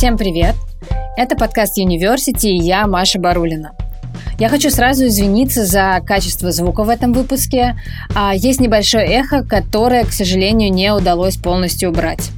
Всем 0.00 0.16
привет! 0.16 0.54
Это 1.18 1.36
подкаст 1.36 1.76
University 1.76 2.48
и 2.48 2.56
я, 2.56 2.86
Маша 2.86 3.18
Барулина. 3.18 3.72
Я 4.38 4.48
хочу 4.48 4.70
сразу 4.70 5.06
извиниться 5.06 5.66
за 5.66 6.00
качество 6.06 6.50
звука 6.52 6.84
в 6.84 6.88
этом 6.88 7.12
выпуске. 7.12 7.76
А 8.14 8.34
есть 8.34 8.60
небольшое 8.60 9.04
эхо, 9.06 9.44
которое, 9.44 10.04
к 10.04 10.12
сожалению, 10.14 10.72
не 10.72 10.90
удалось 10.90 11.36
полностью 11.36 11.90
убрать. 11.90 12.30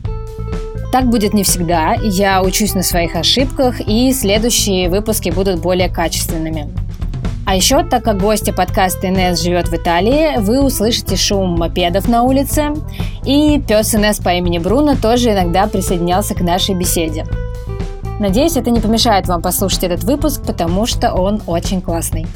Так 0.90 1.08
будет 1.08 1.34
не 1.34 1.44
всегда. 1.44 1.94
Я 2.02 2.42
учусь 2.42 2.74
на 2.74 2.82
своих 2.82 3.14
ошибках, 3.14 3.76
и 3.80 4.12
следующие 4.12 4.90
выпуски 4.90 5.30
будут 5.30 5.60
более 5.60 5.88
качественными. 5.88 6.68
А 7.52 7.54
еще, 7.54 7.84
так 7.84 8.02
как 8.02 8.16
гостья 8.16 8.54
подкаста 8.54 9.08
Инесс 9.10 9.42
живет 9.42 9.68
в 9.68 9.74
Италии, 9.74 10.38
вы 10.38 10.64
услышите 10.64 11.16
шум 11.16 11.58
мопедов 11.58 12.08
на 12.08 12.22
улице, 12.22 12.72
и 13.26 13.60
пес 13.68 13.94
Инесс 13.94 14.20
по 14.20 14.30
имени 14.30 14.56
Бруно 14.56 14.96
тоже 14.96 15.32
иногда 15.32 15.66
присоединялся 15.66 16.34
к 16.34 16.40
нашей 16.40 16.74
беседе. 16.74 17.26
Надеюсь, 18.18 18.56
это 18.56 18.70
не 18.70 18.80
помешает 18.80 19.28
вам 19.28 19.42
послушать 19.42 19.84
этот 19.84 20.02
выпуск, 20.04 20.40
потому 20.46 20.86
что 20.86 21.12
он 21.12 21.42
очень 21.46 21.82
классный. 21.82 22.26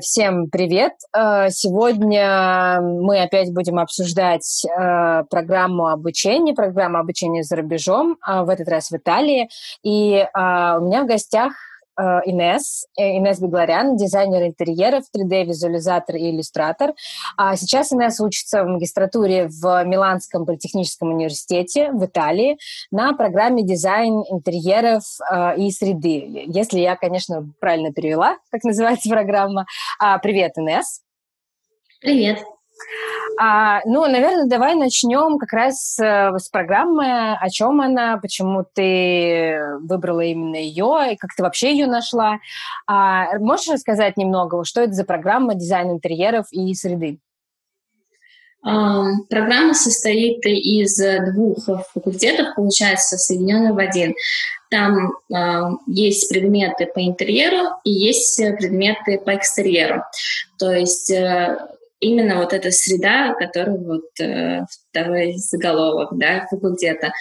Всем 0.00 0.48
привет! 0.48 0.94
А, 1.12 1.50
сегодня 1.50 2.80
мы 2.80 3.20
опять 3.20 3.52
будем 3.52 3.78
обсуждать 3.78 4.64
а, 4.74 5.24
программу 5.24 5.88
обучения, 5.88 6.54
программу 6.54 6.96
обучения 6.96 7.42
за 7.42 7.56
рубежом, 7.56 8.16
в 8.26 8.48
этот 8.48 8.68
раз 8.68 8.90
в 8.90 8.96
Италии. 8.96 9.50
И 9.82 10.26
у 10.34 10.80
меня 10.80 11.02
в 11.02 11.06
гостях 11.06 11.52
Э, 11.52 11.69
Инес, 11.98 12.86
э, 12.96 13.16
Инес 13.16 13.40
Бегларян, 13.40 13.96
дизайнер 13.96 14.46
интерьеров, 14.46 15.04
3D-визуализатор 15.14 16.16
и 16.16 16.30
иллюстратор. 16.30 16.94
А 17.36 17.56
сейчас 17.56 17.92
Инес 17.92 18.20
учится 18.20 18.64
в 18.64 18.68
магистратуре 18.68 19.48
в 19.48 19.84
Миланском 19.84 20.46
политехническом 20.46 21.12
университете 21.12 21.92
в 21.92 22.04
Италии 22.04 22.58
на 22.90 23.12
программе 23.12 23.62
дизайн 23.62 24.22
интерьеров 24.30 25.02
э, 25.30 25.56
и 25.58 25.70
среды. 25.70 26.44
Если 26.46 26.80
я, 26.80 26.96
конечно, 26.96 27.48
правильно 27.60 27.92
перевела, 27.92 28.36
как 28.50 28.64
называется 28.64 29.08
программа. 29.10 29.66
А, 29.98 30.18
привет, 30.18 30.52
Инес. 30.56 31.02
Привет. 32.00 32.38
А, 33.38 33.80
ну, 33.84 34.06
наверное, 34.06 34.46
давай 34.46 34.74
начнем 34.74 35.38
как 35.38 35.52
раз 35.52 35.98
э, 35.98 36.36
с 36.36 36.48
программы. 36.48 37.34
О 37.34 37.48
чем 37.48 37.80
она, 37.80 38.18
почему 38.18 38.64
ты 38.74 39.58
выбрала 39.80 40.20
именно 40.20 40.56
ее 40.56 41.12
и 41.12 41.16
как 41.16 41.30
ты 41.36 41.42
вообще 41.42 41.72
ее 41.72 41.86
нашла. 41.86 42.38
А, 42.86 43.38
можешь 43.38 43.68
рассказать 43.68 44.16
немного, 44.16 44.64
что 44.64 44.82
это 44.82 44.92
за 44.92 45.04
программа 45.04 45.54
дизайн 45.54 45.90
интерьеров 45.90 46.46
и 46.50 46.74
среды? 46.74 47.18
Программа 48.62 49.72
состоит 49.72 50.44
из 50.44 51.00
двух 51.32 51.64
факультетов, 51.94 52.48
получается, 52.56 53.16
соединенных 53.16 53.74
в 53.74 53.78
один. 53.78 54.14
Там 54.70 55.12
э, 55.34 55.62
есть 55.86 56.28
предметы 56.28 56.86
по 56.86 57.00
интерьеру 57.00 57.70
и 57.84 57.90
есть 57.90 58.36
предметы 58.36 59.18
по 59.18 59.34
экстерьеру. 59.34 60.04
То 60.58 60.72
есть 60.72 61.10
э, 61.10 61.58
именно 62.00 62.36
вот 62.36 62.52
эта 62.52 62.70
среда, 62.70 63.34
которая 63.34 63.76
вот 63.76 64.20
э, 64.20 64.64
второй 64.90 65.34
заголовок, 65.36 66.10
да, 66.12 66.46
факультета. 66.50 67.12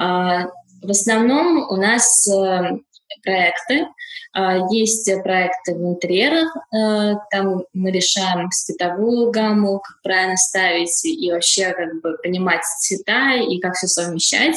Э, 0.00 0.46
в 0.82 0.90
основном 0.90 1.70
у 1.70 1.76
нас 1.76 2.26
э, 2.28 2.78
проекты, 3.22 3.86
э, 4.34 4.58
есть 4.70 5.10
проекты 5.22 5.74
в 5.74 5.82
интерьерах, 5.86 6.54
э, 6.56 7.14
там 7.30 7.64
мы 7.72 7.90
решаем 7.90 8.50
цветовую 8.50 9.30
гамму, 9.30 9.80
как 9.80 10.02
правильно 10.02 10.36
ставить 10.36 11.04
и 11.04 11.30
вообще 11.30 11.72
как 11.72 12.00
бы 12.00 12.16
понимать 12.22 12.62
цвета 12.80 13.34
и 13.34 13.60
как 13.60 13.74
все 13.74 13.86
совмещать. 13.86 14.56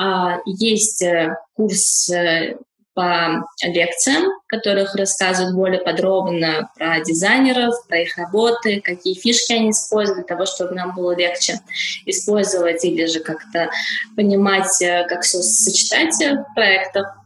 Э, 0.00 0.38
есть 0.46 1.02
э, 1.02 1.36
курс 1.54 2.08
э, 2.10 2.56
по 3.00 3.46
лекциям, 3.62 4.30
которых 4.46 4.94
рассказывают 4.94 5.56
более 5.56 5.80
подробно 5.80 6.70
про 6.76 7.00
дизайнеров, 7.00 7.74
про 7.88 8.02
их 8.02 8.18
работы, 8.18 8.82
какие 8.82 9.14
фишки 9.14 9.54
они 9.54 9.70
используют 9.70 10.26
для 10.26 10.36
того, 10.36 10.44
чтобы 10.44 10.74
нам 10.74 10.94
было 10.94 11.16
легче 11.16 11.60
использовать 12.04 12.84
или 12.84 13.06
же 13.06 13.20
как-то 13.20 13.70
понимать, 14.16 14.82
э, 14.82 15.06
как 15.08 15.22
все 15.22 15.38
сочетать 15.38 16.14
в 16.20 16.54
проектах. 16.54 17.16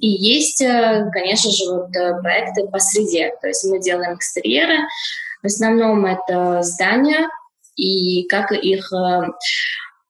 И 0.00 0.08
есть, 0.08 0.62
э, 0.62 1.10
конечно 1.12 1.50
же, 1.50 1.64
вот 1.70 1.94
э, 1.94 2.18
проекты 2.22 2.66
по 2.66 2.78
среде. 2.78 3.34
То 3.42 3.48
есть 3.48 3.64
мы 3.64 3.78
делаем 3.78 4.14
экстерьеры. 4.14 4.78
В 5.42 5.46
основном 5.46 6.06
это 6.06 6.62
здания 6.62 7.28
и 7.76 8.26
как 8.28 8.50
их 8.52 8.90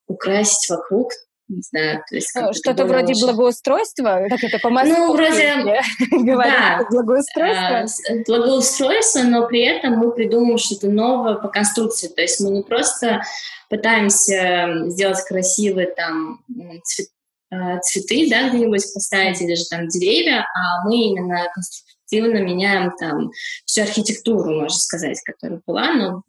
украсить 0.07 0.71
вокруг, 0.71 1.11
не 1.49 1.63
знаю, 1.63 2.03
то 2.09 2.15
есть... 2.15 2.31
Что-то 2.31 2.85
вроде 2.87 3.13
уже... 3.13 3.27
благоустройства, 3.27 4.27
как 4.29 4.43
это 4.43 4.59
по 4.59 4.71
Ну, 4.71 5.13
вроде... 5.13 5.83
да, 6.25 6.87
благоустройство. 6.91 8.11
А, 8.11 8.15
благоустройство, 8.27 9.23
но 9.23 9.47
при 9.47 9.63
этом 9.63 9.93
мы 9.95 10.13
придумываем 10.13 10.59
что-то 10.59 10.89
новое 10.89 11.35
по 11.35 11.49
конструкции, 11.49 12.09
то 12.09 12.21
есть 12.21 12.41
мы 12.41 12.51
не 12.51 12.63
просто 12.63 13.23
пытаемся 13.69 14.89
сделать 14.89 15.23
красивые 15.27 15.89
там 15.89 16.41
цвет, 16.85 17.09
а, 17.51 17.79
цветы, 17.79 18.29
да, 18.29 18.49
где-нибудь 18.49 18.93
поставить, 18.93 19.41
или 19.41 19.55
же 19.55 19.65
там 19.71 19.87
деревья, 19.89 20.47
а 20.55 20.85
мы 20.85 20.97
именно 20.97 21.49
конструктивно 21.55 21.96
активно 22.07 22.39
меняем 22.39 22.93
там 22.99 23.33
всю 23.65 23.83
архитектуру, 23.83 24.55
можно 24.55 24.79
сказать, 24.79 25.21
которая 25.23 25.61
была, 25.67 25.93
но 25.93 26.23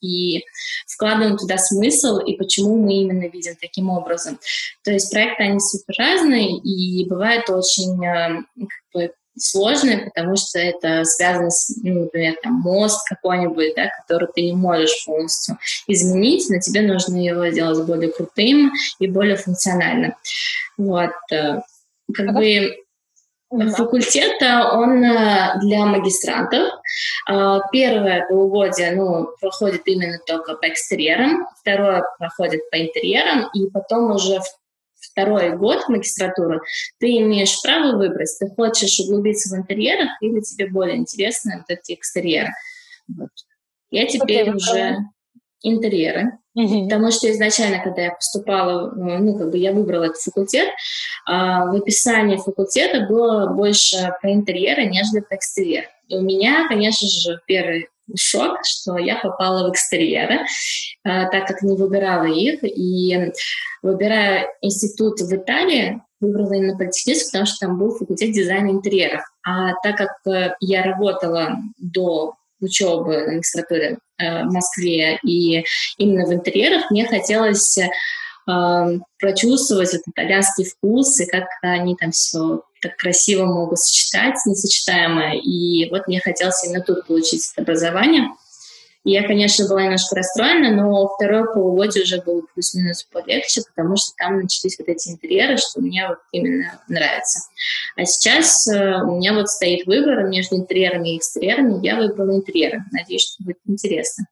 и 0.00 0.44
вкладываем 0.86 1.36
туда 1.36 1.58
смысл 1.58 2.18
и 2.18 2.36
почему 2.36 2.76
мы 2.76 2.94
именно 2.94 3.28
видим 3.28 3.56
таким 3.60 3.90
образом. 3.90 4.38
То 4.84 4.92
есть 4.92 5.10
проекты, 5.10 5.42
они 5.42 5.60
супер 5.60 5.94
разные, 5.98 6.58
и 6.58 7.04
бывает 7.08 7.50
очень 7.50 8.04
э, 8.04 8.42
как 8.56 8.68
бы, 8.94 9.12
сложные, 9.36 9.98
потому 10.06 10.36
что 10.36 10.58
это 10.58 11.04
связано 11.04 11.50
с, 11.50 11.76
ну, 11.82 12.02
например, 12.02 12.36
там, 12.42 12.54
мост 12.54 13.06
какой-нибудь, 13.08 13.74
да, 13.76 13.88
который 14.00 14.28
ты 14.34 14.42
не 14.42 14.52
можешь 14.52 15.04
полностью 15.04 15.58
изменить, 15.86 16.48
но 16.48 16.58
тебе 16.58 16.82
нужно 16.82 17.16
его 17.16 17.48
сделать 17.50 17.86
более 17.86 18.10
крутым 18.10 18.72
и 18.98 19.06
более 19.06 19.36
функциональным. 19.36 20.14
Вот. 20.76 21.12
Э, 21.32 21.60
как 22.14 22.34
бы 22.34 22.76
факультета, 23.50 24.70
он 24.72 25.02
э, 25.02 25.58
для 25.60 25.86
магистрантов. 25.86 26.70
А, 27.26 27.60
первое 27.70 28.26
полугодие 28.28 28.92
ну, 28.92 29.28
проходит 29.40 29.82
именно 29.86 30.18
только 30.26 30.54
по 30.54 30.68
экстерьерам, 30.68 31.46
второе 31.60 32.04
проходит 32.18 32.68
по 32.70 32.76
интерьерам, 32.80 33.48
и 33.54 33.70
потом 33.70 34.12
уже 34.12 34.40
второй 35.00 35.56
год 35.56 35.88
магистратуры 35.88 36.60
ты 36.98 37.18
имеешь 37.18 37.60
право 37.62 37.96
выбрать, 37.96 38.36
ты 38.38 38.48
хочешь 38.54 39.00
углубиться 39.00 39.54
в 39.54 39.58
интерьерах 39.58 40.10
или 40.20 40.40
тебе 40.40 40.66
более 40.66 40.96
интересны 40.96 41.58
вот 41.58 41.76
эти 41.76 41.94
экстерьеры. 41.94 42.50
Вот. 43.08 43.30
Я 43.90 44.06
теперь 44.06 44.50
okay, 44.50 44.54
уже 44.54 44.96
интерьеры. 45.62 46.38
Mm-hmm. 46.58 46.84
Потому 46.84 47.10
что 47.10 47.30
изначально, 47.30 47.82
когда 47.82 48.02
я 48.02 48.10
поступала, 48.12 48.90
ну, 48.94 49.38
как 49.38 49.50
бы 49.50 49.58
я 49.58 49.72
выбрала 49.72 50.04
этот 50.04 50.18
факультет, 50.18 50.68
а, 51.26 51.66
в 51.66 51.74
описании 51.74 52.36
факультета 52.36 53.06
было 53.06 53.52
больше 53.52 54.12
про 54.20 54.32
интерьеры, 54.32 54.86
нежели 54.86 55.20
про 55.20 55.36
экстерьер. 55.36 55.84
И 56.08 56.16
у 56.16 56.22
меня, 56.22 56.66
конечно 56.68 57.06
же, 57.08 57.40
первый 57.46 57.88
шок, 58.16 58.58
что 58.64 58.96
я 58.98 59.16
попала 59.16 59.68
в 59.68 59.72
экстерьеры, 59.72 60.40
а, 61.04 61.28
так 61.28 61.46
как 61.46 61.62
не 61.62 61.76
выбирала 61.76 62.24
их. 62.24 62.60
И 62.64 63.32
выбирая 63.82 64.48
институт 64.62 65.20
в 65.20 65.32
Италии, 65.32 66.00
выбрала 66.20 66.54
именно 66.54 66.76
политехнический, 66.76 67.30
потому 67.30 67.46
что 67.46 67.66
там 67.66 67.78
был 67.78 67.96
факультет 67.96 68.32
дизайна 68.32 68.70
интерьеров. 68.70 69.22
А 69.46 69.74
так 69.82 69.96
как 69.96 70.10
э, 70.26 70.56
я 70.60 70.82
работала 70.82 71.56
до 71.78 72.34
учебы 72.60 73.24
на 73.26 73.32
магистратуре 73.34 73.98
в 74.18 74.52
Москве 74.52 75.18
и 75.22 75.64
именно 75.96 76.26
в 76.26 76.32
интерьерах, 76.32 76.90
мне 76.90 77.06
хотелось 77.06 77.78
э, 77.78 78.98
прочувствовать 79.18 79.94
этот 79.94 80.08
итальянский 80.08 80.64
вкус 80.64 81.20
и 81.20 81.26
как 81.26 81.44
они 81.62 81.96
там 81.96 82.10
все 82.10 82.62
так 82.80 82.96
красиво 82.96 83.44
могут 83.46 83.78
сочетать 83.78 84.34
несочетаемое. 84.46 85.34
И 85.34 85.90
вот 85.90 86.06
мне 86.06 86.20
хотелось 86.20 86.64
именно 86.64 86.82
тут 86.82 87.06
получить 87.06 87.50
это 87.52 87.62
образование. 87.62 88.28
И 89.08 89.12
я, 89.12 89.26
конечно, 89.26 89.66
была 89.66 89.84
немножко 89.84 90.16
расстроена, 90.16 90.70
но 90.70 91.08
второе 91.08 91.44
полугодие 91.44 92.04
уже 92.04 92.20
было 92.20 92.42
плюс-минус 92.52 93.04
полегче, 93.04 93.62
потому 93.74 93.96
что 93.96 94.12
там 94.18 94.38
начались 94.38 94.78
вот 94.78 94.86
эти 94.86 95.08
интерьеры, 95.08 95.56
что 95.56 95.80
мне 95.80 96.06
вот 96.06 96.18
именно 96.30 96.78
нравится. 96.88 97.48
А 97.96 98.04
сейчас 98.04 98.68
э, 98.68 99.02
у 99.02 99.16
меня 99.16 99.32
вот 99.32 99.48
стоит 99.48 99.86
выбор 99.86 100.24
между 100.24 100.56
интерьерами 100.56 101.14
и 101.14 101.16
экстерьерами. 101.16 101.82
Я 101.82 101.96
выбрала 101.96 102.36
интерьеры. 102.36 102.84
Надеюсь, 102.92 103.22
что 103.22 103.44
будет 103.44 103.60
интересно. 103.66 104.26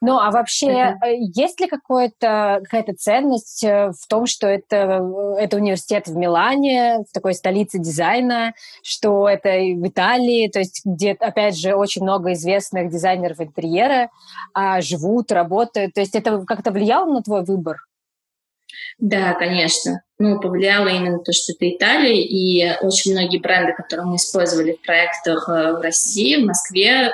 Ну, 0.00 0.18
а 0.18 0.30
вообще, 0.30 0.66
это... 0.68 1.06
есть 1.08 1.60
ли 1.60 1.66
какая-то 1.66 2.94
ценность 2.98 3.62
в 3.64 4.06
том, 4.08 4.26
что 4.26 4.46
это, 4.46 5.02
это 5.38 5.56
университет 5.56 6.06
в 6.08 6.16
Милане, 6.16 7.04
в 7.08 7.12
такой 7.12 7.34
столице 7.34 7.78
дизайна, 7.78 8.54
что 8.82 9.28
это 9.28 9.50
в 9.50 9.86
Италии, 9.86 10.48
то 10.48 10.58
есть 10.58 10.82
где, 10.84 11.12
опять 11.12 11.58
же, 11.58 11.74
очень 11.74 12.02
много 12.02 12.32
известных 12.32 12.90
дизайнеров 12.90 13.40
интерьера 13.40 14.10
а, 14.52 14.80
живут, 14.80 15.32
работают. 15.32 15.94
То 15.94 16.00
есть 16.00 16.14
это 16.14 16.44
как-то 16.44 16.70
влияло 16.70 17.06
на 17.06 17.22
твой 17.22 17.44
выбор? 17.44 17.78
Да, 18.98 19.34
конечно. 19.34 20.02
Ну, 20.18 20.40
повлияло 20.40 20.88
именно 20.88 21.18
то, 21.18 21.32
что 21.32 21.52
это 21.52 21.68
Италия, 21.68 22.22
и 22.22 22.78
очень 22.82 23.12
многие 23.12 23.38
бренды, 23.38 23.72
которые 23.72 24.06
мы 24.06 24.16
использовали 24.16 24.72
в 24.72 24.80
проектах 24.82 25.48
э, 25.48 25.72
в 25.72 25.80
России, 25.80 26.40
в 26.40 26.46
Москве, 26.46 27.08
э, 27.08 27.10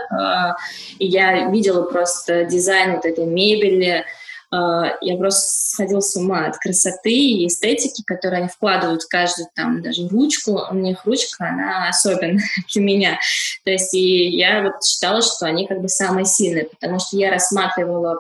я 0.99 1.49
видела 1.49 1.83
просто 1.83 2.45
дизайн 2.45 2.97
вот 2.97 3.07
этой 3.07 3.25
мебели, 3.25 4.05
э, 4.05 4.05
я 4.53 5.17
просто 5.17 5.41
сходила 5.71 6.01
с 6.01 6.15
ума 6.15 6.47
от 6.47 6.59
красоты 6.59 7.11
и 7.11 7.47
эстетики, 7.47 8.03
которые 8.05 8.41
они 8.41 8.49
вкладывают 8.49 9.03
в 9.03 9.09
каждую 9.09 9.49
там 9.55 9.81
даже 9.83 10.07
ручку. 10.09 10.61
У 10.71 10.75
них 10.75 11.07
ручка, 11.07 11.49
она 11.49 11.89
особенная 11.89 12.43
для 12.75 12.83
меня. 12.83 13.19
То 13.65 13.71
есть 13.71 13.95
и 13.95 14.29
я 14.29 14.63
вот 14.63 14.85
считала, 14.85 15.23
что 15.23 15.47
они 15.47 15.67
как 15.67 15.81
бы 15.81 15.89
самые 15.89 16.27
сильные, 16.27 16.67
потому 16.67 16.99
что 16.99 17.17
я 17.17 17.31
рассматривала 17.31 18.19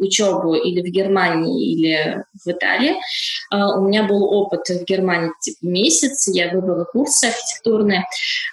учебу 0.00 0.54
или 0.54 0.80
в 0.80 0.90
Германии, 0.92 1.72
или 1.72 2.24
в 2.44 2.50
Италии. 2.50 2.96
Uh, 3.52 3.78
у 3.78 3.88
меня 3.88 4.04
был 4.04 4.24
опыт 4.24 4.68
в 4.68 4.84
Германии 4.84 5.30
типа 5.40 5.58
месяц, 5.62 6.28
я 6.28 6.50
выбрала 6.50 6.84
курсы 6.84 7.26
архитектурные, 7.26 8.04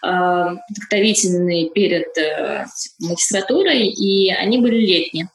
uh, 0.05 0.55
подготовительные 0.67 1.69
перед 1.69 2.17
uh, 2.17 2.65
магистратурой, 2.99 3.87
и 3.87 4.31
они 4.31 4.59
были 4.59 4.79
летние. 4.79 5.29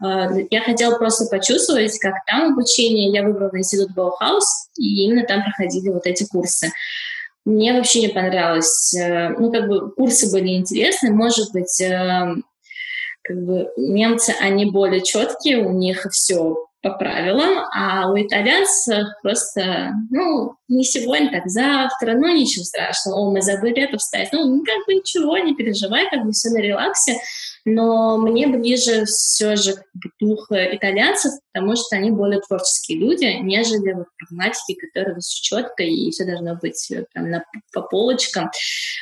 Я 0.00 0.60
хотела 0.62 0.96
просто 0.96 1.26
почувствовать, 1.26 1.98
как 1.98 2.14
там 2.24 2.52
обучение. 2.52 3.10
Я 3.10 3.24
выбрала 3.24 3.50
институт 3.58 3.90
Баухаус, 3.96 4.68
и 4.78 5.04
именно 5.04 5.26
там 5.26 5.42
проходили 5.42 5.88
вот 5.88 6.06
эти 6.06 6.24
курсы. 6.24 6.70
Мне 7.48 7.72
вообще 7.72 8.02
не 8.02 8.08
понравилось. 8.08 8.94
Э, 8.94 9.30
ну, 9.30 9.50
как 9.50 9.68
бы 9.68 9.90
курсы 9.92 10.30
были 10.30 10.48
интересны, 10.48 11.10
может 11.10 11.50
быть, 11.52 11.80
эм, 11.80 12.44
как 13.28 13.44
бы 13.44 13.70
немцы, 13.76 14.34
они 14.40 14.64
более 14.64 15.02
четкие, 15.02 15.58
у 15.58 15.70
них 15.70 16.06
все 16.10 16.56
по 16.80 16.90
правилам, 16.90 17.64
а 17.74 18.10
у 18.10 18.16
итальянцев 18.16 19.08
просто, 19.22 19.92
ну, 20.10 20.54
не 20.68 20.84
сегодня, 20.84 21.30
так 21.30 21.48
завтра, 21.48 22.14
ну, 22.14 22.34
ничего 22.34 22.64
страшного, 22.64 23.16
о, 23.16 23.30
мы 23.30 23.42
забыли 23.42 23.82
это 23.82 23.98
вставить, 23.98 24.32
ну, 24.32 24.64
как 24.64 24.86
бы 24.86 24.94
ничего, 24.94 25.36
не 25.38 25.54
переживай, 25.54 26.08
как 26.08 26.24
бы 26.24 26.32
все 26.32 26.50
на 26.50 26.58
релаксе, 26.58 27.18
но 27.64 28.16
мне 28.18 28.46
ближе 28.46 29.04
все 29.04 29.56
же 29.56 29.74
дух 30.20 30.46
итальянцев, 30.50 31.32
потому 31.52 31.76
что 31.76 31.96
они 31.96 32.10
более 32.10 32.40
творческие 32.40 32.98
люди, 32.98 33.24
нежели 33.42 33.92
вот 33.92 34.06
прагматики, 34.16 34.74
которые 34.74 35.18
все 35.20 35.42
четко 35.42 35.82
и 35.82 36.10
все 36.10 36.24
должно 36.24 36.54
быть 36.54 36.90
э, 36.90 37.04
прям 37.12 37.30
на, 37.30 37.44
по 37.72 37.82
полочкам. 37.82 38.50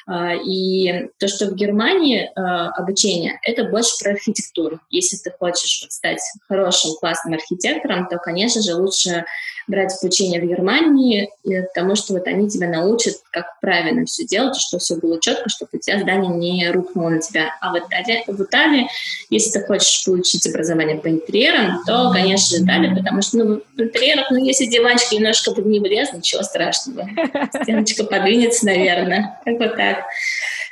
А, 0.06 0.34
и 0.34 1.08
то, 1.18 1.28
что 1.28 1.46
в 1.46 1.54
Германии 1.54 2.30
а, 2.34 2.70
обучение, 2.70 3.38
это 3.42 3.64
больше 3.64 3.90
про 4.02 4.12
архитектуру. 4.12 4.80
Если 4.90 5.16
ты 5.16 5.30
хочешь 5.36 5.82
вот 5.82 5.92
стать 5.92 6.20
хорошим, 6.48 6.92
классным 7.00 7.34
архитектором, 7.34 8.08
то, 8.08 8.18
конечно 8.18 8.62
же, 8.62 8.74
лучше 8.74 9.24
брать 9.66 9.92
обучение 10.00 10.40
в 10.40 10.46
Германии, 10.46 11.30
потому 11.74 11.96
что 11.96 12.12
вот 12.14 12.26
они 12.26 12.48
тебя 12.48 12.68
научат, 12.68 13.14
как 13.32 13.58
правильно 13.60 14.04
все 14.06 14.24
делать, 14.24 14.56
чтобы 14.56 14.80
все 14.80 14.96
было 14.96 15.20
четко, 15.20 15.48
чтобы 15.48 15.70
у 15.72 15.78
тебя 15.78 16.00
здание 16.00 16.32
не 16.32 16.70
рухнуло 16.70 17.08
на 17.10 17.20
тебя. 17.20 17.54
А 17.60 17.72
в 17.72 17.78
Италии, 17.78 18.24
Италии 18.46 18.88
если 19.28 19.58
ты 19.58 19.66
хочешь 19.66 20.04
получить 20.04 20.46
образование 20.46 20.96
по 20.96 21.08
интерьерам, 21.08 21.82
то, 21.84 22.10
конечно 22.12 22.56
же, 22.56 22.64
Италия, 22.64 22.94
потому 22.94 23.22
что 23.22 23.38
ну, 23.38 23.62
в 23.76 23.80
интерьерах, 23.80 24.30
ну, 24.30 24.36
если 24.36 24.66
диванчик 24.66 25.12
немножко 25.12 25.50
бы 25.52 25.62
не 25.62 25.80
влез, 25.80 26.12
ничего 26.12 26.42
страшного. 26.42 27.08
Стеночка 27.62 28.04
подвинется, 28.04 28.66
наверное. 28.66 29.40
Как 29.44 29.58
вот 29.58 29.76
так. 29.76 30.04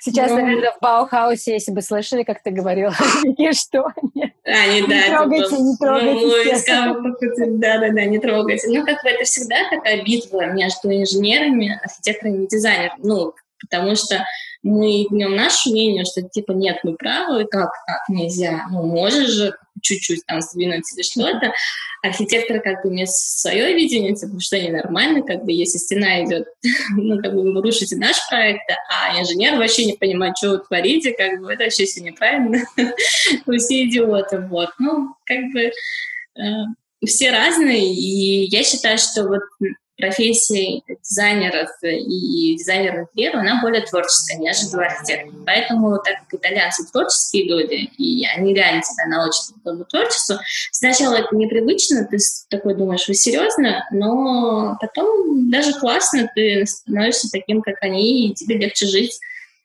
Сейчас, 0.00 0.30
ну, 0.30 0.36
наверное, 0.36 0.70
в 0.72 0.80
Баухаусе, 0.80 1.54
если 1.54 1.72
бы 1.72 1.82
слышали, 1.82 2.22
как 2.22 2.42
ты 2.42 2.50
говорила, 2.50 2.92
что 3.52 3.88
нет. 4.14 4.32
А, 4.44 4.66
не, 4.66 4.82
да, 4.86 5.08
не 5.08 5.16
трогайте, 5.16 5.56
не 5.56 5.76
трогайте. 5.76 7.46
Да, 7.58 7.78
да, 7.78 7.88
да, 7.90 8.04
не 8.04 8.18
трогайте. 8.18 8.68
Ну, 8.68 8.84
как 8.84 9.02
бы 9.02 9.08
это 9.08 9.24
всегда 9.24 9.56
такая 9.70 10.04
битва 10.04 10.46
между 10.46 10.92
инженерами, 10.92 11.80
архитекторами 11.82 12.44
и 12.44 12.48
дизайнерами. 12.48 13.00
Ну, 13.02 13.34
потому 13.60 13.96
что 13.96 14.24
мы 14.64 15.04
гнем 15.10 15.36
наше 15.36 15.68
мнение, 15.68 16.04
что 16.04 16.22
типа 16.22 16.52
нет, 16.52 16.78
мы 16.84 16.94
правы, 16.96 17.44
как 17.44 17.70
так 17.86 18.08
нельзя, 18.08 18.66
ну 18.70 18.82
можешь 18.82 19.28
же 19.28 19.54
чуть-чуть 19.82 20.24
там 20.26 20.40
сдвинуть 20.40 20.84
или 20.94 21.02
что-то. 21.02 21.52
Архитектор 22.02 22.60
как 22.60 22.82
бы 22.82 22.88
имеет 22.88 23.10
свое 23.10 23.74
видение, 23.74 24.14
типа, 24.14 24.40
что 24.40 24.58
ненормально, 24.58 25.22
как 25.22 25.44
бы 25.44 25.52
если 25.52 25.76
стена 25.76 26.24
идет, 26.24 26.48
ну 26.96 27.20
как 27.20 27.34
бы 27.34 27.52
вы 27.52 27.60
рушите 27.60 27.96
наш 27.96 28.16
проект, 28.28 28.62
а 28.90 29.20
инженер 29.20 29.58
вообще 29.58 29.84
не 29.84 29.94
понимает, 29.94 30.38
что 30.38 30.50
вы 30.50 30.58
творите, 30.58 31.12
как 31.12 31.40
бы 31.40 31.52
это 31.52 31.64
вообще 31.64 31.84
все 31.84 32.00
неправильно, 32.00 32.64
вы 33.46 33.58
все 33.58 33.84
идиоты, 33.84 34.40
вот. 34.40 34.70
Ну, 34.78 35.14
как 35.26 35.40
бы 35.52 35.60
э, 35.60 36.42
все 37.06 37.30
разные, 37.30 37.92
и 37.92 38.46
я 38.46 38.62
считаю, 38.64 38.96
что 38.96 39.24
вот 39.28 39.42
профессии 39.96 40.82
дизайнеров 41.02 41.70
и 41.82 42.56
дизайнеров 42.56 43.08
интерьера, 43.12 43.40
она 43.40 43.60
более 43.62 43.82
творческая, 43.82 44.38
нежели 44.38 44.82
архитектор. 44.82 45.32
Поэтому, 45.46 45.98
так 45.98 46.18
как 46.20 46.40
итальянцы 46.40 46.84
творческие 46.90 47.48
люди, 47.48 47.90
и 47.98 48.26
они 48.26 48.54
реально 48.54 48.82
тебя 48.82 49.06
научат 49.06 49.56
этому 49.60 49.84
творчеству, 49.84 50.36
сначала 50.72 51.14
это 51.14 51.34
непривычно, 51.34 52.06
ты 52.10 52.18
такой 52.48 52.74
думаешь, 52.74 53.06
вы 53.06 53.14
серьезно? 53.14 53.86
Но 53.92 54.76
потом 54.80 55.50
даже 55.50 55.78
классно, 55.78 56.28
ты 56.34 56.66
становишься 56.66 57.28
таким, 57.30 57.62
как 57.62 57.76
они, 57.82 58.28
и 58.28 58.34
тебе 58.34 58.58
легче 58.58 58.86
жить. 58.86 59.18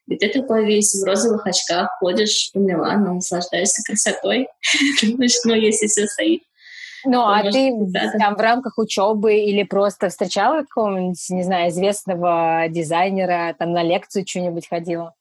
И 0.08 0.16
ты 0.16 0.28
такой 0.30 0.66
весь 0.66 0.96
в 0.96 1.06
розовых 1.06 1.46
очках 1.46 1.88
ходишь 2.00 2.50
по 2.52 2.58
Милану, 2.58 3.16
наслаждаешься 3.16 3.84
красотой. 3.84 4.48
Думаешь, 5.04 5.36
ну, 5.46 5.54
если 5.54 5.86
все 5.86 6.08
стоит, 6.08 6.42
ну, 7.06 7.22
а 7.22 7.44
ты 7.44 7.74
там 8.18 8.36
в 8.36 8.40
рамках 8.40 8.78
учебы 8.78 9.36
или 9.36 9.64
просто 9.64 10.10
встречала 10.10 10.62
какого-нибудь, 10.62 11.30
не 11.30 11.44
знаю, 11.44 11.70
известного 11.70 12.66
дизайнера, 12.70 13.56
там 13.58 13.72
на 13.72 13.84
лекцию 13.84 14.26
что-нибудь 14.28 14.68
ходила? 14.68 15.14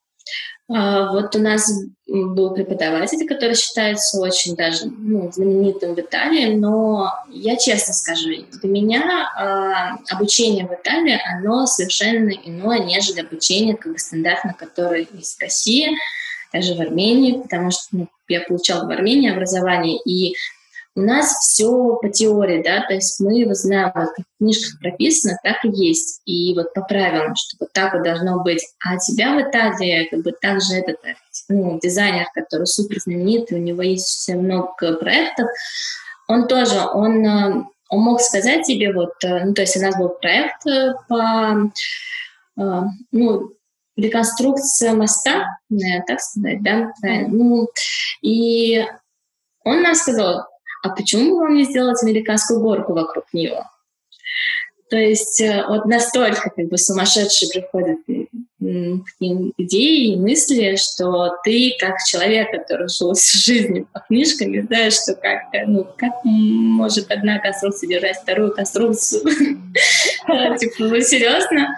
А, 0.71 1.13
вот 1.13 1.35
у 1.35 1.39
нас 1.39 1.71
был 2.07 2.53
преподаватель, 2.53 3.27
который 3.27 3.55
считается 3.55 4.21
очень 4.21 4.55
даже 4.55 4.87
ну, 4.87 5.31
знаменитым 5.33 5.95
в 5.95 5.99
Италии, 5.99 6.55
но 6.55 7.11
я 7.31 7.57
честно 7.57 7.95
скажу, 7.95 8.29
для 8.53 8.71
меня 8.71 9.99
э, 10.01 10.15
обучение 10.15 10.67
в 10.67 10.75
Италии, 10.75 11.19
оно 11.37 11.67
совершенно 11.67 12.31
иное, 12.31 12.81
нежели 12.81 13.21
обучение 13.21 13.77
как 13.77 13.93
бы 13.93 13.99
стандартно, 13.99 14.53
которое 14.53 15.07
есть 15.11 15.39
в 15.39 15.41
России, 15.41 15.89
даже 16.53 16.75
в 16.75 16.81
Армении, 16.81 17.41
потому 17.41 17.71
что 17.71 17.85
ну, 17.93 18.09
я 18.29 18.43
получала 18.43 18.87
в 18.87 18.91
Армении 18.91 19.33
образование, 19.33 19.99
и 20.05 20.35
у 20.99 21.03
нас 21.03 21.33
все 21.39 21.97
по 22.03 22.09
теории, 22.09 22.63
да, 22.63 22.85
то 22.87 22.95
есть 22.95 23.21
мы 23.21 23.47
вот 23.47 23.57
знаем, 23.57 23.93
вот 23.95 24.09
как 24.17 24.25
в 24.27 24.39
книжках 24.39 24.81
прописано, 24.81 25.39
так 25.45 25.65
и 25.65 25.69
есть. 25.69 26.21
И 26.25 26.55
вот 26.55 26.75
по 26.75 26.83
правилам, 26.83 27.37
что 27.37 27.57
вот 27.61 27.73
так 27.73 27.95
вот 27.95 28.03
должно 28.03 28.43
быть. 28.43 28.65
А 28.85 28.97
тебя 28.99 29.35
в 29.35 29.41
Италии 29.41 30.09
как 30.11 30.23
бы 30.23 30.33
также 30.33 30.75
этот 30.75 30.97
ну, 31.49 31.79
дизайнер, 31.81 32.27
который 32.35 32.67
супер 32.67 32.99
знаменитый, 32.99 33.59
у 33.59 33.63
него 33.63 33.83
есть 33.83 34.29
много 34.29 34.97
проектов, 34.97 35.47
он 36.27 36.49
тоже, 36.49 36.81
он, 36.93 37.25
э, 37.25 37.65
он 37.91 38.01
мог 38.01 38.21
сказать 38.21 38.67
тебе 38.67 38.93
вот, 38.93 39.15
э, 39.25 39.45
ну, 39.45 39.55
то 39.55 39.63
есть 39.63 39.77
у 39.77 39.81
нас 39.81 39.97
был 39.97 40.11
проект 40.11 40.67
э, 40.67 40.95
по, 41.09 41.71
ну, 43.13 43.53
реконструкция 43.97 44.95
моста, 44.95 45.47
так 46.07 46.21
сказать, 46.21 46.63
да, 46.63 46.93
правильно. 47.01 47.29
Ну, 47.29 47.69
и 48.21 48.85
он 49.65 49.83
нам 49.83 49.95
сказал, 49.95 50.47
а 50.83 50.91
почему 50.91 51.33
бы 51.33 51.41
вам 51.41 51.55
не 51.55 51.65
сделать 51.65 52.03
американскую 52.03 52.61
горку 52.61 52.93
вокруг 52.93 53.25
него? 53.33 53.65
То 54.91 54.97
есть 54.97 55.41
э, 55.43 55.65
вот 55.69 55.85
настолько 55.85 56.51
как 56.51 56.69
бы 56.69 56.79
сумасшедшие 56.79 57.51
приходят 57.51 57.99
к 58.07 59.21
ним 59.21 59.53
идеи 59.59 60.13
и 60.13 60.17
мысли, 60.17 60.77
что 60.77 61.37
ты 61.45 61.75
как 61.79 61.97
человек, 62.07 62.51
который 62.51 62.89
жил 62.89 63.13
всю 63.13 63.39
жизнь 63.39 63.87
по 63.93 64.01
книжкам, 64.01 64.53
не 64.53 64.63
знаешь, 64.63 64.95
что 64.95 65.15
как, 65.15 65.43
ну, 65.67 65.87
как 65.97 66.13
может 66.25 67.11
одна 67.11 67.39
конструкция 67.39 67.89
держать 67.89 68.17
вторую 68.17 68.55
конструкцию. 68.55 69.23
Типа, 70.59 70.85
вы 70.85 71.03
серьезно? 71.03 71.69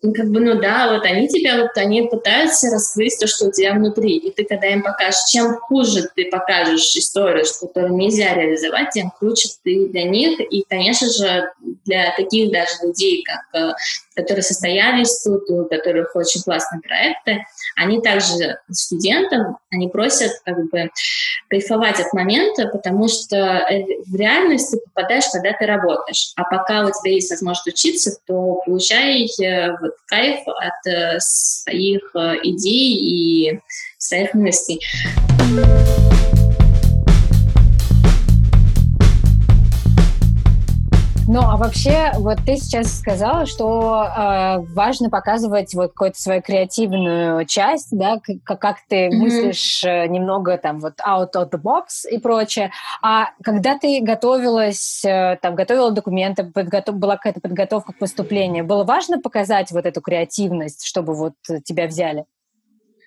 Ну, 0.00 0.12
как 0.12 0.30
бы, 0.30 0.40
ну 0.40 0.60
да, 0.60 0.92
вот 0.92 1.04
они 1.04 1.26
тебя, 1.26 1.62
вот 1.62 1.76
они 1.76 2.02
пытаются 2.02 2.70
раскрыть 2.70 3.18
то, 3.18 3.26
что 3.26 3.46
у 3.46 3.52
тебя 3.52 3.74
внутри, 3.74 4.16
и 4.16 4.30
ты 4.30 4.44
когда 4.44 4.68
им 4.68 4.82
покажешь, 4.82 5.24
чем 5.28 5.56
хуже 5.56 6.08
ты 6.14 6.26
покажешь 6.30 6.96
историю, 6.96 7.44
которую 7.60 7.94
нельзя 7.94 8.34
реализовать, 8.34 8.90
тем 8.90 9.10
круче 9.10 9.48
ты 9.64 9.88
для 9.88 10.04
них, 10.04 10.38
и, 10.40 10.64
конечно 10.68 11.08
же, 11.08 11.50
для 11.84 12.14
таких 12.16 12.52
даже 12.52 12.70
людей, 12.84 13.24
как 13.24 13.60
э, 13.60 13.72
которые 14.18 14.42
состоялись 14.42 15.22
тут, 15.22 15.48
у 15.48 15.64
которых 15.66 16.16
очень 16.16 16.42
классные 16.42 16.80
проекты, 16.80 17.44
они 17.76 18.00
также 18.00 18.58
студентам, 18.68 19.58
они 19.70 19.88
просят 19.88 20.32
как 20.44 20.68
бы 20.70 20.90
кайфовать 21.48 22.00
от 22.00 22.12
момента, 22.12 22.66
потому 22.66 23.06
что 23.06 23.36
э, 23.36 23.84
в 24.06 24.16
реальность 24.16 24.72
ты 24.72 24.78
попадаешь, 24.78 25.24
когда 25.32 25.52
ты 25.52 25.66
работаешь. 25.66 26.32
А 26.34 26.42
пока 26.42 26.84
у 26.84 26.90
тебя 26.90 27.12
есть 27.12 27.30
возможность 27.30 27.68
учиться, 27.68 28.18
то 28.26 28.60
получай 28.66 29.24
э, 29.40 29.70
вот 29.80 29.92
кайф 30.06 30.40
от 30.48 30.92
э, 30.92 31.20
своих 31.20 32.10
идей 32.42 32.94
и 32.96 33.60
своих 33.98 34.34
мыслей. 34.34 34.80
Ну, 41.30 41.40
а 41.42 41.58
вообще, 41.58 42.10
вот 42.14 42.38
ты 42.46 42.56
сейчас 42.56 43.00
сказала, 43.00 43.44
что 43.44 44.02
э, 44.02 44.60
важно 44.72 45.10
показывать 45.10 45.74
вот 45.74 45.88
какую-то 45.88 46.18
свою 46.18 46.40
креативную 46.40 47.44
часть, 47.44 47.88
да, 47.90 48.18
как, 48.44 48.58
как 48.58 48.76
ты 48.88 49.08
mm-hmm. 49.08 49.12
мыслишь 49.12 49.84
э, 49.84 50.06
немного 50.06 50.56
там 50.56 50.80
вот 50.80 50.94
out 51.06 51.32
of 51.34 51.50
the 51.50 51.60
box 51.60 52.08
и 52.10 52.16
прочее. 52.18 52.72
А 53.02 53.26
когда 53.42 53.78
ты 53.78 54.00
готовилась, 54.00 55.04
э, 55.04 55.36
там, 55.42 55.54
готовила 55.54 55.90
документы, 55.90 56.44
подготов... 56.44 56.94
была 56.94 57.16
какая-то 57.16 57.40
подготовка 57.40 57.92
к 57.92 57.98
поступлению, 57.98 58.64
было 58.64 58.84
важно 58.84 59.20
показать 59.20 59.70
вот 59.70 59.84
эту 59.84 60.00
креативность, 60.00 60.86
чтобы 60.86 61.12
вот 61.12 61.34
тебя 61.62 61.88
взяли? 61.88 62.24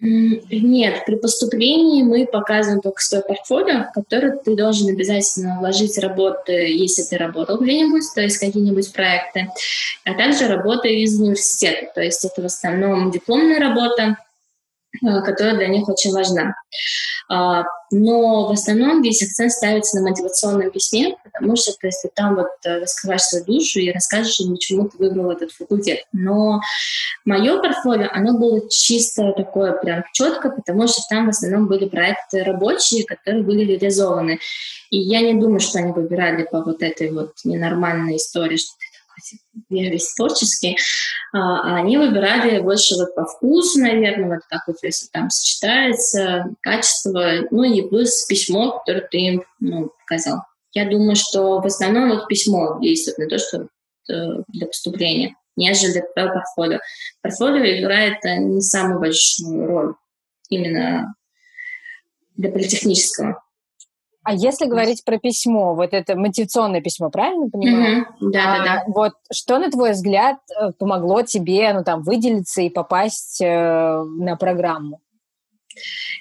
Нет, 0.01 1.05
при 1.05 1.15
поступлении 1.15 2.01
мы 2.01 2.25
показываем 2.25 2.81
только 2.81 3.01
свой 3.01 3.21
портфолио, 3.21 3.83
в 3.83 3.93
который 3.93 4.31
ты 4.43 4.55
должен 4.55 4.89
обязательно 4.89 5.59
вложить 5.59 5.99
работы, 5.99 6.53
если 6.53 7.03
ты 7.03 7.17
работал 7.17 7.59
где-нибудь, 7.59 8.03
то 8.15 8.21
есть 8.21 8.39
какие-нибудь 8.39 8.91
проекты, 8.93 9.49
а 10.03 10.15
также 10.15 10.47
работы 10.47 11.01
из 11.01 11.19
университета, 11.19 11.91
то 11.93 12.01
есть 12.01 12.25
это 12.25 12.41
в 12.41 12.45
основном 12.45 13.11
дипломная 13.11 13.59
работа, 13.59 14.17
которая 14.99 15.55
для 15.55 15.67
них 15.67 15.87
очень 15.87 16.13
важна. 16.13 16.55
А, 17.29 17.63
но 17.91 18.47
в 18.47 18.51
основном 18.51 19.01
весь 19.01 19.21
акцент 19.21 19.51
ставится 19.51 19.97
на 19.99 20.09
мотивационном 20.09 20.71
письме, 20.71 21.15
потому 21.23 21.55
что 21.55 21.71
то 21.79 21.87
есть, 21.87 22.01
ты 22.01 22.09
там 22.13 22.35
вот 22.35 22.47
э, 22.65 22.79
раскрываешь 22.79 23.21
свою 23.21 23.45
душу 23.45 23.79
и 23.79 23.91
расскажешь 23.91 24.39
им, 24.39 24.51
почему 24.53 24.89
ты 24.89 24.97
выбрал 24.97 25.31
этот 25.31 25.51
факультет. 25.51 26.05
Но 26.11 26.61
мое 27.25 27.61
портфолио, 27.61 28.09
оно 28.11 28.37
было 28.37 28.69
чисто 28.69 29.31
такое 29.31 29.73
прям 29.73 30.03
четко, 30.13 30.49
потому 30.49 30.87
что 30.87 31.01
там 31.09 31.27
в 31.27 31.29
основном 31.29 31.67
были 31.67 31.87
проекты 31.87 32.43
рабочие, 32.43 33.05
которые 33.05 33.43
были 33.43 33.63
реализованы. 33.65 34.39
И 34.89 34.97
я 34.97 35.21
не 35.21 35.33
думаю, 35.33 35.59
что 35.59 35.79
они 35.79 35.93
выбирали 35.93 36.43
по 36.43 36.61
вот 36.61 36.81
этой 36.81 37.11
вот 37.11 37.33
ненормальной 37.45 38.17
истории, 38.17 38.57
что 38.57 38.73
я 38.79 38.90
весь 39.69 40.13
творческий, 40.15 40.77
а, 41.33 41.77
они 41.77 41.97
выбирали 41.97 42.59
больше 42.59 42.95
вот 42.95 43.15
по 43.15 43.25
вкусу, 43.25 43.79
наверное, 43.79 44.35
вот 44.35 44.45
как 44.49 44.67
вот 44.67 44.77
если 44.83 45.07
там 45.07 45.29
сочетается 45.29 46.45
качество, 46.61 47.47
ну 47.51 47.63
и 47.63 47.81
плюс 47.87 48.25
письмо, 48.25 48.79
которое 48.79 49.07
ты 49.07 49.17
им 49.17 49.43
ну, 49.59 49.91
показал. 49.99 50.43
Я 50.73 50.89
думаю, 50.89 51.15
что 51.15 51.59
в 51.59 51.65
основном 51.65 52.09
вот 52.09 52.27
письмо 52.27 52.79
действует 52.81 53.17
на 53.17 53.27
то, 53.27 53.37
что 53.37 53.67
э, 54.09 54.43
для 54.47 54.67
поступления, 54.67 55.35
нежели 55.55 56.03
твоего 56.13 56.33
портфолио. 56.33 56.79
Портфолио 57.21 57.79
играет 57.79 58.23
э, 58.23 58.37
не 58.37 58.61
самую 58.61 58.99
большую 58.99 59.67
роль 59.67 59.93
именно 60.49 61.13
для 62.35 62.51
политехнического. 62.51 63.43
А 64.23 64.33
если 64.33 64.65
говорить 64.65 65.03
про 65.03 65.17
письмо, 65.17 65.73
вот 65.73 65.93
это 65.93 66.15
мотивационное 66.15 66.81
письмо, 66.81 67.09
правильно 67.09 67.49
понимаю? 67.49 68.01
Mm-hmm. 68.01 68.31
Да, 68.31 68.57
да, 68.57 68.63
да. 68.63 68.83
Вот 68.87 69.13
что, 69.31 69.57
на 69.57 69.71
твой 69.71 69.91
взгляд, 69.91 70.37
э, 70.59 70.71
помогло 70.77 71.23
тебе, 71.23 71.73
ну, 71.73 71.83
там, 71.83 72.03
выделиться 72.03 72.61
и 72.61 72.69
попасть 72.69 73.41
э, 73.41 74.03
на 74.03 74.35
программу? 74.35 75.01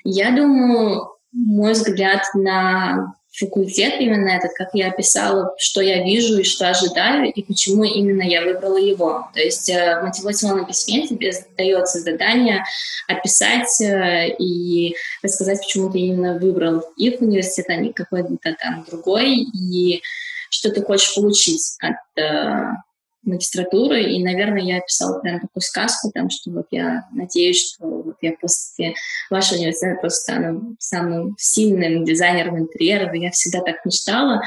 Я 0.05 0.35
думаю, 0.35 1.11
мой 1.33 1.73
взгляд 1.73 2.23
на 2.35 3.15
факультет 3.33 3.95
именно 4.01 4.29
этот, 4.31 4.53
как 4.55 4.71
я 4.75 4.89
описала, 4.89 5.55
что 5.57 5.81
я 5.81 6.03
вижу 6.03 6.39
и 6.39 6.45
что 6.45 6.69
ожидаю, 6.69 7.33
и 7.33 7.43
почему 7.43 7.85
именно 7.85 8.23
я 8.23 8.43
выбрала 8.43 8.77
его. 8.77 9.29
То 9.33 9.41
есть 9.41 9.69
э, 9.71 10.01
в 10.01 10.05
мотивационном 10.05 10.67
письме 10.67 11.07
тебе 11.07 11.33
дается 11.57 12.01
задание 12.01 12.65
описать 13.07 13.81
э, 13.81 14.35
и 14.39 14.97
рассказать, 15.23 15.61
почему 15.61 15.91
ты 15.91 15.99
именно 15.99 16.39
выбрал 16.39 16.81
их 16.97 17.21
университет, 17.21 17.67
а 17.69 17.77
не 17.77 17.93
какой-то 17.93 18.37
там 18.43 18.85
другой, 18.89 19.37
и 19.37 20.03
что 20.51 20.71
ты 20.71 20.83
хочешь 20.83 21.15
получить 21.15 21.77
от 21.81 22.21
э, 22.21 22.73
магистратуры, 23.23 24.03
и, 24.03 24.23
наверное, 24.23 24.63
я 24.63 24.81
писала 24.81 25.21
прям 25.21 25.41
такую 25.41 25.63
сказку, 25.63 26.11
там, 26.13 26.31
что 26.31 26.51
вот 26.51 26.67
я 26.71 27.07
надеюсь, 27.13 27.75
что 27.75 28.10
я 28.23 28.33
после 28.41 28.95
вашего 29.31 29.59
университета 29.59 30.01
просто 30.01 30.21
стану 30.21 30.77
самым 30.79 31.37
сильным 31.39 32.05
дизайнером 32.05 32.59
интерьеров, 32.59 33.15
и 33.15 33.21
я 33.21 33.31
всегда 33.31 33.61
так 33.61 33.85
мечтала. 33.85 34.43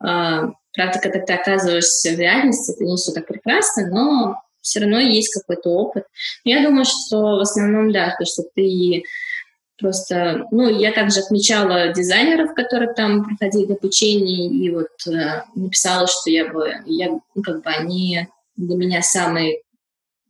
А, 0.00 0.52
правда, 0.74 0.98
когда 1.00 1.20
ты 1.20 1.32
оказываешься 1.32 2.14
в 2.14 2.18
реальности, 2.18 2.72
это 2.72 2.84
не 2.84 2.96
все 2.96 3.12
так 3.12 3.26
прекрасно, 3.26 3.86
но 3.88 4.36
все 4.60 4.80
равно 4.80 4.98
есть 5.00 5.32
какой-то 5.32 5.70
опыт. 5.70 6.04
Я 6.44 6.62
думаю, 6.62 6.84
что 6.84 7.18
в 7.20 7.40
основном, 7.40 7.92
да, 7.92 8.14
то, 8.18 8.24
что 8.24 8.42
ты 8.54 9.04
Просто, 9.82 10.46
ну, 10.52 10.68
я 10.68 10.92
также 10.92 11.20
отмечала 11.20 11.92
дизайнеров, 11.92 12.54
которые 12.54 12.94
там 12.94 13.24
проходили 13.24 13.72
обучение, 13.72 14.46
и 14.46 14.70
вот 14.70 14.90
э, 15.08 15.42
написала, 15.56 16.06
что 16.06 16.30
я 16.30 16.52
бы, 16.52 16.72
я, 16.86 17.08
ну, 17.10 17.42
как 17.42 17.64
бы 17.64 17.70
они 17.70 18.28
для 18.56 18.76
меня 18.76 19.02
самые 19.02 19.61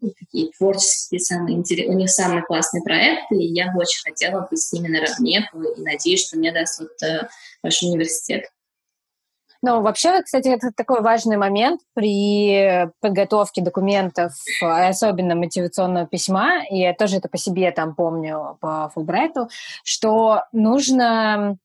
ну, 0.02 0.10
такие 0.18 0.50
творческие, 0.52 1.20
самые 1.20 1.56
интересные, 1.56 1.94
у 1.94 1.98
них 1.98 2.10
самые 2.10 2.42
классные 2.42 2.82
проекты, 2.82 3.36
и 3.36 3.54
я 3.54 3.70
бы 3.72 3.80
очень 3.80 4.02
хотела 4.02 4.46
быть 4.50 4.60
с 4.60 4.72
ними 4.72 4.88
наравне, 4.88 5.48
и 5.54 5.80
надеюсь, 5.80 6.26
что 6.26 6.36
мне 6.36 6.52
даст 6.52 6.80
вот 6.80 7.02
э, 7.02 7.28
ваш 7.62 7.82
университет. 7.82 8.50
Ну, 9.64 9.80
вообще, 9.80 10.20
кстати, 10.22 10.48
это 10.48 10.72
такой 10.76 11.02
важный 11.02 11.36
момент 11.36 11.80
при 11.94 12.90
подготовке 13.00 13.62
документов, 13.62 14.32
особенно 14.60 15.36
мотивационного 15.36 16.08
письма, 16.08 16.64
и 16.68 16.78
я 16.78 16.94
тоже 16.94 17.18
это 17.18 17.28
по 17.28 17.38
себе 17.38 17.70
там 17.70 17.94
помню 17.94 18.58
по 18.60 18.90
Фулбрайту, 18.92 19.48
что 19.84 20.42
нужно 20.50 21.58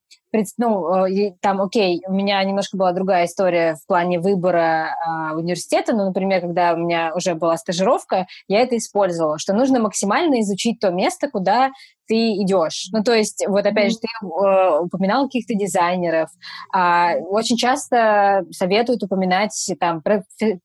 ну, 0.58 1.06
э, 1.08 1.34
там, 1.42 1.62
окей, 1.62 2.02
у 2.08 2.14
меня 2.14 2.44
немножко 2.44 2.78
была 2.78 2.92
другая 2.92 3.26
история 3.26 3.76
в 3.76 3.86
плане 3.88 4.20
выбора 4.20 4.90
э, 4.90 5.36
университета, 5.36 5.94
но, 5.94 6.06
например, 6.06 6.42
когда 6.42 6.74
у 6.74 6.78
меня 6.78 7.14
уже 7.16 7.36
была 7.36 7.58
стажировка, 7.58 8.28
я 8.48 8.62
это 8.62 8.78
использовала, 8.78 9.40
что 9.40 9.54
нужно 9.54 9.80
максимально 9.80 10.42
изучить 10.42 10.80
то 10.80 10.92
место, 10.92 11.30
куда 11.30 11.72
ты 12.08 12.34
идешь. 12.34 12.88
Ну, 12.92 13.04
то 13.04 13.14
есть, 13.14 13.44
вот 13.48 13.66
опять 13.66 13.92
же, 13.92 13.98
ты 13.98 14.08
э, 14.26 14.80
упоминал 14.80 15.26
каких-то 15.26 15.54
дизайнеров. 15.54 16.30
А, 16.74 17.16
очень 17.30 17.58
часто 17.58 18.46
советуют 18.52 19.04
упоминать 19.04 19.54
там 19.80 20.02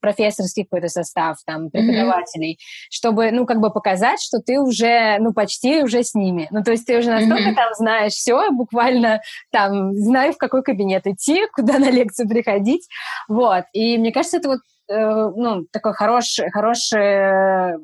профессорский 0.00 0.64
какой-то 0.64 0.88
состав, 0.88 1.38
там, 1.44 1.70
преподавателей, 1.70 2.54
mm-hmm. 2.54 2.86
чтобы, 2.90 3.30
ну, 3.32 3.46
как 3.46 3.60
бы 3.60 3.70
показать, 3.70 4.20
что 4.20 4.38
ты 4.38 4.60
уже, 4.60 5.18
ну, 5.18 5.32
почти 5.32 5.82
уже 5.82 6.02
с 6.02 6.14
ними. 6.14 6.48
Ну, 6.50 6.62
то 6.62 6.70
есть 6.70 6.86
ты 6.86 6.98
уже 6.98 7.10
настолько 7.10 7.50
mm-hmm. 7.50 7.54
там 7.54 7.74
знаешь 7.74 8.12
все, 8.12 8.50
буквально 8.50 9.20
там, 9.50 9.92
знаю, 9.94 10.32
в 10.32 10.38
какой 10.38 10.62
кабинет 10.62 11.06
идти, 11.06 11.42
куда 11.54 11.78
на 11.78 11.90
лекцию 11.90 12.28
приходить. 12.28 12.86
Вот. 13.28 13.64
И 13.72 13.98
мне 13.98 14.12
кажется, 14.12 14.38
это 14.38 14.48
вот 14.48 14.60
э, 14.88 15.30
ну, 15.36 15.66
такой 15.72 15.94
хороший, 15.94 16.50
хороший 16.50 17.78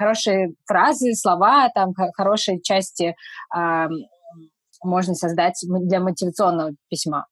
хорошие 0.00 0.54
фразы, 0.66 1.14
слова, 1.14 1.68
там 1.74 1.92
хорошие 2.16 2.60
части 2.60 3.14
э, 3.54 3.86
можно 4.82 5.14
создать 5.14 5.54
для 5.62 6.00
мотивационного 6.00 6.72
письма. 6.88 7.26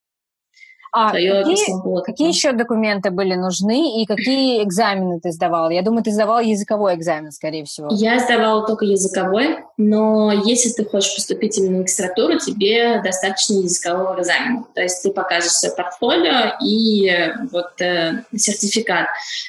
А 0.90 1.10
какие, 1.10 2.02
какие 2.02 2.28
еще 2.28 2.52
документы 2.52 3.10
были 3.10 3.34
нужны 3.34 4.00
и 4.00 4.06
какие 4.06 4.62
экзамены 4.64 5.20
ты 5.20 5.32
сдавала? 5.32 5.68
Я 5.68 5.82
думаю, 5.82 6.02
ты 6.02 6.10
сдавала 6.10 6.40
языковой 6.40 6.94
экзамен, 6.94 7.30
скорее 7.30 7.64
всего. 7.64 7.88
Я 7.90 8.18
сдавала 8.18 8.66
только 8.66 8.86
языковой, 8.86 9.58
но 9.76 10.32
если 10.32 10.70
ты 10.70 10.88
хочешь 10.88 11.14
поступить 11.14 11.58
именно 11.58 11.76
в 11.76 11.78
магистратуру, 11.80 12.38
тебе 12.38 13.02
достаточно 13.02 13.54
языкового 13.54 14.18
экзамена. 14.18 14.64
То 14.74 14.80
есть 14.80 15.02
ты 15.02 15.10
покажешь 15.10 15.52
свое 15.52 15.74
портфолио 15.74 16.56
и 16.64 17.12
вот 17.52 17.80
э, 17.82 18.22
сертификат. 18.34 19.08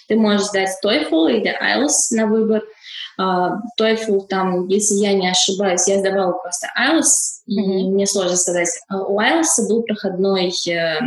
Ты 0.10 0.18
можешь 0.18 0.48
сдать 0.48 0.72
TOEFL 0.84 1.32
или 1.32 1.56
IELTS 1.58 2.16
на 2.18 2.28
выбор– 2.28 2.64
TOEFL, 3.20 4.28
там, 4.28 4.68
если 4.68 4.96
я 4.96 5.14
не 5.14 5.30
ошибаюсь, 5.30 5.88
я 5.88 6.00
сдавала 6.00 6.34
просто 6.34 6.68
IELTS, 6.80 7.50
mm-hmm. 7.50 7.80
и 7.80 7.90
мне 7.90 8.08
сложно 8.08 8.38
сказать. 8.38 8.70
А 8.88 9.04
у 9.04 9.20
IELTS 9.20 9.68
был 9.68 9.84
проходной 9.84 10.54
э, 10.70 11.00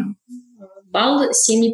балл 0.93 1.23
7,5, 1.23 1.73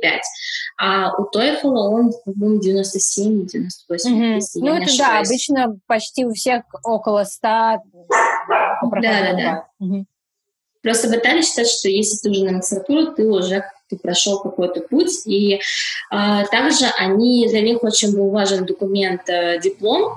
а 0.80 1.16
у 1.16 1.24
TOEFL 1.24 1.64
он, 1.64 2.12
по-моему, 2.24 2.60
97, 2.60 3.46
98. 3.46 4.10
Mm-hmm. 4.10 4.40
Ну, 4.56 4.74
это 4.74 4.96
да, 4.96 5.18
обычно 5.18 5.78
почти 5.86 6.24
у 6.24 6.32
всех 6.32 6.62
около 6.84 7.24
100 7.24 7.48
Да, 7.48 7.80
да, 8.92 9.32
да. 9.32 9.64
Угу. 9.80 10.06
Просто 10.82 11.08
в 11.08 11.12
Италии 11.12 11.42
считают, 11.42 11.68
что 11.68 11.88
если 11.88 12.16
ты 12.22 12.30
уже 12.30 12.44
на 12.44 12.52
магистратуру, 12.52 13.12
ты 13.12 13.28
уже 13.28 13.64
ты 13.88 13.96
прошел 13.96 14.38
какой-то 14.40 14.80
путь. 14.82 15.26
И 15.26 15.60
а, 16.10 16.44
также 16.46 16.86
они, 16.98 17.48
для 17.48 17.62
них 17.62 17.82
очень 17.82 18.14
был 18.14 18.30
важен 18.30 18.64
документ 18.64 19.28
а, 19.28 19.58
диплом 19.58 20.12
а, 20.12 20.16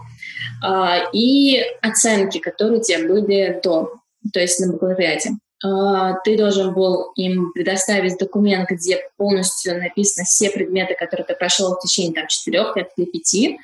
и 1.13 1.63
оценки, 1.81 2.39
которые 2.39 2.79
у 2.79 2.83
тебя 2.83 3.07
были 3.07 3.59
до, 3.63 3.93
то 4.31 4.39
есть 4.39 4.59
на 4.59 4.71
бакалавриате. 4.71 5.31
А, 5.63 6.13
ты 6.23 6.37
должен 6.37 6.73
был 6.73 7.11
им 7.15 7.51
предоставить 7.53 8.17
документ, 8.17 8.69
где 8.69 8.99
полностью 9.17 9.77
написаны 9.77 10.25
все 10.25 10.49
предметы, 10.49 10.95
которые 10.95 11.25
ты 11.25 11.35
прошел 11.35 11.75
в 11.75 11.79
течение 11.81 12.13
там, 12.13 12.27
4 12.27 12.73
лет 12.75 12.87
или 12.97 13.05
5, 13.05 13.57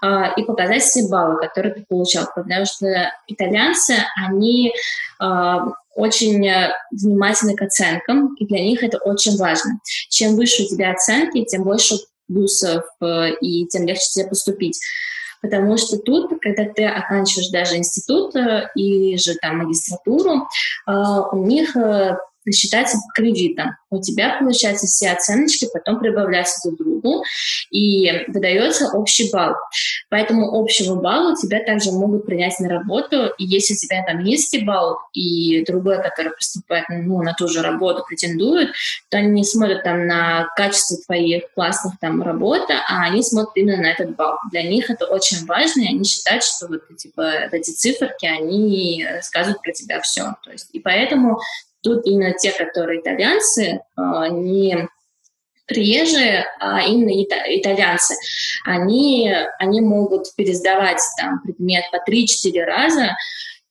а, 0.00 0.32
и 0.36 0.44
показать 0.44 0.82
все 0.82 1.06
баллы, 1.08 1.38
которые 1.38 1.74
ты 1.74 1.84
получал. 1.86 2.26
Потому 2.34 2.64
что 2.64 3.12
итальянцы, 3.26 3.94
они 4.26 4.72
а, 5.18 5.66
очень 5.94 6.44
внимательны 6.90 7.56
к 7.56 7.62
оценкам, 7.62 8.34
и 8.36 8.46
для 8.46 8.60
них 8.60 8.82
это 8.82 8.98
очень 8.98 9.36
важно. 9.36 9.78
Чем 10.08 10.36
выше 10.36 10.64
у 10.64 10.66
тебя 10.66 10.92
оценки, 10.92 11.44
тем 11.44 11.62
больше 11.64 11.96
плюсов, 12.26 12.84
э, 13.00 13.34
и 13.40 13.66
тем 13.66 13.86
легче 13.86 14.06
тебе 14.12 14.26
поступить. 14.26 14.80
Потому 15.44 15.76
что 15.76 15.98
тут, 15.98 16.40
когда 16.40 16.64
ты 16.64 16.86
оканчиваешь 16.86 17.50
даже 17.50 17.76
институт 17.76 18.34
э, 18.34 18.70
и 18.74 19.18
же 19.18 19.34
там 19.34 19.58
магистратуру, 19.58 20.48
э, 20.86 20.92
у 21.32 21.44
них 21.44 21.76
считается 22.52 22.98
кредитом. 23.14 23.76
У 23.90 24.00
тебя, 24.00 24.36
получается, 24.38 24.86
все 24.86 25.10
оценочки 25.10 25.68
потом 25.72 26.00
прибавляются 26.00 26.68
друг 26.68 26.78
к 26.78 26.82
другу, 26.82 27.24
и 27.70 28.24
выдается 28.28 28.88
общий 28.92 29.30
балл. 29.30 29.54
Поэтому 30.10 30.60
общего 30.60 30.94
балла 30.96 31.34
тебя 31.36 31.62
также 31.64 31.90
могут 31.92 32.26
принять 32.26 32.58
на 32.60 32.68
работу, 32.68 33.26
и 33.38 33.44
если 33.44 33.74
у 33.74 33.76
тебя 33.76 34.04
там 34.06 34.22
низкий 34.22 34.64
балл, 34.64 34.98
и 35.12 35.64
другой, 35.64 36.02
который 36.02 36.32
поступает 36.32 36.86
ну, 36.88 37.22
на 37.22 37.34
ту 37.34 37.48
же 37.48 37.62
работу, 37.62 38.04
претендует, 38.06 38.70
то 39.10 39.18
они 39.18 39.28
не 39.28 39.44
смотрят 39.44 39.82
там 39.82 40.06
на 40.06 40.48
качество 40.56 40.96
твоих 41.06 41.52
классных 41.54 41.94
там 42.00 42.22
работы, 42.22 42.74
а 42.88 43.04
они 43.04 43.22
смотрят 43.22 43.56
именно 43.56 43.82
на 43.82 43.90
этот 43.90 44.16
балл. 44.16 44.38
Для 44.50 44.62
них 44.62 44.90
это 44.90 45.06
очень 45.06 45.44
важно, 45.46 45.82
и 45.82 45.88
они 45.88 46.04
считают, 46.04 46.44
что 46.44 46.68
вот 46.68 46.82
типа 46.96 47.48
эти 47.52 47.70
циферки, 47.70 48.26
они 48.26 49.06
рассказывают 49.08 49.62
про 49.62 49.72
тебя 49.72 50.00
все. 50.00 50.34
То 50.44 50.52
есть, 50.52 50.68
и 50.72 50.80
поэтому 50.80 51.38
Тут 51.84 52.06
именно 52.06 52.32
те, 52.32 52.50
которые 52.50 53.02
итальянцы, 53.02 53.82
а, 53.94 54.28
не 54.28 54.88
приезжие, 55.66 56.46
а 56.58 56.80
именно 56.80 57.10
итальянцы, 57.12 58.14
они, 58.64 59.30
они 59.58 59.80
могут 59.82 60.34
пересдавать 60.34 61.00
там 61.18 61.42
предмет 61.42 61.84
по 61.92 62.10
3-4 62.10 62.64
раза, 62.64 63.10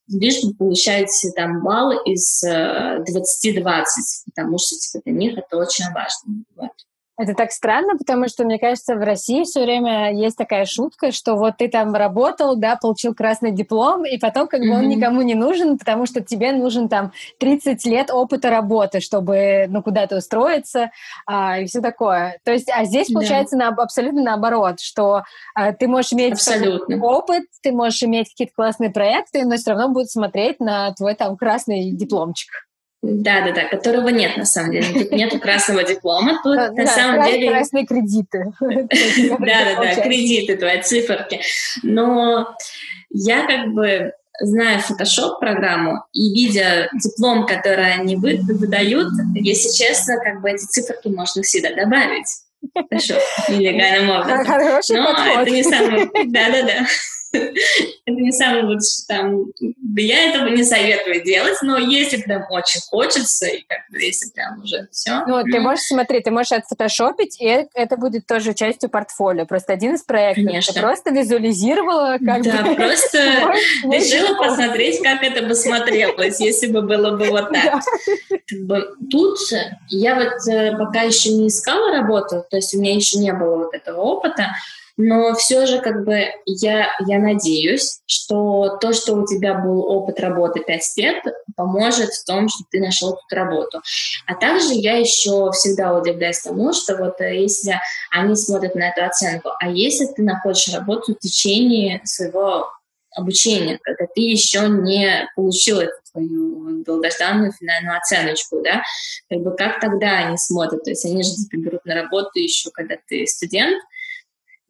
лишь 0.07 0.43
бы 0.43 0.53
получать 0.53 1.09
там 1.35 1.63
балл 1.63 1.91
из 2.03 2.43
20-20, 2.43 2.45
э, 2.45 3.83
потому 4.25 4.57
что 4.59 4.75
типа, 4.77 5.03
для 5.05 5.13
них 5.13 5.37
это 5.37 5.57
очень 5.57 5.85
важно. 5.85 6.43
Вот. 6.55 6.71
Это 7.15 7.35
так 7.35 7.51
странно, 7.51 7.95
потому 7.95 8.27
что, 8.27 8.43
мне 8.43 8.57
кажется, 8.57 8.95
в 8.95 8.99
России 8.99 9.43
все 9.43 9.61
время 9.61 10.11
есть 10.13 10.35
такая 10.35 10.65
шутка, 10.65 11.11
что 11.11 11.35
вот 11.35 11.57
ты 11.57 11.69
там 11.69 11.93
работал, 11.93 12.55
да, 12.55 12.75
получил 12.75 13.13
красный 13.13 13.51
диплом, 13.51 14.03
и 14.03 14.17
потом 14.17 14.47
как 14.47 14.61
бы 14.61 14.69
mm-hmm. 14.69 14.79
он 14.79 14.87
никому 14.87 15.21
не 15.21 15.35
нужен, 15.35 15.77
потому 15.77 16.07
что 16.07 16.21
тебе 16.21 16.53
нужен 16.53 16.89
там 16.89 17.11
30 17.37 17.85
лет 17.85 18.09
опыта 18.09 18.49
работы, 18.49 18.99
чтобы, 18.99 19.67
ну, 19.69 19.83
куда-то 19.83 20.17
устроиться 20.17 20.89
а, 21.27 21.59
и 21.59 21.65
все 21.67 21.81
такое. 21.81 22.39
То 22.43 22.51
есть, 22.51 22.69
а 22.73 22.83
здесь 22.83 23.11
получается 23.11 23.57
на, 23.57 23.67
абсолютно 23.67 24.23
наоборот, 24.23 24.79
что 24.79 25.21
а, 25.53 25.71
ты 25.71 25.87
можешь 25.87 26.13
иметь 26.13 26.33
опыт, 26.99 27.43
ты 27.61 27.71
можешь 27.71 28.01
иметь 28.01 28.29
какие-то 28.29 28.53
классные 28.55 28.89
проекты, 28.89 29.45
но 29.45 29.57
все 29.57 29.71
равно 29.71 29.89
будут 29.89 30.09
смотреть 30.09 30.59
на 30.59 30.91
твой 30.93 31.13
там 31.13 31.37
красный 31.37 31.91
дипломчик. 31.91 32.49
Да, 33.03 33.41
да, 33.41 33.51
да, 33.51 33.67
которого 33.67 34.07
нет 34.07 34.37
на 34.37 34.45
самом 34.45 34.71
деле. 34.71 34.87
Тут 34.93 35.11
нету 35.11 35.37
красного 35.37 35.83
диплома, 35.83 36.39
тут 36.43 36.55
на 36.55 36.71
да, 36.71 36.87
самом 36.87 37.25
деле... 37.25 37.49
Красные 37.49 37.85
кредиты. 37.85 38.53
Да, 38.61 38.87
да, 39.39 39.75
да, 39.75 39.95
кредиты, 40.01 40.55
твои 40.55 40.81
циферки. 40.81 41.41
Но 41.83 42.55
я 43.09 43.45
как 43.45 43.73
бы 43.73 44.13
зная 44.39 44.79
Photoshop 44.79 45.39
программу 45.41 46.05
и 46.13 46.33
видя 46.33 46.89
диплом, 46.93 47.45
который 47.45 47.93
они 47.93 48.15
выдают, 48.15 49.09
если 49.35 49.69
честно, 49.75 50.15
как 50.23 50.41
бы 50.41 50.51
эти 50.51 50.63
циферки 50.63 51.09
можно 51.09 51.43
всегда 51.43 51.75
добавить. 51.75 52.27
Хорошо, 52.89 53.15
нелегальным 53.49 54.11
образом. 54.11 54.45
Хороший 54.45 54.95
Но 54.95 55.07
подход. 55.07 55.41
это 55.41 55.49
не 55.51 55.63
самый... 55.63 56.05
Да-да-да. 56.31 56.85
это 58.05 58.21
не 58.21 58.31
самое 58.31 58.63
лучшее 58.63 59.05
там. 59.07 59.45
Я 59.95 60.29
этого 60.29 60.49
не 60.49 60.63
советую 60.63 61.23
делать, 61.23 61.57
но 61.63 61.77
если 61.77 62.17
прям 62.17 62.43
очень 62.49 62.81
хочется, 62.81 63.47
и 63.47 63.63
как 63.67 63.79
бы 63.89 63.99
если 63.99 64.29
прям 64.31 64.61
уже 64.61 64.87
все. 64.91 65.23
Ну, 65.25 65.43
ты 65.43 65.59
можешь, 65.59 65.85
смотреть, 65.85 66.25
ты 66.25 66.31
можешь 66.31 66.51
отфотошопить, 66.51 67.41
и 67.41 67.67
это 67.73 67.97
будет 67.97 68.27
тоже 68.27 68.53
частью 68.53 68.89
портфолио. 68.89 69.45
Просто 69.45 69.73
один 69.73 69.95
из 69.95 70.03
проектов. 70.03 70.45
Конечно. 70.45 70.73
Ты 70.73 70.79
просто 70.81 71.09
визуализировала, 71.11 72.17
как 72.23 72.43
Да, 72.43 72.63
бы, 72.63 72.75
просто 72.75 73.17
решила 73.83 74.37
посмотреть, 74.37 75.01
как 75.01 75.23
это 75.23 75.45
бы 75.45 75.55
смотрелось, 75.55 76.39
если 76.39 76.67
бы 76.67 76.81
было 76.81 77.17
бы 77.17 77.25
вот 77.29 77.49
так. 77.53 77.83
Тут 79.09 79.39
я 79.89 80.15
вот 80.15 80.47
э, 80.51 80.77
пока 80.77 81.01
еще 81.01 81.29
не 81.29 81.47
искала 81.47 81.91
работу, 81.91 82.45
то 82.49 82.57
есть 82.57 82.73
у 82.75 82.79
меня 82.79 82.93
еще 82.93 83.17
не 83.17 83.33
было 83.33 83.57
вот 83.63 83.73
этого 83.73 84.01
опыта, 84.01 84.51
но 84.97 85.33
все 85.33 85.65
же 85.65 85.79
как 85.79 86.05
бы 86.05 86.25
я, 86.45 86.95
я 87.07 87.19
надеюсь, 87.19 87.99
что 88.05 88.77
то, 88.79 88.93
что 88.93 89.15
у 89.15 89.25
тебя 89.25 89.55
был 89.55 89.81
опыт 89.81 90.19
работы 90.19 90.59
5 90.59 90.97
лет, 90.97 91.23
поможет 91.55 92.13
в 92.13 92.25
том, 92.25 92.47
что 92.49 92.63
ты 92.69 92.79
нашел 92.79 93.11
тут 93.11 93.31
работу. 93.31 93.81
А 94.27 94.35
также 94.35 94.73
я 94.73 94.97
еще 94.97 95.51
всегда 95.51 95.93
удивляюсь 95.93 96.41
тому, 96.41 96.73
что 96.73 96.95
вот 96.97 97.19
э, 97.21 97.41
если 97.41 97.75
они 98.11 98.35
смотрят 98.35 98.75
на 98.75 98.89
эту 98.89 99.03
оценку, 99.03 99.49
а 99.59 99.69
если 99.69 100.05
ты 100.05 100.21
находишь 100.21 100.73
работу 100.73 101.15
в 101.15 101.19
течение 101.19 102.01
своего 102.03 102.69
обучения, 103.15 103.79
когда 103.81 104.05
ты 104.13 104.21
еще 104.21 104.67
не 104.67 105.27
получил 105.35 105.79
эту 105.79 105.93
твою 106.11 106.83
долгожданную 106.83 107.51
финальную 107.51 107.97
оценочку, 107.97 108.61
да, 108.63 108.83
как 109.29 109.39
бы 109.39 109.55
как 109.55 109.79
тогда 109.79 110.19
они 110.19 110.37
смотрят, 110.37 110.83
то 110.83 110.91
есть 110.91 111.05
они 111.05 111.23
же 111.23 111.31
тебя 111.31 111.63
берут 111.63 111.85
на 111.85 111.95
работу 111.95 112.39
еще, 112.39 112.69
когда 112.71 112.95
ты 113.07 113.25
студент, 113.27 113.81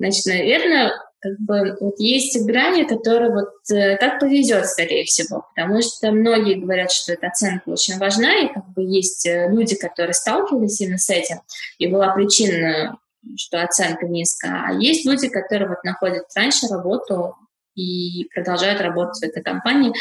Значит, 0.03 0.25
наверное, 0.25 0.91
как 1.21 1.39
бы 1.39 1.77
вот 1.79 1.97
есть 1.97 2.45
грани, 2.45 2.83
которые 2.83 3.31
вот 3.31 3.53
э, 3.73 3.95
как 3.95 4.19
повезет, 4.19 4.65
скорее 4.65 5.05
всего, 5.05 5.47
потому 5.55 5.81
что 5.81 6.11
многие 6.11 6.55
говорят, 6.55 6.91
что 6.91 7.13
эта 7.13 7.27
оценка 7.27 7.69
очень 7.69 7.97
важна, 7.97 8.39
и 8.39 8.53
как 8.53 8.67
бы 8.73 8.83
есть 8.83 9.25
э, 9.25 9.47
люди, 9.49 9.77
которые 9.77 10.13
сталкивались 10.13 10.81
именно 10.81 10.97
с 10.97 11.09
этим, 11.09 11.37
и 11.77 11.87
была 11.87 12.09
причина, 12.13 12.97
что 13.37 13.63
оценка 13.63 14.05
низкая, 14.07 14.65
а 14.67 14.73
есть 14.73 15.05
люди, 15.05 15.29
которые 15.29 15.69
вот 15.69 15.85
находят 15.85 16.25
раньше 16.35 16.67
работу 16.67 17.37
и 17.75 18.27
продолжают 18.35 18.81
работать 18.81 19.21
в 19.21 19.23
этой 19.23 19.41
компании. 19.41 19.93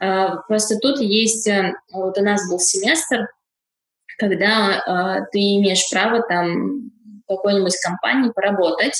Э, 0.00 0.30
просто 0.48 0.80
тут 0.80 0.98
есть, 0.98 1.48
вот 1.92 2.18
у 2.18 2.22
нас 2.24 2.50
был 2.50 2.58
семестр, 2.58 3.28
когда 4.18 5.26
ты 5.30 5.38
имеешь 5.38 5.88
право 5.90 6.22
там 6.22 6.90
в 7.24 7.28
какой-нибудь 7.28 7.76
компании 7.84 8.32
поработать, 8.32 8.96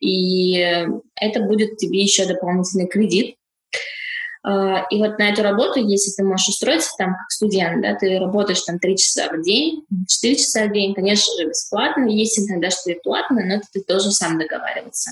и 0.00 0.86
это 1.16 1.40
будет 1.40 1.76
тебе 1.76 2.02
еще 2.02 2.26
дополнительный 2.26 2.88
кредит. 2.88 3.36
А, 4.42 4.86
и 4.90 4.98
вот 4.98 5.18
на 5.18 5.30
эту 5.30 5.42
работу, 5.42 5.80
если 5.80 6.12
ты 6.12 6.24
можешь 6.24 6.48
устроиться 6.48 6.90
там 6.96 7.10
как 7.10 7.30
студент, 7.30 7.82
да, 7.82 7.94
ты 7.94 8.18
работаешь 8.18 8.62
там 8.62 8.78
3 8.78 8.96
часа 8.96 9.28
в 9.30 9.42
день, 9.42 9.84
4 10.08 10.36
часа 10.36 10.64
в 10.64 10.72
день, 10.72 10.94
конечно 10.94 11.34
же, 11.36 11.48
бесплатно. 11.48 12.06
Есть 12.08 12.38
иногда, 12.38 12.70
что 12.70 12.90
и 12.90 13.00
платно, 13.02 13.44
но 13.44 13.60
ты 13.72 13.84
должен 13.86 14.12
сам 14.12 14.38
договариваться. 14.38 15.10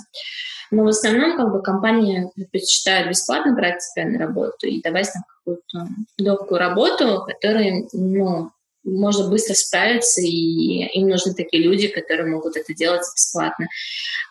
Но 0.70 0.84
в 0.84 0.88
основном 0.88 1.36
как 1.36 1.52
бы 1.52 1.62
компании 1.62 2.30
предпочитают 2.34 3.08
бесплатно 3.08 3.54
брать 3.54 3.80
тебя 3.94 4.06
на 4.06 4.18
работу 4.18 4.66
и 4.66 4.82
давать 4.82 5.10
там 5.12 5.22
какую-то 5.38 5.88
легкую 6.18 6.58
работу, 6.58 7.24
которая, 7.26 7.86
ну, 7.92 8.50
можно 8.90 9.28
быстро 9.28 9.54
справиться, 9.54 10.20
и 10.20 10.86
им 10.98 11.08
нужны 11.08 11.34
такие 11.34 11.62
люди, 11.62 11.88
которые 11.88 12.26
могут 12.28 12.56
это 12.56 12.74
делать 12.74 13.02
бесплатно. 13.14 13.66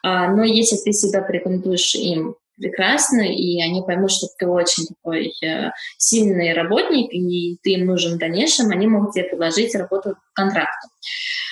А, 0.03 0.31
но 0.31 0.43
если 0.43 0.77
ты 0.77 0.93
себя 0.93 1.21
порекомендуешь 1.21 1.95
им 1.95 2.35
прекрасно, 2.57 3.21
и 3.21 3.61
они 3.61 3.83
поймут, 3.83 4.11
что 4.11 4.27
ты 4.37 4.47
очень 4.47 4.87
такой 4.87 5.31
э, 5.43 5.71
сильный 5.97 6.53
работник, 6.53 7.13
и 7.13 7.57
ты 7.61 7.73
им 7.73 7.85
нужен 7.85 8.15
в 8.15 8.17
дальнейшем, 8.17 8.71
они 8.71 8.87
могут 8.87 9.13
тебе 9.13 9.25
предложить 9.25 9.75
работу 9.75 10.15
по 10.15 10.43
контракту. 10.43 10.89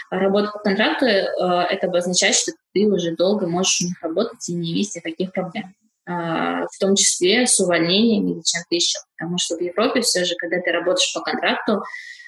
Работа 0.09 0.51
по 0.51 0.59
контракту 0.59 1.05
э, 1.05 1.21
это 1.69 1.87
обозначает, 1.87 2.35
что 2.35 2.53
ты 2.73 2.87
уже 2.87 3.15
долго 3.15 3.47
можешь 3.47 3.81
у 3.81 3.85
них 3.85 4.01
работать 4.01 4.49
и 4.49 4.53
не 4.53 4.73
иметь 4.73 4.95
никаких 4.95 5.31
проблем 5.31 5.75
а, 6.07 6.67
в 6.67 6.77
том 6.79 6.95
числе 6.95 7.47
с 7.47 7.59
увольнением 7.59 8.27
или 8.27 8.41
чем-то 8.43 8.75
еще. 8.75 8.99
Потому 9.17 9.37
что 9.37 9.57
в 9.57 9.61
Европе 9.61 10.01
все 10.01 10.23
же, 10.23 10.35
когда 10.35 10.61
ты 10.61 10.71
работаешь 10.71 11.13
по 11.13 11.21
контракту, 11.21 11.81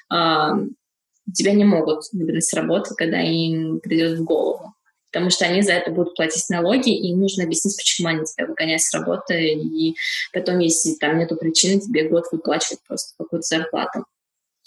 тебя 0.10 1.54
не 1.54 1.66
могут 1.66 2.04
выгнать 2.14 2.46
с 2.46 2.54
работы, 2.54 2.96
когда 2.96 3.22
им 3.22 3.80
придет 3.80 4.18
в 4.18 4.24
голову. 4.24 4.74
Потому 5.12 5.30
что 5.30 5.46
они 5.46 5.62
за 5.62 5.74
это 5.74 5.90
будут 5.90 6.16
платить 6.16 6.50
налоги, 6.50 6.90
и 6.90 7.12
им 7.12 7.22
нужно 7.22 7.44
объяснить, 7.44 7.78
почему 7.78 8.10
они 8.10 8.26
тебя 8.26 8.46
выгоняют 8.46 8.82
с 8.82 8.94
работы, 8.94 9.54
и 9.54 9.96
потом, 10.34 10.60
если 10.60 10.96
там 10.96 11.18
нету 11.18 11.38
причины, 11.38 11.80
тебе 11.80 12.10
год 12.10 12.26
выплачивать 12.32 12.82
просто 12.86 13.14
какую-то 13.18 13.48
зарплату. 13.48 14.06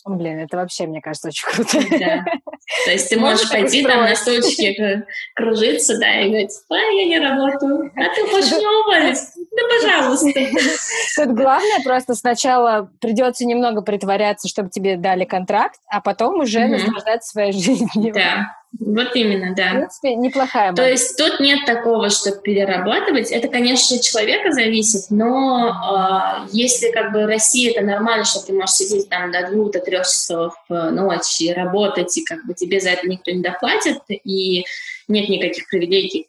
Блин, 0.06 0.38
это 0.38 0.56
вообще, 0.56 0.86
мне 0.86 1.00
кажется, 1.00 1.28
очень 1.28 1.46
круто. 1.46 1.78
Да. 1.98 2.24
То 2.84 2.90
есть 2.90 3.08
ты 3.08 3.18
можешь, 3.18 3.40
можешь 3.40 3.50
пойти 3.50 3.84
там 3.84 4.00
на 4.00 4.14
стульчике 4.14 5.06
кружиться, 5.34 5.98
да, 5.98 6.20
и 6.20 6.28
говорить, 6.28 6.52
а, 6.70 6.74
я 6.76 7.06
не 7.06 7.18
работаю, 7.18 7.92
а 7.96 8.14
ты 8.14 8.26
хочешь 8.30 8.52
уволить? 8.52 9.18
Да, 9.50 9.62
пожалуйста. 9.68 10.40
Тут 11.16 11.34
главное 11.34 11.80
просто 11.84 12.14
сначала 12.14 12.90
придется 13.00 13.44
немного 13.44 13.82
притворяться, 13.82 14.48
чтобы 14.48 14.70
тебе 14.70 14.96
дали 14.96 15.24
контракт, 15.24 15.80
а 15.88 16.00
потом 16.00 16.40
уже 16.40 16.60
mm-hmm. 16.60 16.68
наслаждаться 16.68 17.30
своей 17.30 17.52
жизнью. 17.52 18.14
Да, 18.14 18.59
вот 18.78 19.16
именно, 19.16 19.54
да. 19.54 19.70
В 19.70 19.76
принципе, 19.78 20.14
неплохая 20.14 20.72
То 20.72 20.88
есть 20.88 21.16
тут 21.16 21.40
нет 21.40 21.66
такого, 21.66 22.08
что 22.08 22.30
перерабатывать. 22.32 23.32
Это, 23.32 23.48
конечно, 23.48 23.96
от 23.96 24.02
человека 24.02 24.52
зависит, 24.52 25.10
но 25.10 25.68
э, 25.68 26.48
если 26.52 26.92
как 26.92 27.12
бы 27.12 27.26
Россия 27.26 27.72
это 27.72 27.84
нормально, 27.84 28.24
что 28.24 28.46
ты 28.46 28.52
можешь 28.52 28.76
сидеть 28.76 29.08
там 29.08 29.32
до 29.32 29.50
двух, 29.50 29.72
до 29.72 29.80
трех 29.80 30.04
часов 30.04 30.54
э, 30.68 30.90
ночи, 30.90 31.52
работать, 31.52 32.16
и 32.16 32.24
как 32.24 32.46
бы 32.46 32.54
тебе 32.54 32.80
за 32.80 32.90
это 32.90 33.08
никто 33.08 33.32
не 33.32 33.42
доплатит, 33.42 33.98
и 34.08 34.64
нет 35.08 35.28
никаких 35.28 35.68
привилегий, 35.68 36.28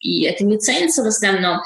и 0.00 0.24
это 0.24 0.44
не 0.44 0.56
ценится 0.56 1.02
в 1.02 1.06
основном, 1.06 1.60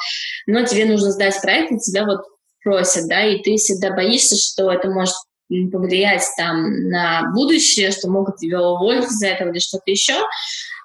но 0.46 0.64
тебе 0.64 0.84
нужно 0.84 1.12
сдать 1.12 1.40
проект, 1.40 1.70
и 1.70 1.78
тебя 1.78 2.04
вот 2.04 2.22
просят, 2.64 3.08
да, 3.08 3.24
и 3.24 3.40
ты 3.42 3.56
всегда 3.56 3.94
боишься, 3.94 4.36
что 4.36 4.70
это 4.72 4.90
может 4.90 5.14
повлиять 5.48 6.24
там 6.36 6.88
на 6.88 7.30
будущее, 7.32 7.90
что 7.90 8.08
могут 8.08 8.36
тебя 8.36 8.60
уволить 8.62 9.08
за 9.10 9.28
это 9.28 9.44
или 9.48 9.58
что-то 9.58 9.90
еще. 9.90 10.14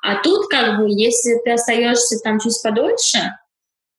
А 0.01 0.21
тут 0.21 0.47
как 0.49 0.77
бы, 0.79 0.85
если 0.89 1.39
ты 1.43 1.51
остаешься 1.51 2.19
там 2.23 2.39
чуть 2.39 2.61
подольше, 2.61 3.19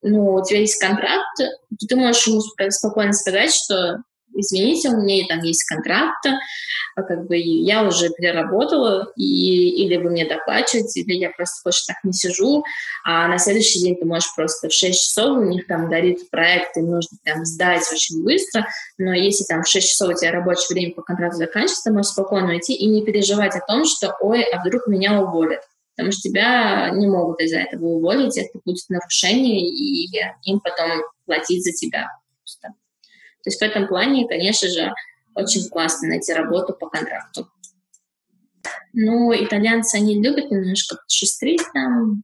ну, 0.02 0.34
у 0.34 0.44
тебя 0.44 0.60
есть 0.60 0.78
контракт, 0.78 1.24
то 1.38 1.86
ты 1.86 1.96
можешь 1.96 2.26
ему 2.26 2.40
спокойно 2.70 3.12
сказать, 3.12 3.54
что 3.54 4.02
извините, 4.34 4.90
у 4.90 5.00
меня 5.00 5.26
там 5.28 5.40
есть 5.42 5.64
контракт, 5.64 6.26
а 6.96 7.02
как 7.02 7.26
бы 7.26 7.36
я 7.36 7.82
уже 7.84 8.10
переработала, 8.10 9.12
и, 9.16 9.84
или 9.84 9.96
вы 9.96 10.10
мне 10.10 10.26
доплачиваете, 10.26 11.00
или 11.00 11.14
я 11.14 11.30
просто 11.30 11.60
больше 11.64 11.86
так 11.86 11.96
не 12.04 12.12
сижу, 12.12 12.64
а 13.04 13.28
на 13.28 13.38
следующий 13.38 13.80
день 13.80 13.96
ты 13.96 14.04
можешь 14.04 14.34
просто 14.34 14.68
в 14.68 14.72
6 14.72 15.00
часов, 15.00 15.38
у 15.38 15.44
них 15.44 15.66
там 15.66 15.88
горит 15.88 16.30
проект, 16.30 16.76
и 16.76 16.80
нужно 16.80 17.18
там 17.24 17.44
сдать 17.44 17.84
очень 17.92 18.22
быстро, 18.22 18.66
но 18.98 19.12
если 19.12 19.44
там 19.44 19.62
в 19.62 19.68
6 19.68 19.88
часов 19.88 20.10
у 20.10 20.18
тебя 20.18 20.32
рабочее 20.32 20.66
время 20.70 20.94
по 20.94 21.02
контракту 21.02 21.38
заканчивается, 21.38 21.84
ты 21.84 21.92
можешь 21.92 22.12
спокойно 22.12 22.52
уйти 22.52 22.74
и 22.74 22.86
не 22.86 23.04
переживать 23.04 23.56
о 23.56 23.64
том, 23.66 23.84
что, 23.84 24.16
ой, 24.20 24.42
а 24.42 24.60
вдруг 24.60 24.86
меня 24.86 25.20
уволят 25.20 25.60
потому 25.96 26.10
что 26.10 26.28
тебя 26.28 26.90
не 26.90 27.06
могут 27.06 27.40
из-за 27.40 27.58
этого 27.58 27.84
уволить, 27.84 28.36
это 28.36 28.58
будет 28.64 28.84
нарушение, 28.88 29.60
и 29.60 30.10
им 30.42 30.58
потом 30.58 31.02
платить 31.24 31.62
за 31.62 31.70
тебя. 31.70 32.08
То 33.44 33.50
есть 33.50 33.60
в 33.60 33.62
этом 33.62 33.86
плане, 33.86 34.26
конечно 34.26 34.68
же, 34.68 34.92
очень 35.34 35.68
классно 35.68 36.08
найти 36.08 36.32
работу 36.32 36.72
по 36.72 36.88
контракту. 36.88 37.48
Ну, 38.94 39.34
итальянцы, 39.34 39.96
они 39.96 40.22
любят 40.22 40.50
немножко 40.50 40.96
шестрить 41.08 41.62
там, 41.74 42.22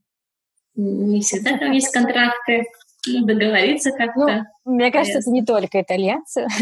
не 0.75 1.21
всегда 1.21 1.57
там 1.57 1.71
есть 1.71 1.91
контракты, 1.93 2.65
ну, 3.07 3.25
договориться 3.25 3.91
как-то. 3.91 4.45
Ну, 4.65 4.73
мне 4.73 4.91
кажется, 4.91 5.19
это 5.19 5.29
не 5.29 5.43
только 5.43 5.81
итальянцы. 5.81 6.47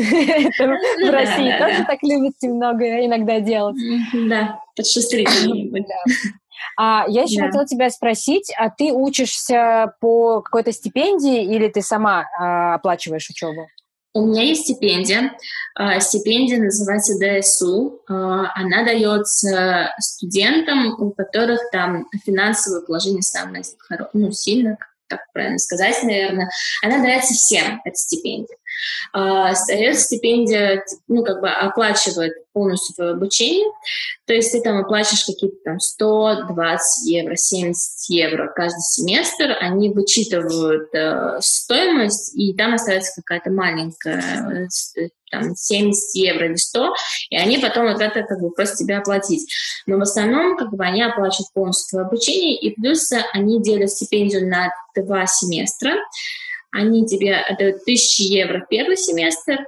Ну 0.59 1.07
в 1.07 1.11
России 1.11 1.57
тоже 1.57 1.85
так 1.85 2.01
любят 2.01 2.33
немного 2.41 3.05
иногда 3.05 3.39
делать. 3.39 3.77
Да, 4.13 4.59
подшестрить. 4.75 5.29
А 6.75 7.05
я 7.07 7.23
еще 7.23 7.41
хотела 7.41 7.65
тебя 7.65 7.89
спросить, 7.89 8.51
а 8.57 8.69
ты 8.69 8.91
учишься 8.91 9.93
по 10.01 10.41
какой-то 10.41 10.73
стипендии 10.73 11.41
или 11.43 11.69
ты 11.69 11.81
сама 11.81 12.25
а, 12.37 12.75
оплачиваешь 12.75 13.29
учебу? 13.29 13.67
У 14.13 14.25
меня 14.25 14.43
есть 14.43 14.63
стипендия. 14.63 15.37
А, 15.75 15.99
стипендия 15.99 16.59
называется 16.59 17.13
ДСУ. 17.19 18.01
А, 18.07 18.51
она 18.55 18.83
дается 18.83 19.93
студентам, 19.99 20.99
у 20.99 21.11
которых 21.11 21.59
там 21.71 22.07
финансовое 22.25 22.81
положение 22.81 23.21
самое 23.21 23.63
ну, 24.13 24.31
сильное, 24.31 24.77
как 25.07 25.21
правильно 25.31 25.59
сказать, 25.59 26.01
наверное. 26.03 26.49
Она 26.83 27.03
дается 27.03 27.33
всем, 27.33 27.81
эта 27.85 27.95
стипендия. 27.95 28.57
А, 29.13 29.53
Эта 29.69 29.97
стипендия, 29.97 30.83
ну, 31.07 31.23
как 31.23 31.41
бы 31.41 31.49
оплачивает 31.49 32.33
полностью 32.53 32.95
твое 32.95 33.11
обучение, 33.11 33.71
то 34.25 34.33
есть 34.33 34.51
ты 34.51 34.61
там 34.61 34.77
оплачиваешь 34.79 35.25
какие-то 35.25 35.57
там 35.63 35.79
120 35.79 37.07
евро, 37.09 37.35
70 37.35 38.09
евро 38.09 38.51
каждый 38.55 38.81
семестр, 38.81 39.55
они 39.59 39.89
вычитывают 39.89 40.93
э, 40.93 41.37
стоимость, 41.41 42.35
и 42.37 42.53
там 42.53 42.73
остается 42.73 43.21
какая-то 43.21 43.51
маленькая, 43.51 44.67
э, 44.95 45.09
там 45.31 45.55
70 45.55 46.15
евро 46.15 46.47
или 46.47 46.55
100, 46.55 46.93
и 47.29 47.37
они 47.37 47.57
потом 47.59 47.91
вот 47.91 48.01
это 48.01 48.23
как 48.23 48.39
бы 48.39 48.51
просто 48.51 48.77
тебя 48.77 48.99
оплатить. 48.99 49.51
Но 49.85 49.97
в 49.97 50.01
основном 50.01 50.57
как 50.57 50.71
бы 50.71 50.83
они 50.83 51.01
оплачивают 51.01 51.53
полностью 51.53 51.89
твое 51.89 52.05
обучение, 52.07 52.59
и 52.59 52.75
плюс 52.79 53.11
они 53.33 53.61
делят 53.61 53.91
стипендию 53.91 54.47
на 54.47 54.71
два 54.95 55.25
семестра, 55.27 55.95
они 56.71 57.05
тебе 57.05 57.35
отдают 57.35 57.81
1000 57.81 58.23
евро 58.23 58.61
в 58.61 58.67
первый 58.67 58.97
семестр 58.97 59.65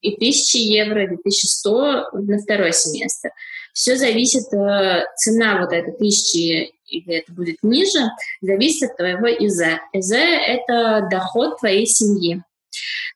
и 0.00 0.14
1000 0.14 0.58
евро 0.58 1.04
или 1.04 1.14
1100 1.14 2.10
на 2.12 2.38
второй 2.38 2.72
семестр. 2.72 3.30
Все 3.72 3.96
зависит, 3.96 4.52
э, 4.52 5.04
цена 5.16 5.60
вот 5.60 5.72
этой 5.72 5.92
тысячи 5.94 6.72
или 6.92 7.14
это 7.14 7.32
будет 7.32 7.56
ниже, 7.62 8.00
зависит 8.42 8.90
от 8.90 8.96
твоего 8.96 9.26
ИЗ. 9.28 9.80
ИЗ– 9.94 10.12
это 10.46 11.08
доход 11.10 11.58
твоей 11.58 11.86
семьи. 11.86 12.42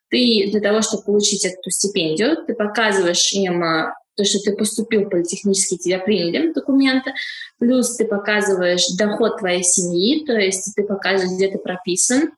Ты 0.09 0.49
для 0.51 0.61
того, 0.61 0.83
чтобы 0.83 1.03
получить 1.03 1.45
эту 1.45 1.71
стипендию, 1.71 2.37
ты 2.47 2.55
показываешь 2.55 3.33
им 3.33 3.63
э, 3.63 3.93
то, 4.15 4.25
что 4.25 4.39
ты 4.39 4.57
поступил 4.57 5.03
в 5.03 5.11
политехнический, 5.11 5.77
тебя 5.77 5.99
приняли 5.99 6.53
документы, 6.53 7.13
плюс 7.59 7.97
ты 7.97 8.07
показываешь 8.07 8.87
доход 8.97 9.39
твоей 9.39 9.63
семьи, 9.63 10.25
то 10.25 10.33
есть 10.33 10.75
ты 10.75 10.85
показываешь, 10.85 11.37
где 11.37 11.49
ты 11.49 11.59
прописан, 11.59 12.31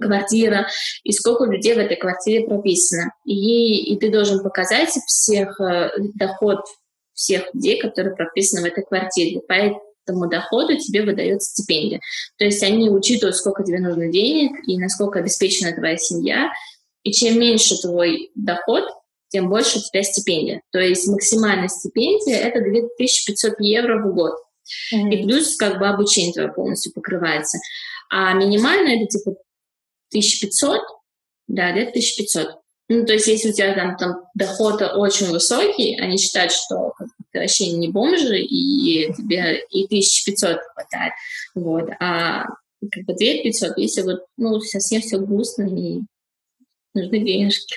квартира, 0.00 0.68
и 1.04 1.12
сколько 1.12 1.44
людей 1.44 1.74
в 1.74 1.78
этой 1.78 1.96
квартире 1.96 2.46
прописано. 2.46 3.12
И, 3.24 3.92
и 3.92 3.98
ты 3.98 4.10
должен 4.10 4.42
показать 4.42 4.90
всех 5.06 5.60
э, 5.60 5.90
доход 6.14 6.60
всех 7.18 7.52
людей, 7.52 7.80
которые 7.80 8.14
прописаны 8.14 8.62
в 8.62 8.72
этой 8.72 8.84
квартире. 8.84 9.40
По 9.40 9.54
этому 9.54 10.28
доходу 10.28 10.78
тебе 10.78 11.02
выдается 11.02 11.50
стипендия. 11.50 12.00
То 12.38 12.44
есть 12.44 12.62
они 12.62 12.88
учитывают, 12.88 13.36
сколько 13.36 13.64
тебе 13.64 13.80
нужно 13.80 14.08
денег 14.08 14.52
и 14.66 14.78
насколько 14.78 15.18
обеспечена 15.18 15.74
твоя 15.74 15.96
семья. 15.96 16.50
И 17.02 17.12
чем 17.12 17.38
меньше 17.40 17.76
твой 17.80 18.30
доход, 18.36 18.84
тем 19.28 19.48
больше 19.48 19.78
у 19.78 19.82
тебя 19.82 20.02
стипендия. 20.04 20.62
То 20.70 20.78
есть 20.78 21.08
максимальная 21.08 21.68
стипендия— 21.68 22.36
это 22.38 22.60
2500 22.60 23.54
евро 23.60 24.00
в 24.02 24.14
год. 24.14 24.34
Mm-hmm. 24.94 25.10
И 25.10 25.22
плюс 25.24 25.56
как 25.56 25.78
бы 25.78 25.88
обучение 25.88 26.32
твое 26.32 26.52
полностью 26.52 26.92
покрывается. 26.92 27.58
А 28.10 28.32
минимальная— 28.34 28.96
это 29.02 29.18
типа 29.18 29.36
1500, 30.10 30.80
да, 31.48 31.72
где-то 31.72 31.90
1500. 31.90 32.60
Ну, 32.90 33.04
то 33.04 33.12
есть, 33.12 33.26
если 33.26 33.50
у 33.50 33.52
тебя 33.52 33.74
там, 33.74 33.96
там 33.96 34.24
доход 34.34 34.80
очень 34.80 35.26
высокий, 35.26 35.98
они 36.00 36.16
считают, 36.16 36.52
что 36.52 36.94
ты 37.32 37.40
вообще 37.40 37.72
не 37.72 37.88
бомжи, 37.88 38.40
и 38.40 39.12
тебе 39.12 39.62
и 39.70 39.84
1500 39.84 40.58
хватает. 40.72 41.12
Вот. 41.54 41.90
А 42.00 42.44
как 42.90 43.04
бы 43.04 43.14
2500, 43.14 43.76
если 43.76 44.02
вот, 44.02 44.24
ну, 44.36 44.60
совсем 44.60 45.02
все 45.02 45.18
грустно, 45.18 45.64
и 45.64 46.00
нужны 46.94 47.18
денежки. 47.20 47.76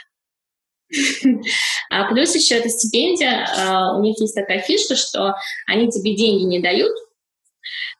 А 1.89 2.09
плюс 2.09 2.33
еще 2.33 2.55
эта 2.55 2.69
стипендия, 2.69 3.45
а, 3.53 3.97
у 3.97 4.01
них 4.01 4.17
есть 4.21 4.33
такая 4.33 4.61
фишка, 4.61 4.95
что 4.95 5.35
они 5.67 5.89
тебе 5.89 6.15
деньги 6.15 6.43
не 6.43 6.61
дают, 6.61 6.93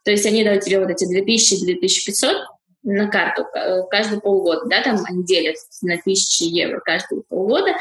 то 0.05 0.11
есть 0.11 0.25
они 0.25 0.45
дают 0.45 0.63
тебе 0.63 0.79
вот 0.79 0.89
эти 0.89 1.03
2000-2500, 1.03 2.45
на 2.83 3.07
карту 3.07 3.45
э, 3.53 3.83
каждый 3.89 4.19
полгода, 4.19 4.65
да, 4.65 4.81
там 4.81 4.97
они 5.07 5.23
делят 5.23 5.55
на 5.81 5.97
тысячи 5.97 6.43
евро 6.43 6.79
каждые 6.79 7.23
полгода, 7.23 7.75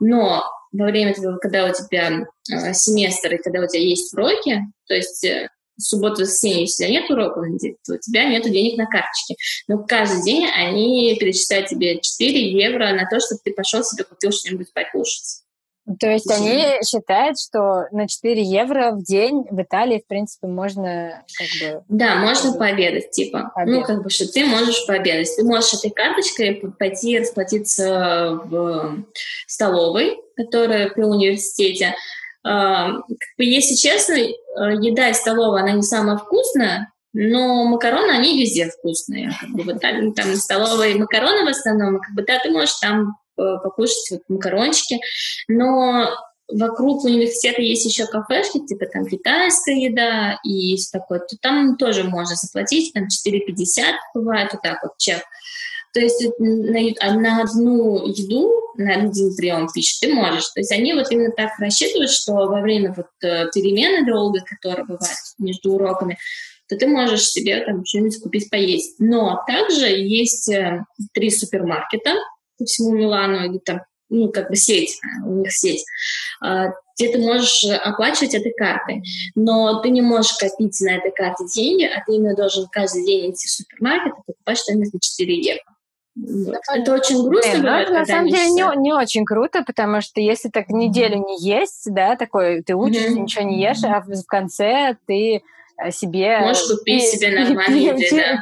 но 0.00 0.44
во 0.72 0.86
время 0.86 1.14
того, 1.14 1.38
когда 1.38 1.66
у 1.66 1.72
тебя 1.72 2.26
э, 2.50 2.72
семестр 2.72 3.34
и 3.34 3.42
когда 3.42 3.60
у 3.60 3.66
тебя 3.66 3.82
есть 3.82 4.12
уроки, 4.14 4.60
то 4.86 4.94
есть 4.94 5.24
э, 5.24 5.48
субботу, 5.78 6.22
воскресенье, 6.22 6.64
у 6.64 6.66
тебя 6.66 6.88
нет 6.88 7.10
уроков 7.10 7.44
то 7.84 7.94
у 7.94 7.98
тебя 7.98 8.24
нет 8.24 8.44
денег 8.44 8.78
на 8.78 8.86
карточке. 8.86 9.36
Но 9.68 9.84
каждый 9.84 10.22
день 10.22 10.46
они 10.46 11.16
перечисляют 11.18 11.68
тебе 11.68 12.00
4 12.00 12.52
евро 12.52 12.92
на 12.92 13.06
то, 13.08 13.20
чтобы 13.20 13.40
ты 13.44 13.52
пошел 13.52 13.84
себе 13.84 14.04
купил 14.04 14.32
что-нибудь 14.32 14.72
покушать. 14.72 15.42
То 16.00 16.08
есть 16.08 16.28
они 16.30 16.64
считают, 16.84 17.38
что 17.38 17.84
на 17.92 18.08
4 18.08 18.42
евро 18.42 18.90
в 18.90 19.04
день 19.04 19.44
в 19.48 19.62
Италии, 19.62 20.02
в 20.04 20.08
принципе, 20.08 20.48
можно 20.48 21.22
как 21.38 21.46
бы... 21.60 21.84
Да, 21.88 22.16
можно 22.16 22.52
пообедать, 22.54 23.10
типа. 23.12 23.52
Пообедать. 23.54 23.80
Ну, 23.80 23.86
как 23.86 24.02
бы, 24.02 24.10
что 24.10 24.30
ты 24.30 24.44
можешь 24.46 24.84
пообедать. 24.86 25.28
Ты 25.36 25.44
можешь 25.44 25.74
этой 25.74 25.90
карточкой 25.90 26.72
пойти 26.76 27.20
расплатиться 27.20 28.40
в 28.44 29.04
столовой, 29.46 30.18
которая 30.36 30.90
при 30.90 31.04
университете. 31.04 31.94
А, 32.44 32.88
если 33.38 33.74
честно, 33.74 34.14
э, 34.14 34.28
еда 34.80 35.10
из 35.10 35.18
столовой, 35.18 35.60
она 35.60 35.72
не 35.72 35.82
самая 35.82 36.16
вкусная, 36.16 36.92
но 37.12 37.64
макароны, 37.64 38.10
они 38.10 38.40
везде 38.40 38.68
вкусные. 38.68 39.30
Как 39.40 39.50
бы, 39.50 39.62
вот, 39.62 39.80
там, 39.80 40.12
там 40.14 40.34
столовые 40.34 40.96
макароны 40.96 41.44
в 41.44 41.48
основном, 41.48 42.00
как 42.00 42.14
бы, 42.14 42.22
да, 42.22 42.38
ты 42.40 42.50
можешь 42.50 42.74
там 42.74 43.16
покушать 43.36 44.10
вот 44.10 44.20
макарончики. 44.28 44.98
Но 45.48 46.10
вокруг 46.48 47.04
университета 47.04 47.62
есть 47.62 47.84
еще 47.84 48.06
кафешки, 48.06 48.64
типа 48.66 48.86
там 48.86 49.06
китайская 49.06 49.76
еда 49.76 50.38
и 50.44 50.50
есть 50.50 50.92
такое, 50.92 51.20
то 51.20 51.36
там 51.40 51.76
тоже 51.76 52.04
можно 52.04 52.36
заплатить, 52.36 52.92
там 52.92 53.04
4,50 53.04 53.82
бывает, 54.14 54.52
вот 54.52 54.62
так 54.62 54.82
вот 54.82 54.96
чек. 54.98 55.22
То 55.92 56.00
есть 56.00 56.22
на, 56.38 57.14
на 57.14 57.42
одну 57.42 58.06
еду, 58.06 58.52
на 58.76 58.92
один 58.92 59.34
прием 59.34 59.66
пищи 59.72 59.98
ты 60.00 60.12
можешь. 60.12 60.46
То 60.50 60.60
есть 60.60 60.70
они 60.70 60.92
вот 60.92 61.10
именно 61.10 61.32
так 61.34 61.58
рассчитывают, 61.58 62.10
что 62.10 62.32
во 62.34 62.60
время 62.60 62.92
вот 62.94 63.06
э, 63.22 63.46
перемены 63.54 64.06
долгой, 64.06 64.42
которая 64.42 64.84
бывает 64.84 65.16
между 65.38 65.72
уроками, 65.72 66.18
то 66.68 66.76
ты 66.76 66.86
можешь 66.86 67.30
себе 67.30 67.64
там 67.64 67.84
что-нибудь 67.86 68.20
купить 68.20 68.50
поесть. 68.50 68.96
Но 68.98 69.42
также 69.46 69.86
есть 69.86 70.50
э, 70.50 70.84
три 71.14 71.30
супермаркета 71.30 72.12
по 72.58 72.64
всему 72.64 72.94
Милану, 72.94 73.44
или 73.44 73.58
там, 73.58 73.82
ну, 74.08 74.30
как 74.30 74.50
бы 74.50 74.56
сеть, 74.56 74.98
у 75.24 75.32
них 75.32 75.52
сеть, 75.52 75.84
а, 76.40 76.68
где 76.96 77.12
ты 77.12 77.18
можешь 77.18 77.64
оплачивать 77.64 78.34
этой 78.34 78.52
картой. 78.52 79.02
Но 79.34 79.80
ты 79.82 79.90
не 79.90 80.02
можешь 80.02 80.32
копить 80.34 80.80
на 80.80 80.96
этой 80.96 81.12
карте 81.12 81.44
деньги, 81.54 81.84
а 81.84 82.02
ты 82.06 82.14
именно 82.14 82.34
должен 82.34 82.66
каждый 82.70 83.04
день 83.04 83.32
идти 83.32 83.46
в 83.46 83.50
супермаркет 83.50 84.12
и 84.12 84.22
покупать 84.26 84.58
что-нибудь 84.58 84.92
на 84.92 85.00
4 85.00 85.40
евро. 85.40 85.76
Вот. 86.16 86.56
Это 86.72 86.94
очень 86.94 87.22
грустно 87.22 87.52
Блин, 87.52 87.62
бывает, 87.62 87.90
На 87.90 88.06
самом 88.06 88.28
деле 88.28 88.48
не, 88.48 88.80
не 88.80 88.92
очень 88.94 89.26
круто, 89.26 89.62
потому 89.62 90.00
что 90.00 90.20
если 90.20 90.48
так 90.48 90.70
неделю 90.70 91.18
не 91.18 91.38
есть, 91.38 91.92
да, 91.92 92.16
такой 92.16 92.62
ты 92.62 92.74
учишься, 92.74 93.10
mm-hmm. 93.10 93.20
ничего 93.20 93.44
не 93.44 93.60
ешь, 93.60 93.84
а 93.84 94.00
в 94.00 94.26
конце 94.26 94.96
ты 95.06 95.42
себе... 95.90 96.38
Можешь 96.40 96.68
купить 96.68 97.04
и, 97.04 97.06
себе 97.06 97.40
нормальные 97.44 97.84
еды, 97.84 98.08
да. 98.10 98.40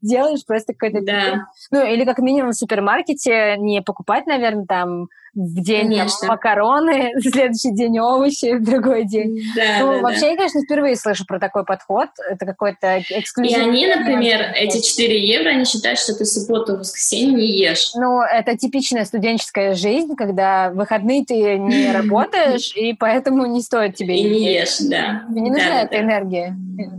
Делаешь 0.00 0.44
просто 0.46 0.72
какой-то... 0.72 1.04
Да. 1.04 1.46
Ну, 1.70 1.86
или 1.86 2.04
как 2.04 2.18
минимум 2.18 2.52
в 2.52 2.56
супермаркете 2.56 3.56
не 3.58 3.82
покупать, 3.82 4.26
наверное, 4.26 4.66
там 4.66 5.08
в 5.36 5.62
день 5.62 5.94
там, 5.94 6.08
макароны, 6.28 7.12
в 7.16 7.22
следующий 7.22 7.72
день 7.72 7.98
овощи, 7.98 8.56
в 8.56 8.64
другой 8.64 9.04
день. 9.04 9.38
Да, 9.54 9.80
ну, 9.80 9.92
да, 9.92 9.98
вообще, 10.00 10.22
да. 10.22 10.26
я, 10.28 10.36
конечно, 10.36 10.62
впервые 10.62 10.96
слышу 10.96 11.26
про 11.26 11.38
такой 11.38 11.64
подход. 11.64 12.08
Это 12.28 12.46
какой-то 12.46 13.00
эксклюзив. 13.10 13.56
И 13.56 13.60
они, 13.60 13.86
например, 13.86 14.52
эти 14.54 14.80
4 14.80 15.26
евро, 15.26 15.50
они 15.50 15.64
считают, 15.66 15.98
что 15.98 16.14
ты 16.14 16.24
субботу 16.24 16.74
и 16.74 16.78
воскресенье 16.78 17.36
не 17.36 17.46
ешь. 17.46 17.90
Ну, 17.94 18.22
это 18.22 18.56
типичная 18.56 19.04
студенческая 19.04 19.74
жизнь, 19.74 20.16
когда 20.16 20.70
выходные 20.70 21.24
ты 21.24 21.58
не 21.58 21.92
работаешь, 21.96 22.74
и 22.74 22.94
поэтому 22.94 23.46
не 23.46 23.60
стоит 23.60 23.94
тебе 23.94 24.18
и 24.18 24.24
не 24.24 24.54
ешь, 24.54 24.78
да. 24.80 25.24
не 25.28 25.50
нужна 25.50 25.82
эта 25.82 26.00
энергия. 26.00 26.56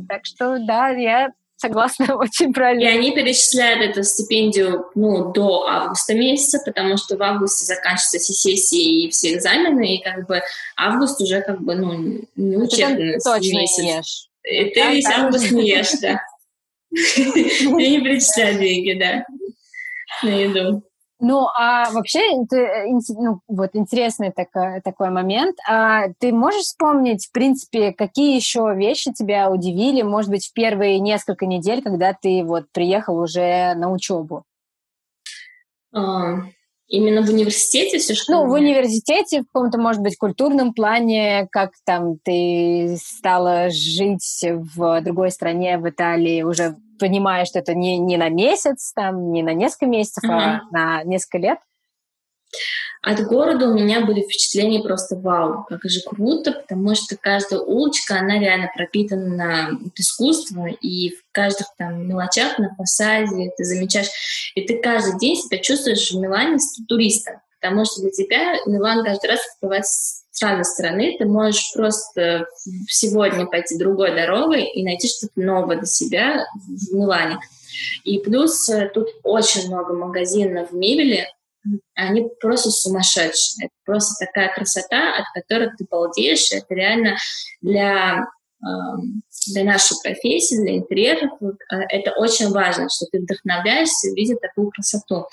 Так 0.08 0.26
что, 0.26 0.60
да, 0.60 0.89
я 0.89 1.32
согласна, 1.58 2.15
очень 2.17 2.54
правильно. 2.54 2.84
И 2.84 2.86
они 2.86 3.12
перечисляют 3.12 3.82
эту 3.82 4.04
стипендию 4.04 4.86
ну, 4.96 5.32
до 5.34 5.67
августа 5.67 6.13
месяца, 6.13 6.60
потому 6.65 6.98
что 6.98 7.17
в 7.17 7.24
августе 7.24 7.65
заканчиваются 7.65 8.20
все 8.20 8.34
сессии 8.34 9.04
и 9.04 9.10
все 9.10 9.36
экзамены, 9.36 9.96
и 9.96 10.04
как 10.04 10.28
бы 10.28 10.41
август 10.78 11.20
уже 11.20 11.41
как 11.41 11.62
бы, 11.62 11.76
ну, 11.76 12.22
не 12.36 12.58
учебный 12.58 13.20
точно 13.20 13.60
месяц. 13.60 13.84
Не 13.84 13.98
ешь. 13.98 14.30
И 14.43 14.70
ты 14.70 14.82
весь 14.91 15.06
август 15.06 15.52
не 15.52 15.67
ешь, 15.67 15.91
да. 16.02 16.22
И 16.91 17.89
не 17.89 18.02
перечисляют 18.02 18.60
деньги, 18.60 18.93
да, 18.93 19.26
на 20.24 20.30
еду. 20.30 20.87
Ну, 21.19 21.47
а 21.58 21.89
вообще, 21.91 22.19
это, 22.43 22.58
э, 22.58 22.91
ну, 23.17 23.41
вот 23.47 23.71
интересный 23.73 24.32
такой, 24.32 24.82
такой 24.82 25.10
момент. 25.10 25.58
А 25.67 26.10
ты 26.19 26.32
можешь 26.32 26.63
вспомнить, 26.63 27.25
в 27.25 27.32
принципе, 27.32 27.91
какие 27.91 28.36
еще 28.36 28.73
вещи 28.75 29.12
тебя 29.12 29.49
удивили, 29.49 30.03
может 30.03 30.30
быть, 30.30 30.47
в 30.47 30.53
первые 30.53 30.99
несколько 30.99 31.47
недель, 31.47 31.82
когда 31.82 32.13
ты 32.13 32.43
вот 32.43 32.65
приехал 32.71 33.17
уже 33.17 33.73
на 33.75 33.91
учебу? 33.91 34.43
А, 35.91 36.36
именно 36.88 37.21
в 37.21 37.30
университете 37.30 38.00
все 38.00 38.15
что? 38.15 38.32
Ну, 38.32 38.47
в 38.50 38.54
университете, 38.54 39.41
в 39.41 39.45
каком-то, 39.52 39.78
может 39.80 40.02
быть, 40.02 40.17
культурном 40.17 40.73
плане, 40.73 41.47
как 41.52 41.71
там 41.86 42.17
ты 42.23 42.97
стала 43.02 43.69
жить 43.69 44.43
в 44.43 45.02
другой 45.02 45.32
стране, 45.32 45.78
в 45.78 45.89
Италии, 45.89 46.43
уже 46.43 46.76
понимая, 47.00 47.45
что 47.45 47.60
это 47.60 47.73
не, 47.73 47.97
не 47.97 48.17
на 48.17 48.30
месяц, 48.30 48.91
там, 48.93 49.32
не 49.32 49.43
на 49.43 49.54
несколько 49.54 49.86
месяцев, 49.86 50.23
uh-huh. 50.23 50.34
а 50.34 50.62
на 50.71 51.04
несколько 51.04 51.38
лет? 51.38 51.58
От 53.01 53.21
города 53.25 53.69
у 53.69 53.73
меня 53.73 54.05
были 54.05 54.21
впечатления 54.21 54.81
просто 54.81 55.15
вау, 55.15 55.65
как 55.69 55.81
же 55.83 56.01
круто, 56.01 56.51
потому 56.51 56.95
что 56.95 57.15
каждая 57.15 57.60
улочка, 57.62 58.19
она 58.19 58.39
реально 58.39 58.69
пропитана 58.75 59.77
от 59.86 59.97
искусства, 59.99 60.67
и 60.67 61.12
в 61.12 61.23
каждых 61.31 61.67
там 61.77 62.07
мелочах 62.07 62.57
на 62.60 62.75
фасаде 62.75 63.51
ты 63.55 63.63
замечаешь, 63.63 64.10
и 64.55 64.62
ты 64.62 64.79
каждый 64.81 65.17
день 65.19 65.36
себя 65.36 65.60
чувствуешь 65.60 66.12
в 66.12 66.19
Милане 66.19 66.60
с 66.60 66.83
туристом, 66.86 67.36
потому 67.62 67.86
что 67.86 68.01
для 68.01 68.10
тебя 68.10 68.55
Милан 68.65 69.05
каждый 69.05 69.29
раз 69.29 69.39
открывается 69.53 70.23
с 70.31 70.41
разной 70.41 70.65
стороны, 70.65 71.15
ты 71.17 71.25
можешь 71.25 71.71
просто 71.73 72.45
сегодня 72.88 73.45
пойти 73.45 73.77
другой 73.77 74.15
дорогой 74.15 74.65
и 74.65 74.83
найти 74.83 75.07
что-то 75.07 75.39
новое 75.39 75.77
для 75.77 75.88
себя 75.88 76.45
в 76.55 76.93
Милане. 76.93 77.39
И 78.03 78.19
плюс 78.19 78.69
э, 78.69 78.89
тут 78.93 79.07
очень 79.23 79.67
много 79.67 79.93
магазинов 79.93 80.71
мебели, 80.71 81.27
они 81.96 82.30
просто 82.39 82.70
сумасшедшие. 82.70 83.65
Это 83.65 83.74
просто 83.86 84.26
такая 84.26 84.54
красота, 84.54 85.15
от 85.15 85.26
которой 85.34 85.70
ты 85.78 85.86
балдеешь. 85.89 86.52
Это 86.52 86.74
реально 86.74 87.17
для, 87.62 88.26
эм, 88.63 89.24
для 89.48 89.63
нашей 89.63 89.98
профессии, 90.04 90.62
для 90.62 90.78
интерьеров, 90.78 91.32
э, 91.41 91.76
это 91.89 92.12
очень 92.12 92.50
важно, 92.50 92.89
что 92.89 93.06
ты 93.12 93.20
вдохновляешься, 93.20 94.10
видя 94.13 94.36
такую 94.36 94.72
красоту. 94.72 95.26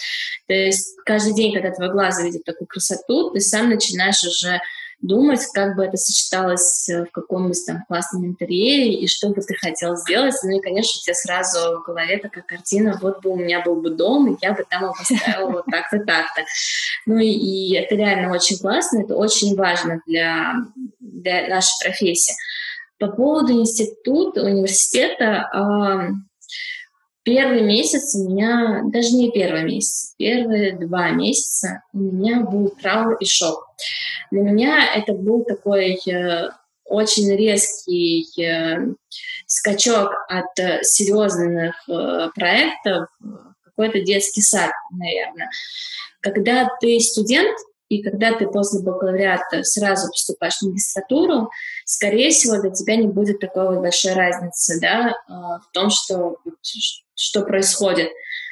То 0.46 0.54
есть 0.54 0.96
каждый 1.04 1.34
день, 1.34 1.52
когда 1.52 1.70
твой 1.70 1.92
глаз 1.92 2.22
видит 2.22 2.44
такую 2.44 2.66
красоту, 2.66 3.30
ты 3.30 3.40
сам 3.40 3.70
начинаешь 3.70 4.22
уже 4.24 4.60
думать, 5.06 5.40
как 5.52 5.76
бы 5.76 5.84
это 5.84 5.96
сочеталось 5.96 6.88
э, 6.88 7.04
в 7.04 7.10
каком-нибудь 7.10 7.64
там 7.66 7.84
классном 7.86 8.26
интерьере, 8.26 8.94
и 8.94 9.06
что 9.06 9.28
бы 9.28 9.40
ты 9.42 9.54
хотел 9.54 9.96
сделать. 9.96 10.34
Ну 10.42 10.56
и, 10.56 10.60
конечно, 10.60 10.98
у 10.98 11.02
тебя 11.04 11.14
сразу 11.14 11.80
в 11.80 11.84
голове 11.86 12.18
такая 12.18 12.44
картина, 12.44 12.98
вот 13.00 13.22
бы 13.22 13.30
у 13.30 13.36
меня 13.36 13.62
был 13.62 13.80
бы 13.80 13.90
дом, 13.90 14.32
и 14.32 14.38
я 14.40 14.52
бы 14.52 14.64
там 14.68 14.84
его 14.84 14.94
поставила 14.94 15.50
вот 15.50 15.66
так-то, 15.66 15.98
так-то. 16.00 16.42
Ну 17.06 17.18
и, 17.18 17.28
и 17.28 17.74
это 17.76 17.94
реально 17.94 18.32
очень 18.32 18.58
классно, 18.58 19.02
это 19.02 19.14
очень 19.14 19.56
важно 19.56 20.00
для, 20.06 20.54
для 21.00 21.48
нашей 21.48 21.74
профессии. 21.84 22.34
По 22.98 23.08
поводу 23.08 23.52
института, 23.52 24.42
университета, 24.42 25.50
Первый 27.24 27.62
месяц 27.62 28.14
у 28.14 28.28
меня, 28.28 28.82
даже 28.84 29.12
не 29.12 29.30
первый 29.30 29.64
месяц, 29.64 30.14
первые 30.18 30.76
два 30.76 31.10
месяца 31.10 31.82
у 31.94 31.98
меня 31.98 32.40
был 32.40 32.68
траур 32.68 33.14
и 33.14 33.24
шок. 33.24 33.66
Для 34.30 34.42
меня 34.42 34.94
это 34.94 35.14
был 35.14 35.42
такой 35.42 35.98
э, 36.06 36.50
очень 36.84 37.34
резкий 37.34 38.26
э, 38.42 38.92
скачок 39.46 40.10
от 40.28 40.58
э, 40.58 40.82
серьезных 40.82 41.74
э, 41.88 42.28
проектов, 42.34 43.08
какой-то 43.64 44.00
детский 44.02 44.42
сад, 44.42 44.70
наверное. 44.92 45.48
Когда 46.20 46.68
ты 46.80 47.00
студент, 47.00 47.56
и 47.88 48.02
когда 48.02 48.34
ты 48.34 48.46
после 48.46 48.80
бакалавриата 48.80 49.62
сразу 49.62 50.08
поступаешь 50.08 50.58
в 50.58 50.66
магистратуру, 50.66 51.50
скорее 51.84 52.30
всего, 52.30 52.60
для 52.60 52.70
тебя 52.70 52.96
не 52.96 53.06
будет 53.06 53.40
такой 53.40 53.80
большой 53.80 54.12
разницы 54.12 54.80
да, 54.80 55.10
э, 55.10 55.32
в 55.32 55.70
том, 55.72 55.90
что 55.90 56.36
что 57.14 57.42
происходит. 57.42 58.10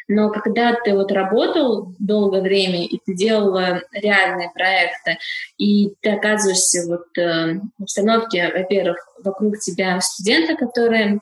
Но 0.08 0.30
когда 0.30 0.74
ты 0.74 0.94
вот 0.94 1.12
работал 1.12 1.94
долгое 1.98 2.42
время, 2.42 2.84
и 2.84 2.98
ты 3.04 3.14
делал 3.14 3.56
реальные 3.92 4.50
проекты, 4.52 5.18
и 5.58 5.94
ты 6.00 6.10
оказываешься 6.10 6.86
вот 6.86 7.16
э, 7.16 7.60
в 7.78 7.82
обстановке, 7.82 8.52
во-первых, 8.52 8.98
вокруг 9.22 9.58
тебя 9.58 10.00
студенты, 10.00 10.56
которые 10.56 11.20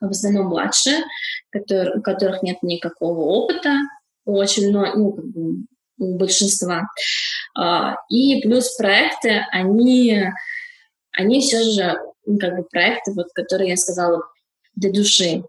в 0.00 0.10
основном 0.10 0.46
младше, 0.46 0.90
которые, 1.50 1.98
у 1.98 2.02
которых 2.02 2.42
нет 2.42 2.62
никакого 2.62 3.20
опыта, 3.20 3.76
очень 4.24 4.70
много, 4.70 4.96
ну, 4.96 5.12
как 5.12 5.24
бы, 5.26 5.64
у 5.98 6.16
большинства. 6.16 6.88
А, 7.54 7.96
и 8.08 8.40
плюс 8.40 8.76
проекты, 8.76 9.44
они, 9.50 10.24
они 11.12 11.40
все 11.40 11.62
же, 11.62 11.98
ну, 12.24 12.38
как 12.38 12.56
бы 12.56 12.62
проекты, 12.64 13.12
вот, 13.12 13.26
которые 13.34 13.70
я 13.70 13.76
сказала, 13.76 14.22
для 14.74 14.92
души. 14.92 15.42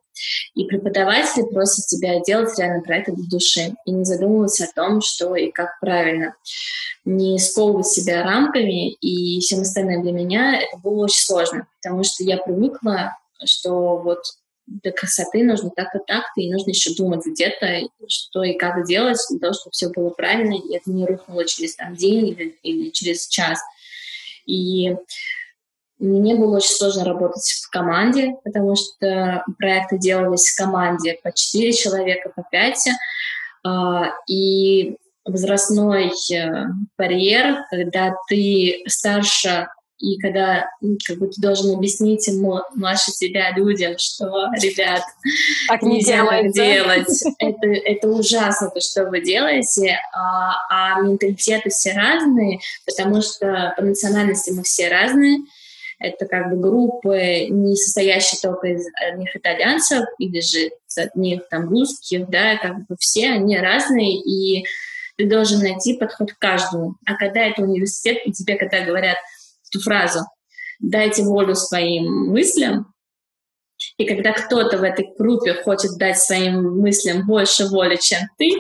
И 0.54 0.66
преподаватели 0.66 1.44
просят 1.52 1.86
тебя 1.88 2.20
делать 2.22 2.58
реально 2.58 2.82
проекты 2.82 3.14
для 3.14 3.30
души 3.30 3.74
и 3.86 3.92
не 3.92 4.04
задумываться 4.04 4.66
о 4.66 4.72
том, 4.74 5.02
что 5.02 5.36
и 5.36 5.52
как 5.52 5.80
правильно. 5.80 6.36
Не 7.06 7.40
сковывать 7.40 7.88
себя 7.88 8.24
рамками 8.24 8.94
и 8.94 9.40
всем 9.40 9.62
остальным. 9.62 10.04
Для 10.04 10.12
меня 10.12 10.60
это 10.62 10.78
было 10.78 11.06
очень 11.06 11.24
сложно, 11.24 11.68
потому 11.82 12.04
что 12.04 12.24
я 12.24 12.38
привыкла, 12.38 13.18
что 13.44 13.98
вот 13.98 14.20
для 14.68 14.92
красоты 14.92 15.44
нужно 15.44 15.70
так-то, 15.70 16.00
так-то, 16.00 16.40
и 16.40 16.52
нужно 16.52 16.70
еще 16.70 16.94
думать 16.94 17.26
где-то, 17.26 17.82
что 18.08 18.44
и 18.44 18.54
как 18.54 18.86
делать, 18.86 19.18
для 19.30 19.40
того, 19.40 19.54
чтобы 19.54 19.72
все 19.72 19.90
было 19.90 20.10
правильно, 20.10 20.54
и 20.54 20.76
это 20.76 20.92
не 20.92 21.06
рухнуло 21.06 21.46
через 21.46 21.76
там, 21.76 21.96
день 21.96 22.30
или, 22.30 22.60
или 22.64 22.90
через 22.90 23.28
час. 23.28 23.60
И 24.46 24.96
мне 26.02 26.36
было 26.36 26.58
очень 26.58 26.74
сложно 26.74 27.06
работать 27.06 27.44
в 27.44 27.70
команде, 27.70 28.36
потому 28.44 28.76
что 28.76 29.44
проекты 29.58 29.98
делались 29.98 30.52
в 30.52 30.58
команде 30.58 31.20
по 31.24 31.32
4 31.32 31.72
человека, 31.74 32.32
по 32.36 32.44
5. 32.52 32.90
А, 33.64 34.06
и 34.28 34.98
возрастной 35.26 36.12
э, 36.34 36.66
барьер, 36.98 37.58
когда 37.70 38.16
ты 38.28 38.82
старше 38.88 39.68
и 40.00 40.18
когда 40.18 40.68
ну, 40.82 40.98
как 41.08 41.20
бы 41.20 41.28
ты 41.28 41.40
должен 41.40 41.76
объяснить 41.76 42.28
младше 42.76 43.12
тебя 43.12 43.52
людям, 43.52 43.94
что, 44.00 44.48
ребят, 44.60 45.04
так 45.68 45.84
нельзя 45.84 46.26
так 46.26 46.52
делать, 46.52 47.24
это, 47.38 47.68
это 47.68 48.08
ужасно, 48.08 48.72
то, 48.72 48.82
что 48.82 49.06
вы 49.06 49.22
делаете, 49.22 50.00
а, 50.12 50.96
а 50.96 51.02
менталитеты 51.02 51.70
все 51.70 51.94
разные, 51.94 52.60
потому 52.86 53.22
что 53.22 53.76
по 53.78 53.84
национальности 53.84 54.50
мы 54.50 54.64
все 54.64 54.90
разные, 54.90 55.38
это 56.02 56.26
как 56.26 56.50
бы 56.50 56.58
группы, 56.58 57.46
не 57.50 57.76
состоящие 57.76 58.40
только 58.42 58.68
из 58.68 58.88
одних 58.96 59.36
итальянцев 59.36 60.04
или 60.18 60.42
же 60.42 60.72
из 60.88 60.98
одних 60.98 61.48
там 61.50 61.70
русских, 61.70 62.28
да, 62.30 62.58
как 62.58 62.88
бы 62.88 62.96
все 63.00 63.30
они 63.30 63.58
разные, 63.58 64.16
и 64.16 64.66
ты 65.18 65.30
должен 65.30 65.60
найти 65.60 65.98
подход 65.98 66.34
к 66.34 66.40
каждому. 66.40 66.96
А 67.06 67.16
когда 67.16 67.42
это 67.42 67.62
университет, 67.62 68.18
и 68.26 68.32
тебе 68.32 68.56
когда 68.56 68.82
говорят 68.82 69.18
эту 69.70 69.82
фразу 69.84 70.22
«дайте 70.80 71.24
волю 71.24 71.56
своим 71.56 72.30
мыслям», 72.30 72.88
и 73.98 74.06
когда 74.06 74.32
кто-то 74.32 74.78
в 74.78 74.84
этой 74.84 75.12
группе 75.18 75.54
хочет 75.54 75.98
дать 75.98 76.18
своим 76.18 76.80
мыслям 76.80 77.26
больше 77.26 77.68
воли, 77.68 77.98
чем 78.00 78.20
ты, 78.38 78.52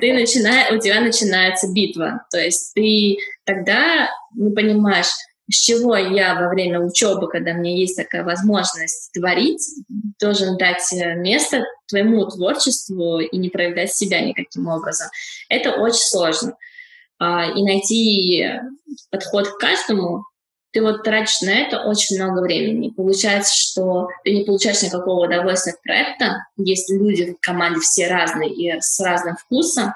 ты 0.00 0.12
начинаешь, 0.12 0.72
у 0.72 0.78
тебя 0.78 1.00
начинается 1.00 1.70
битва. 1.72 2.26
То 2.30 2.38
есть 2.38 2.72
ты 2.74 3.18
тогда 3.44 4.08
не 4.34 4.52
понимаешь, 4.54 5.10
с 5.50 5.56
чего 5.56 5.96
я 5.96 6.34
во 6.34 6.48
время 6.48 6.80
учебы, 6.80 7.28
когда 7.28 7.52
мне 7.52 7.80
есть 7.80 7.96
такая 7.96 8.24
возможность 8.24 9.12
творить, 9.12 9.66
должен 10.20 10.56
дать 10.56 10.92
э, 10.92 11.14
место 11.16 11.64
твоему 11.88 12.24
творчеству 12.26 13.20
и 13.20 13.36
не 13.36 13.48
проявлять 13.48 13.92
себя 13.92 14.20
никаким 14.20 14.68
образом. 14.68 15.08
Это 15.48 15.72
очень 15.72 16.06
сложно. 16.06 16.56
А, 17.18 17.50
и 17.50 17.62
найти 17.62 18.46
подход 19.10 19.48
к 19.48 19.58
каждому, 19.58 20.24
ты 20.72 20.82
вот 20.82 21.02
тратишь 21.02 21.40
на 21.42 21.50
это 21.50 21.80
очень 21.80 22.16
много 22.16 22.40
времени. 22.40 22.90
Получается, 22.90 23.54
что 23.56 24.08
ты 24.24 24.32
не 24.32 24.44
получаешь 24.44 24.82
никакого 24.82 25.26
удовольствия 25.26 25.72
от 25.72 25.82
проекта, 25.82 26.46
если 26.56 26.96
люди 26.96 27.34
в 27.34 27.40
команде 27.40 27.80
все 27.80 28.08
разные 28.08 28.50
и 28.50 28.80
с 28.80 29.00
разным 29.00 29.36
вкусом, 29.36 29.94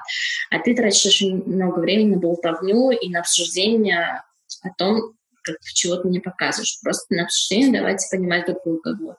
а 0.51 0.59
ты 0.59 0.75
тратишь 0.75 1.21
много 1.21 1.79
времени 1.79 2.15
на 2.15 2.19
болтовню 2.19 2.91
и 2.91 3.09
на 3.09 3.21
обсуждение 3.21 4.23
о 4.63 4.69
том, 4.77 5.13
как 5.45 5.57
чего 5.61 5.97
ты 5.97 6.09
не 6.09 6.19
показываешь. 6.19 6.79
Просто 6.81 7.13
на 7.15 7.23
обсуждение 7.23 7.79
давайте 7.79 8.07
понимать 8.09 8.45
друг 8.45 8.63
друга. 8.63 8.97
Вот. 8.99 9.17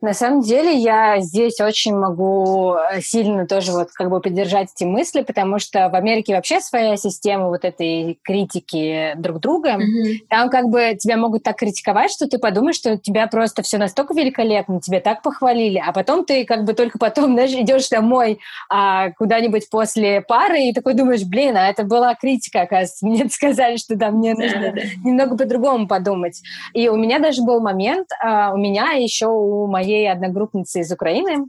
На 0.00 0.12
самом 0.12 0.42
деле 0.42 0.76
я 0.76 1.20
здесь 1.20 1.60
очень 1.60 1.96
могу 1.96 2.74
э, 2.74 3.00
сильно 3.00 3.46
тоже 3.46 3.72
вот 3.72 3.90
как 3.92 4.10
бы 4.10 4.20
поддержать 4.20 4.68
эти 4.74 4.84
мысли, 4.84 5.22
потому 5.22 5.58
что 5.58 5.88
в 5.88 5.94
Америке 5.94 6.34
вообще 6.34 6.60
своя 6.60 6.96
система 6.96 7.48
вот 7.48 7.64
этой 7.64 8.18
критики 8.22 9.14
друг 9.16 9.40
друга. 9.40 9.76
Mm-hmm. 9.76 10.26
Там 10.28 10.50
как 10.50 10.66
бы 10.68 10.96
тебя 10.98 11.16
могут 11.16 11.42
так 11.42 11.56
критиковать, 11.56 12.10
что 12.10 12.28
ты 12.28 12.38
подумаешь, 12.38 12.76
что 12.76 12.92
у 12.92 12.96
тебя 12.98 13.26
просто 13.26 13.62
все 13.62 13.78
настолько 13.78 14.14
великолепно, 14.14 14.80
тебе 14.80 15.00
так 15.00 15.22
похвалили, 15.22 15.82
а 15.84 15.92
потом 15.92 16.24
ты 16.24 16.44
как 16.44 16.64
бы 16.64 16.74
только 16.74 16.98
потом, 16.98 17.32
знаешь, 17.32 17.52
идешь 17.52 17.88
домой 17.88 18.38
а, 18.68 19.10
куда-нибудь 19.12 19.68
после 19.70 20.20
пары 20.20 20.64
и 20.64 20.72
такой 20.72 20.94
думаешь, 20.94 21.24
блин, 21.24 21.56
а 21.56 21.68
это 21.68 21.84
была 21.84 22.14
критика, 22.14 22.62
оказывается, 22.62 23.06
мне 23.06 23.28
сказали, 23.28 23.76
что 23.76 23.96
да, 23.96 24.10
мне 24.10 24.34
нужно 24.34 24.74
немного 25.04 25.36
по-другому 25.36 25.88
подумать. 25.88 26.42
И 26.74 26.88
у 26.88 26.96
меня 26.96 27.18
даже 27.18 27.42
был 27.42 27.60
момент, 27.60 28.08
а, 28.22 28.52
у 28.52 28.58
меня 28.58 28.92
еще 28.92 29.26
у 29.26 29.66
моей 29.66 29.85
моей 29.86 30.10
одногруппницы 30.10 30.80
из 30.80 30.92
Украины. 30.92 31.46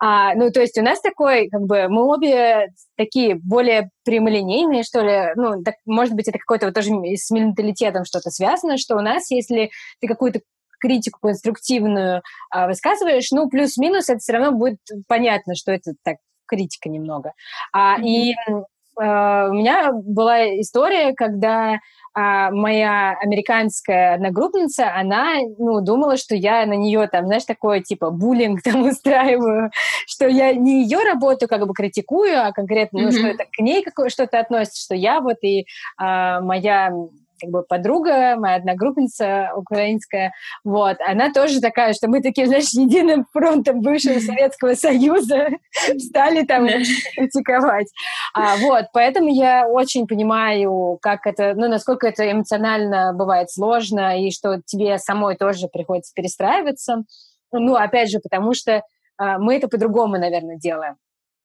А, 0.00 0.34
ну, 0.34 0.50
то 0.50 0.60
есть 0.60 0.78
у 0.78 0.82
нас 0.82 1.00
такой, 1.00 1.48
как 1.48 1.62
бы, 1.62 1.88
мы 1.88 2.04
обе 2.04 2.68
такие 2.96 3.34
более 3.34 3.90
прямолинейные, 4.04 4.82
что 4.82 5.00
ли, 5.00 5.32
ну, 5.36 5.62
так, 5.62 5.74
может 5.84 6.14
быть, 6.14 6.28
это 6.28 6.38
какой-то 6.38 6.66
вот 6.66 6.74
тоже 6.74 6.90
с 7.16 7.30
менталитетом 7.30 8.04
что-то 8.04 8.30
связано, 8.30 8.78
что 8.78 8.96
у 8.96 9.00
нас, 9.00 9.30
если 9.30 9.70
ты 10.00 10.08
какую-то 10.08 10.40
критику 10.80 11.18
конструктивную 11.20 12.22
а, 12.50 12.68
высказываешь, 12.68 13.30
ну, 13.32 13.48
плюс-минус, 13.48 14.08
это 14.08 14.20
все 14.20 14.32
равно 14.32 14.52
будет 14.52 14.78
понятно, 15.06 15.54
что 15.54 15.72
это 15.72 15.92
так 16.02 16.16
критика 16.46 16.88
немного. 16.88 17.32
А, 17.72 17.98
mm-hmm. 17.98 18.04
И 18.04 18.34
у 18.98 19.54
меня 19.54 19.92
была 19.92 20.60
история, 20.60 21.14
когда 21.14 21.78
а 22.20 22.50
моя 22.50 23.16
американская 23.22 24.14
одногруппница, 24.14 24.92
она, 24.92 25.36
ну, 25.58 25.80
думала, 25.80 26.16
что 26.16 26.34
я 26.34 26.66
на 26.66 26.72
нее 26.72 27.06
там, 27.06 27.26
знаешь, 27.26 27.44
такое, 27.44 27.80
типа, 27.80 28.10
буллинг 28.10 28.60
там 28.64 28.82
устраиваю, 28.82 29.70
что 30.04 30.26
я 30.26 30.52
не 30.52 30.82
ее 30.82 30.98
работу 31.04 31.46
как 31.46 31.64
бы 31.64 31.72
критикую, 31.74 32.44
а 32.44 32.50
конкретно, 32.50 33.02
ну, 33.02 33.08
mm-hmm. 33.08 33.18
что 33.18 33.26
это 33.28 33.44
к 33.44 33.60
ней 33.60 33.84
какое 33.84 34.08
что-то 34.08 34.40
относится, 34.40 34.82
что 34.82 34.94
я 34.96 35.20
вот 35.20 35.36
и 35.42 35.66
а, 35.96 36.40
моя 36.40 36.92
как 37.40 37.50
бы 37.50 37.62
подруга, 37.62 38.36
моя 38.36 38.56
одногруппница 38.56 39.50
украинская, 39.54 40.32
вот, 40.64 40.96
она 41.06 41.32
тоже 41.32 41.60
такая, 41.60 41.94
что 41.94 42.08
мы 42.08 42.20
такие, 42.20 42.46
знаешь, 42.46 42.72
единым 42.72 43.26
фронтом 43.32 43.80
бывшего 43.80 44.18
Советского 44.18 44.74
Союза 44.74 45.48
стали 45.98 46.44
там 46.44 46.66
критиковать. 47.14 47.88
А, 48.34 48.56
вот, 48.56 48.86
поэтому 48.92 49.28
я 49.28 49.66
очень 49.66 50.06
понимаю, 50.06 50.98
как 51.00 51.26
это, 51.26 51.54
ну, 51.54 51.68
насколько 51.68 52.06
это 52.06 52.30
эмоционально 52.30 53.12
бывает 53.14 53.50
сложно, 53.50 54.20
и 54.20 54.30
что 54.30 54.60
тебе 54.64 54.98
самой 54.98 55.36
тоже 55.36 55.68
приходится 55.68 56.12
перестраиваться. 56.14 57.04
Ну, 57.52 57.74
опять 57.74 58.10
же, 58.10 58.20
потому 58.20 58.54
что 58.54 58.82
а, 59.16 59.38
мы 59.38 59.56
это 59.56 59.68
по-другому, 59.68 60.18
наверное, 60.18 60.56
делаем. 60.56 60.96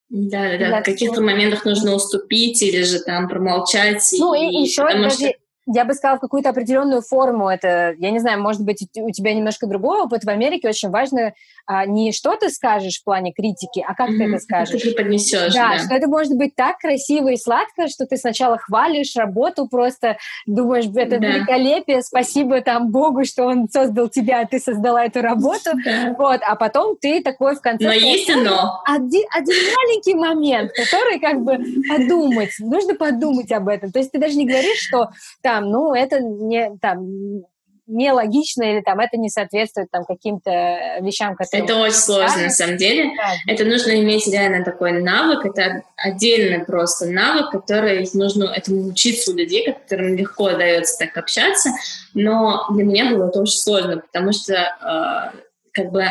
Да, 0.10 0.58
да, 0.58 0.70
да. 0.70 0.82
В 0.82 0.84
каких-то 0.84 1.22
моментах 1.22 1.66
нужно 1.66 1.96
уступить 1.96 2.62
или 2.62 2.84
же 2.84 3.00
там 3.00 3.28
промолчать. 3.28 4.04
Ну 4.20 4.36
и, 4.36 4.46
и 4.46 4.62
еще 4.62 4.84
даже, 4.84 5.10
что 5.10 5.32
я 5.66 5.86
бы 5.86 5.94
сказала, 5.94 6.18
в 6.18 6.22
какую-то 6.22 6.50
определенную 6.50 7.02
форму. 7.02 7.50
Это, 7.50 7.96
я 7.98 8.12
не 8.12 8.20
знаю, 8.20 8.42
может 8.42 8.62
быть, 8.62 8.88
у 8.96 9.12
тебя 9.12 9.34
немножко 9.34 9.68
другой 9.68 10.02
опыт. 10.02 10.24
В 10.24 10.30
Америке 10.30 10.70
очень 10.70 10.90
важно 10.90 11.34
а, 11.66 11.86
не 11.86 12.12
что 12.12 12.36
ты 12.36 12.50
скажешь 12.50 13.00
в 13.00 13.04
плане 13.06 13.32
критики, 13.32 13.84
а 13.88 13.96
как 13.96 14.10
mm-hmm. 14.10 14.18
ты 14.18 14.24
это 14.26 14.40
скажешь. 14.40 14.82
Как 14.82 14.92
ты 14.92 14.96
поднесешь, 14.96 15.54
да, 15.54 15.78
да, 15.78 15.80
что 15.80 15.94
это 15.94 16.08
может 16.08 16.34
быть 16.36 16.56
так 16.56 16.78
красиво 16.78 17.30
и 17.30 17.38
сладко, 17.38 17.88
что 17.88 18.06
ты 18.06 18.18
сначала 18.18 18.58
хвалишь 18.58 19.16
работу, 19.16 19.68
просто 19.68 20.18
думаешь, 20.46 20.86
это 20.94 21.20
да. 21.20 21.28
великолепие, 21.28 22.02
спасибо 22.02 22.60
там 22.62 22.92
Богу, 22.92 23.24
что 23.24 23.46
он 23.46 23.70
создал 23.70 24.10
тебя, 24.10 24.42
а 24.42 24.46
ты 24.46 24.60
создала 24.60 25.06
эту 25.06 25.22
работу. 25.22 25.72
Да. 25.84 26.16
Вот, 26.18 26.40
а 26.48 26.56
потом 26.56 26.96
ты 26.96 27.22
такой 27.22 27.56
в 27.56 27.62
конце... 27.62 27.86
Но 27.86 27.92
есть 27.92 28.30
но. 28.30 28.82
Один, 28.86 29.24
один 29.32 29.56
маленький 29.76 30.14
момент, 30.14 30.72
который 30.72 31.20
как 31.20 31.42
бы 31.42 31.58
подумать, 31.90 32.52
нужно 32.60 32.96
подумать 32.96 33.52
об 33.52 33.68
этом. 33.68 33.92
То 33.92 34.00
есть 34.00 34.12
ты 34.12 34.20
даже 34.20 34.36
не 34.36 34.46
говоришь, 34.46 34.80
что 34.80 35.10
там, 35.42 35.53
ну, 35.62 35.94
это 35.94 36.20
не, 36.20 36.78
там, 36.82 37.44
нелогично 37.88 38.64
или 38.64 38.82
там 38.82 39.00
это 39.00 39.18
не 39.18 39.30
соответствует 39.30 39.92
там 39.92 40.06
каким-то 40.06 41.00
вещам, 41.02 41.36
которые... 41.36 41.66
Это 41.66 41.78
очень 41.78 41.96
сложно 41.96 42.44
на 42.44 42.50
самом 42.50 42.78
деле. 42.78 43.12
Да. 43.16 43.54
Это 43.54 43.66
нужно 43.66 43.92
иметь 44.02 44.28
реально 44.28 44.64
такой 44.64 45.02
навык, 45.02 45.46
это 45.46 45.84
отдельный 45.98 46.64
просто 46.64 47.08
навык, 47.08 47.52
который 47.52 48.08
нужно 48.14 48.46
этому 48.46 48.88
учиться 48.88 49.32
у 49.32 49.36
людей, 49.36 49.74
которым 49.74 50.16
легко 50.16 50.52
дается 50.52 50.98
так 50.98 51.18
общаться, 51.18 51.72
но 52.14 52.66
для 52.72 52.86
меня 52.86 53.12
было 53.12 53.28
это 53.28 53.42
очень 53.42 53.60
сложно, 53.60 53.98
потому 53.98 54.32
что 54.32 54.54
э, 54.54 55.38
как 55.74 55.92
бы 55.92 56.06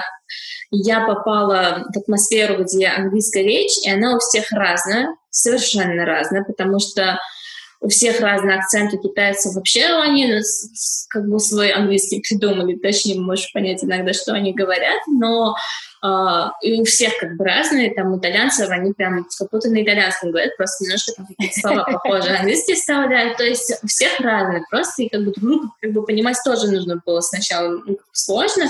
я 0.71 1.07
попала 1.07 1.87
в 1.93 1.99
атмосферу, 1.99 2.63
где 2.63 2.89
английская 2.89 3.43
речь, 3.43 3.79
и 3.85 3.91
она 3.91 4.17
у 4.17 4.19
всех 4.19 4.51
разная, 4.53 5.15
совершенно 5.31 6.05
разная, 6.05 6.45
потому 6.45 6.79
что 6.81 7.19
у 7.83 7.89
всех 7.89 8.21
разный 8.21 8.55
акцент, 8.55 8.95
у 8.95 8.99
китайцев 8.99 9.55
вообще 9.55 9.87
они 9.87 10.41
как 11.09 11.29
бы 11.29 11.39
свой 11.41 11.71
английский 11.71 12.21
придумали, 12.21 12.77
точнее, 12.77 13.21
можешь 13.21 13.53
понять 13.53 13.83
иногда, 13.83 14.13
что 14.13 14.33
они 14.33 14.55
говорят, 14.55 15.01
но 15.07 15.55
Uh, 16.05 16.51
и 16.63 16.81
у 16.81 16.85
всех 16.85 17.17
как 17.21 17.37
бы 17.37 17.45
разные, 17.45 17.95
там, 17.95 18.19
итальянцев, 18.19 18.69
они 18.71 18.93
прям 18.93 19.25
как 19.39 19.49
будто 19.53 19.71
на 19.71 19.85
итальянском 19.85 20.33
говорят, 20.33 20.57
просто 20.57 20.83
немножко 20.83 21.13
там 21.13 21.27
какие-то 21.29 21.61
слова 21.61 21.85
похожие 21.85 22.39
английские 22.39 22.75
вставляют, 22.75 23.37
то 23.37 23.45
есть 23.45 23.73
у 23.85 23.87
всех 23.87 24.19
разные, 24.19 24.65
просто 24.69 25.05
и 25.05 25.09
как 25.09 25.25
бы 25.25 25.31
друг 25.31 25.79
как 25.81 25.93
бы 25.93 26.05
понимать 26.05 26.39
тоже 26.45 26.73
нужно 26.73 27.01
было 27.07 27.21
сначала 27.21 27.69
ну, 27.87 27.99
сложно, 28.11 28.69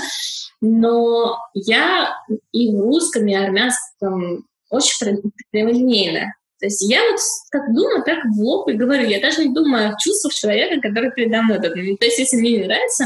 но 0.61 1.39
я 1.55 2.15
и 2.51 2.69
в 2.71 2.79
русском, 2.79 3.25
и 3.25 3.33
армянском 3.33 4.45
очень 4.69 5.23
прямолинейная, 5.49 6.35
то 6.63 6.67
есть 6.67 6.81
я 6.89 7.01
вот 7.11 7.19
как 7.51 7.73
думаю, 7.75 8.03
так 8.05 8.19
в 8.23 8.39
лоб 8.39 8.69
и 8.69 8.73
говорю. 8.73 9.05
Я 9.05 9.19
даже 9.19 9.43
не 9.43 9.53
думаю 9.53 9.89
о 9.89 9.97
чувствах 10.01 10.33
человека, 10.33 10.79
который 10.79 11.11
передо 11.11 11.41
мной. 11.41 11.59
То 11.59 11.67
есть 11.75 12.19
если 12.19 12.37
мне 12.37 12.51
не 12.51 12.63
нравится, 12.63 13.03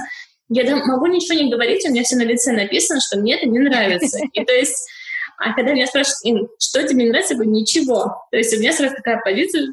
я 0.50 0.76
могу 0.76 1.08
ничего 1.08 1.40
не 1.40 1.50
говорить, 1.50 1.84
у 1.84 1.90
меня 1.90 2.04
все 2.04 2.18
на 2.18 2.22
лице 2.22 2.52
написано, 2.52 3.00
что 3.02 3.18
мне 3.18 3.36
это 3.36 3.48
не 3.48 3.58
нравится. 3.58 4.20
И 4.32 4.46
то 4.46 4.54
есть 4.54 4.88
А 5.40 5.54
когда 5.54 5.74
меня 5.74 5.86
спрашивают, 5.86 6.50
что 6.60 6.82
тебе 6.88 7.04
не 7.04 7.10
нравится, 7.10 7.36
я 7.36 7.38
говорю, 7.38 7.52
ничего. 7.52 8.28
То 8.32 8.38
есть 8.38 8.56
у 8.56 8.60
меня 8.60 8.74
сразу 8.74 8.96
такая 8.96 9.22
позиция, 9.24 9.68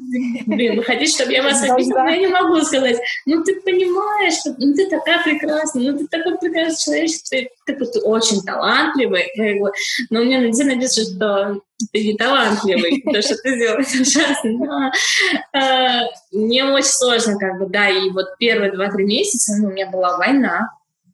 блин, 0.45 0.77
вы 0.77 0.83
хотите, 0.83 1.11
чтобы 1.11 1.33
я 1.33 1.41
вас 1.41 1.63
обидела? 1.63 2.07
Я 2.07 2.17
не 2.17 2.27
могу 2.27 2.61
сказать. 2.61 2.97
Ну, 3.25 3.43
ты 3.43 3.59
понимаешь, 3.61 4.35
ну, 4.59 4.75
ты 4.75 4.87
такая 4.87 5.23
прекрасная, 5.23 5.91
ну, 5.91 5.97
ты 5.97 6.07
такой 6.07 6.37
прекрасный 6.37 7.07
человек, 7.07 7.11
ты, 7.31 7.49
ты, 7.65 7.85
ты 7.85 7.99
очень 8.01 8.41
талантливый. 8.43 9.25
Но 10.11 10.21
у 10.21 10.23
меня 10.23 10.39
нельзя 10.39 10.65
написано, 10.65 11.05
что 11.05 11.61
ты 11.91 12.03
не 12.03 12.15
талантливый, 12.15 13.01
то, 13.01 13.21
что 13.23 13.35
ты 13.37 13.57
делаешь 13.57 13.99
ужасно. 13.99 14.51
Но, 14.51 14.91
э, 15.59 16.01
мне 16.31 16.63
очень 16.63 16.85
сложно, 16.85 17.39
как 17.39 17.57
бы, 17.57 17.65
да, 17.67 17.89
и 17.89 18.11
вот 18.11 18.37
первые 18.37 18.71
два-три 18.71 19.03
месяца 19.03 19.53
ну, 19.59 19.69
у 19.69 19.71
меня 19.71 19.89
была 19.89 20.17
война, 20.17 20.69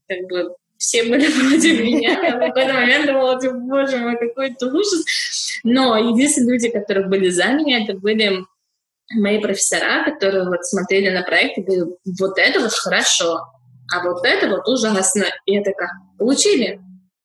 как 0.09 0.27
бы 0.27 0.55
все 0.81 1.03
были 1.03 1.27
против 1.27 1.79
меня. 1.83 2.19
Я 2.23 2.37
в 2.37 2.39
какой-то 2.39 2.73
момент 2.73 3.05
думала, 3.05 3.39
боже 3.39 3.97
мой, 3.97 4.17
какой 4.17 4.55
то 4.55 4.65
ужас. 4.67 5.05
Но 5.63 5.95
единственные 5.95 6.53
люди, 6.53 6.69
которые 6.69 7.07
были 7.07 7.29
за 7.29 7.53
меня, 7.53 7.83
это 7.83 7.93
были 7.93 8.43
мои 9.13 9.39
профессора, 9.39 10.03
которые 10.05 10.45
вот 10.45 10.65
смотрели 10.65 11.09
на 11.09 11.21
проект 11.21 11.57
и 11.57 11.61
говорили, 11.61 11.95
вот 12.19 12.37
это 12.37 12.59
вот 12.61 12.71
хорошо, 12.71 13.41
а 13.93 14.03
вот 14.03 14.25
это 14.25 14.49
вот 14.49 14.67
ужасно. 14.67 15.25
И 15.45 15.53
я 15.53 15.63
такая, 15.63 15.91
получили? 16.17 16.81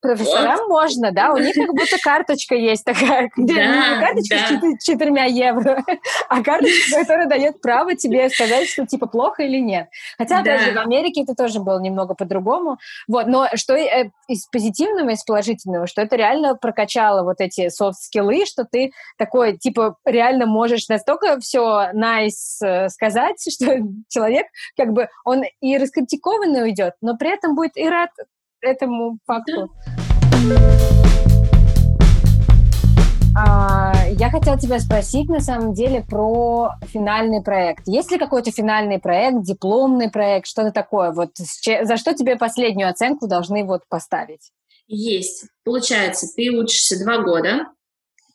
Профессорам 0.07 0.59
вот. 0.61 0.69
можно, 0.69 1.13
да? 1.13 1.33
У 1.33 1.39
них 1.39 1.55
как 1.55 1.71
будто 1.71 1.97
карточка 2.03 2.55
есть 2.55 2.85
такая. 2.85 3.31
Да, 3.37 4.01
карточка 4.01 4.37
да. 4.61 4.71
с 4.79 4.85
четырьмя 4.85 5.25
евро, 5.25 5.85
а 6.29 6.43
карточка, 6.43 7.01
которая 7.01 7.27
дает 7.27 7.61
право 7.61 7.95
тебе 7.95 8.29
сказать, 8.29 8.69
что 8.69 8.87
типа 8.87 9.07
плохо 9.07 9.43
или 9.43 9.59
нет. 9.59 9.89
Хотя, 10.19 10.37
да. 10.37 10.41
опять 10.41 10.63
же, 10.63 10.73
в 10.73 10.79
Америке 10.79 11.23
это 11.23 11.35
тоже 11.35 11.61
было 11.61 11.81
немного 11.81 12.15
по-другому. 12.15 12.79
Вот, 13.09 13.27
но 13.27 13.49
что 13.55 13.75
э, 13.75 14.11
из 14.29 14.47
позитивного, 14.47 15.11
из 15.11 15.23
положительного, 15.25 15.87
что 15.87 16.03
это 16.03 16.17
реально 16.17 16.57
прокачало 16.57 17.23
вот 17.23 17.41
эти 17.41 17.69
софт-скиллы, 17.69 18.45
что 18.47 18.65
ты 18.65 18.93
такой, 19.19 19.57
типа, 19.57 19.97
реально 20.05 20.47
можешь 20.47 20.89
настолько 20.89 21.39
все 21.41 21.91
nice 21.95 22.65
э, 22.65 22.89
сказать, 22.89 23.37
что 23.51 23.79
человек, 24.09 24.47
как 24.77 24.93
бы, 24.93 25.09
он 25.25 25.45
и 25.61 25.79
раскритикованный 25.79 26.63
уйдет, 26.63 26.95
но 27.01 27.17
при 27.17 27.33
этом 27.33 27.55
будет 27.55 27.77
и 27.77 27.89
рад 27.89 28.11
этому 28.67 29.19
факту. 29.27 29.71
А, 33.39 33.93
я 34.13 34.31
хотела 34.31 34.59
тебя 34.59 34.79
спросить, 34.81 35.29
на 35.29 35.41
самом 35.41 35.75
деле, 35.75 36.03
про 36.09 36.73
финальный 36.87 37.43
проект. 37.43 37.87
Есть 37.87 38.11
ли 38.11 38.19
какой-то 38.19 38.51
финальный 38.51 38.99
проект, 38.99 39.43
дипломный 39.43 40.11
проект, 40.11 40.47
что-то 40.47 40.71
такое? 40.71 41.13
Вот 41.13 41.33
за 41.37 41.97
что 41.99 42.15
тебе 42.15 42.37
последнюю 42.37 42.89
оценку 42.89 43.27
должны 43.27 43.65
вот 43.65 43.83
поставить? 43.89 44.53
Есть. 44.87 45.47
Получается, 45.65 46.29
ты 46.35 46.51
учишься 46.51 47.03
два 47.05 47.19
года. 47.19 47.67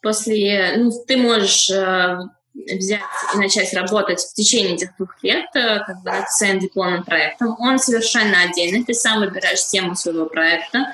После, 0.04 0.74
ну, 0.78 0.92
ты 1.08 1.18
можешь 1.18 1.70
э, 1.70 2.20
взять 2.54 3.02
и 3.34 3.38
начать 3.38 3.74
работать 3.74 4.20
в 4.20 4.34
течение 4.34 4.76
этих 4.76 4.95
двух 4.97 5.12
лет 5.24 5.45
э, 5.56 5.80
как 5.86 6.02
бы, 6.04 6.12
над 6.12 6.30
своим 6.30 6.60
дипломным 6.60 7.04
проектом. 7.04 7.56
Он 7.60 7.80
совершенно 7.80 8.43
отдельный. 8.43 8.84
Ты 8.84 8.93
сам 8.93 9.20
выбираешь 9.20 9.66
тему 9.68 9.95
своего 9.95 10.26
проекта. 10.26 10.93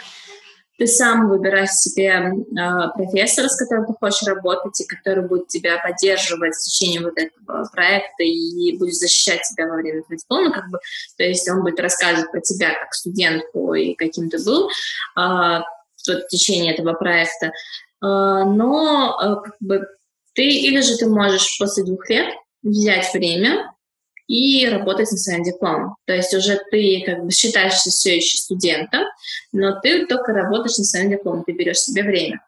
Ты 0.77 0.85
сам 0.85 1.27
выбираешь 1.27 1.71
себе 1.71 2.09
э, 2.09 2.87
профессора, 2.95 3.47
с 3.47 3.57
которым 3.57 3.87
ты 3.87 3.93
хочешь 3.99 4.27
работать, 4.27 4.79
и 4.79 4.85
который 4.85 5.27
будет 5.27 5.47
тебя 5.47 5.81
поддерживать 5.81 6.53
в 6.53 6.63
течение 6.63 7.01
вот 7.01 7.13
этого 7.17 7.67
проекта 7.73 8.23
и 8.23 8.77
будет 8.77 8.93
защищать 8.93 9.41
тебя 9.41 9.67
во 9.67 9.75
время 9.75 9.99
этого 9.99 10.17
диплома. 10.17 10.51
Как 10.51 10.69
бы, 10.69 10.77
то 11.17 11.23
есть 11.23 11.49
он 11.49 11.63
будет 11.63 11.79
рассказывать 11.79 12.31
про 12.31 12.41
тебя 12.41 12.69
как 12.79 12.93
студентку 12.93 13.73
и 13.73 13.95
каким 13.95 14.29
ты 14.29 14.43
был 14.43 14.67
э, 14.67 14.71
в 15.15 16.27
течение 16.29 16.75
этого 16.75 16.93
проекта. 16.93 17.47
Э, 17.47 18.43
но 18.45 19.19
э, 19.19 19.49
как 19.49 19.55
бы, 19.59 19.87
ты 20.37 20.47
или 20.47 20.81
же 20.81 20.95
ты 20.97 21.07
можешь 21.07 21.57
после 21.57 21.83
двух 21.83 22.07
лет 22.09 22.31
взять 22.61 23.11
время 23.11 23.73
и 24.27 24.67
работать 24.67 25.09
над 25.11 25.19
своим 25.19 25.43
дипломом. 25.43 25.95
То 26.05 26.13
есть 26.13 26.33
уже 26.33 26.61
ты 26.69 27.01
как 27.05 27.25
бы 27.25 27.31
считаешься 27.31 27.89
все 27.89 28.17
еще 28.17 28.37
студентом, 28.37 29.01
но 29.51 29.79
ты 29.81 30.05
только 30.05 30.33
работаешь 30.33 30.77
над 30.77 30.85
своим 30.85 31.09
дипломом, 31.09 31.43
ты 31.43 31.53
берешь 31.53 31.79
себе 31.79 32.03
время. 32.03 32.39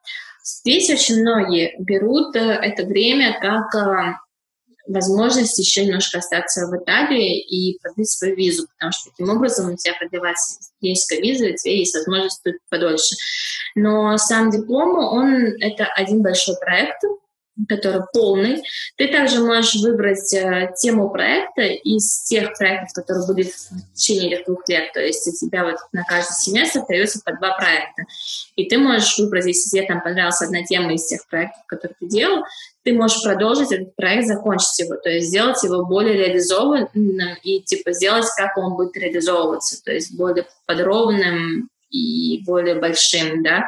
Здесь 0.44 0.90
очень 0.92 1.22
многие 1.22 1.76
берут 1.80 2.36
э, 2.36 2.40
это 2.40 2.86
время 2.86 3.40
как 3.40 3.74
э, 3.76 4.14
возможность 4.88 5.58
еще 5.58 5.86
немножко 5.86 6.20
остаться 6.20 6.68
в 6.68 6.78
Италии 6.78 7.40
и 7.40 7.80
продлить 7.80 8.10
свою 8.10 8.36
визу, 8.36 8.68
потому 8.68 8.92
что 8.92 9.10
таким 9.10 9.30
образом 9.36 9.72
у 9.72 9.76
тебя 9.76 9.94
продлевается 9.98 10.60
есть 10.82 11.12
виза, 11.12 11.46
и 11.46 11.54
у 11.54 11.58
тебя 11.58 11.74
есть 11.74 11.96
возможность 11.96 12.42
тут 12.44 12.56
подольше. 12.70 13.16
Но 13.76 14.16
сам 14.18 14.52
диплом, 14.52 14.98
он 14.98 15.34
это 15.60 15.86
один 15.96 16.22
большой 16.22 16.56
проект, 16.60 17.02
который 17.68 18.02
полный. 18.14 18.62
Ты 18.96 19.08
также 19.08 19.40
можешь 19.40 19.76
выбрать 19.82 20.34
э, 20.34 20.72
тему 20.78 21.10
проекта 21.10 21.62
из 21.64 22.24
тех 22.24 22.58
проектов, 22.58 22.94
которые 22.94 23.28
были 23.28 23.44
в 23.44 23.94
течение 23.94 24.34
этих 24.34 24.46
двух 24.46 24.68
лет. 24.68 24.94
То 24.94 25.02
есть 25.02 25.28
у 25.28 25.46
тебя 25.46 25.66
вот 25.66 25.78
на 25.92 26.04
каждый 26.04 26.34
семестр 26.34 26.86
появится 26.86 27.22
по 27.24 27.36
два 27.36 27.58
проекта. 27.58 28.04
И 28.56 28.66
ты 28.66 28.78
можешь 28.78 29.18
выбрать, 29.18 29.46
если 29.46 29.70
тебе 29.70 29.88
там 29.88 30.02
понравилась 30.02 30.42
одна 30.42 30.64
тема 30.64 30.94
из 30.94 31.06
тех 31.06 31.28
проектов, 31.28 31.62
которые 31.68 31.96
ты 32.00 32.08
делал, 32.08 32.44
ты 32.84 32.94
можешь 32.94 33.22
продолжить 33.22 33.72
этот 33.72 33.96
проект, 33.96 34.28
закончить 34.28 34.80
его, 34.80 34.96
то 34.96 35.10
есть 35.10 35.28
сделать 35.28 35.62
его 35.64 35.86
более 35.86 36.16
реализованным 36.16 37.36
и 37.44 37.62
типа 37.62 37.92
сделать, 37.94 38.26
как 38.38 38.58
он 38.58 38.76
будет 38.76 38.96
реализовываться, 38.96 39.84
то 39.84 39.92
есть 39.92 40.16
более 40.16 40.48
подробным 40.66 41.70
и 41.90 42.42
более 42.46 42.76
большим, 42.76 43.44
да, 43.44 43.66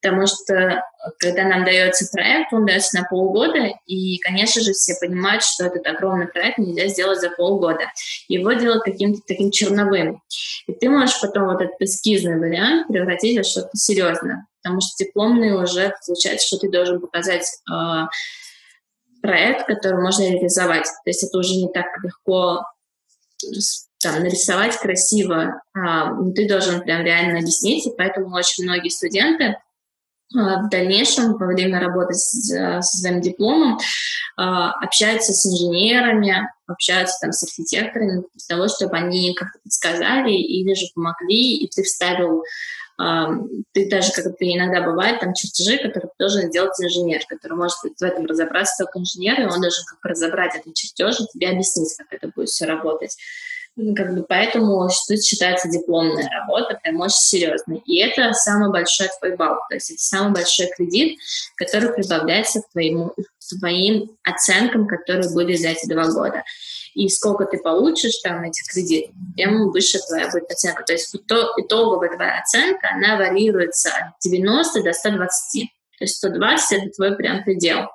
потому 0.00 0.26
что 0.26 0.82
когда 1.18 1.44
нам 1.44 1.64
дается 1.64 2.06
проект, 2.12 2.52
он 2.52 2.66
дается 2.66 2.98
на 2.98 3.06
полгода, 3.08 3.68
и, 3.86 4.18
конечно 4.18 4.62
же, 4.62 4.72
все 4.72 4.94
понимают, 5.00 5.42
что 5.42 5.66
этот 5.66 5.86
огромный 5.86 6.28
проект 6.28 6.58
нельзя 6.58 6.88
сделать 6.88 7.20
за 7.20 7.30
полгода. 7.30 7.84
Его 8.28 8.52
делать 8.52 8.82
каким-то 8.82 9.20
таким 9.26 9.50
черновым. 9.50 10.22
И 10.66 10.72
ты 10.72 10.88
можешь 10.88 11.20
потом 11.20 11.46
вот 11.46 11.60
этот 11.60 11.80
эскизный 11.80 12.38
вариант 12.38 12.88
превратить 12.88 13.38
в 13.38 13.48
что-то 13.48 13.70
серьезное, 13.74 14.46
потому 14.62 14.80
что 14.80 15.04
дипломный 15.04 15.52
уже 15.52 15.94
получается, 16.06 16.46
что 16.46 16.58
ты 16.58 16.70
должен 16.70 17.00
показать 17.00 17.46
э, 17.70 17.74
проект, 19.22 19.66
который 19.66 20.02
можно 20.02 20.22
реализовать. 20.22 20.84
То 20.84 21.10
есть 21.10 21.24
это 21.24 21.38
уже 21.38 21.54
не 21.54 21.68
так 21.68 21.86
легко 22.02 22.62
там, 24.02 24.22
нарисовать 24.22 24.76
красиво, 24.78 25.62
а, 25.74 26.12
ну, 26.14 26.32
ты 26.32 26.48
должен 26.48 26.82
прям 26.82 27.02
реально 27.02 27.38
объяснить, 27.38 27.86
и 27.86 27.92
поэтому 27.96 28.34
очень 28.34 28.64
многие 28.64 28.88
студенты 28.88 29.56
в 30.32 30.68
дальнейшем, 30.70 31.36
во 31.36 31.46
время 31.46 31.80
работы 31.80 32.14
с, 32.14 32.46
со 32.46 32.82
своим 32.82 33.20
дипломом, 33.20 33.78
а, 34.36 34.72
общаются 34.72 35.32
с 35.32 35.44
инженерами, 35.46 36.48
общаются 36.66 37.18
там 37.20 37.32
с 37.32 37.42
архитекторами 37.42 38.22
для 38.34 38.56
того, 38.56 38.68
чтобы 38.68 38.96
они 38.96 39.34
как-то 39.34 39.58
подсказали 39.62 40.32
или 40.32 40.74
же 40.74 40.86
помогли, 40.94 41.56
и 41.56 41.68
ты 41.68 41.82
вставил 41.82 42.44
ты 43.72 43.88
даже, 43.88 44.12
как 44.12 44.26
это 44.26 44.36
иногда 44.40 44.82
бывает, 44.82 45.20
там 45.20 45.32
чертежи, 45.32 45.78
которые 45.78 46.10
должен 46.18 46.50
сделать 46.50 46.78
инженер, 46.82 47.22
который 47.26 47.56
может 47.56 47.78
в 47.78 48.02
этом 48.02 48.26
разобраться 48.26 48.84
только 48.84 48.98
инженер, 48.98 49.40
и 49.40 49.44
он 49.44 49.58
должен 49.58 49.84
как 49.86 50.04
разобрать 50.04 50.54
этот 50.54 50.74
чертеж 50.74 51.18
и 51.18 51.26
тебе 51.32 51.48
объяснить, 51.48 51.94
как 51.96 52.12
это 52.12 52.28
будет 52.28 52.50
все 52.50 52.66
работать. 52.66 53.16
Ну, 53.76 53.94
как 53.94 54.14
бы 54.14 54.24
поэтому 54.28 54.88
тут 55.08 55.24
считается 55.24 55.68
дипломная 55.68 56.28
работа, 56.28 56.78
прям 56.82 57.00
очень 57.00 57.16
серьезная. 57.16 57.80
И 57.86 57.98
это 57.98 58.32
самый 58.32 58.70
большой 58.70 59.08
твой 59.18 59.36
балл, 59.36 59.58
то 59.68 59.74
есть 59.76 59.92
это 59.92 60.00
самый 60.00 60.32
большой 60.34 60.66
кредит, 60.76 61.18
который 61.56 61.92
прибавляется 61.92 62.60
к, 62.60 62.70
твоему, 62.72 63.14
твоим 63.58 64.10
оценкам, 64.24 64.86
которые 64.86 65.32
были 65.32 65.54
за 65.54 65.68
эти 65.68 65.88
два 65.88 66.10
года. 66.10 66.42
И 66.94 67.08
сколько 67.08 67.44
ты 67.44 67.58
получишь 67.58 68.18
там 68.18 68.42
этих 68.42 68.64
кредитов, 68.72 69.14
тем 69.36 69.70
выше 69.70 69.98
твоя 70.08 70.28
будет 70.28 70.50
оценка. 70.50 70.82
То 70.82 70.92
есть 70.92 71.14
итоговая 71.14 72.14
твоя 72.14 72.40
оценка, 72.40 72.88
она 72.92 73.16
варьируется 73.16 73.90
от 73.90 74.18
90 74.22 74.82
до 74.82 74.92
120. 74.92 75.70
То 75.98 76.04
есть 76.04 76.16
120— 76.16 76.72
это 76.72 76.90
твой 76.90 77.16
прям 77.16 77.44
предел. 77.44 77.88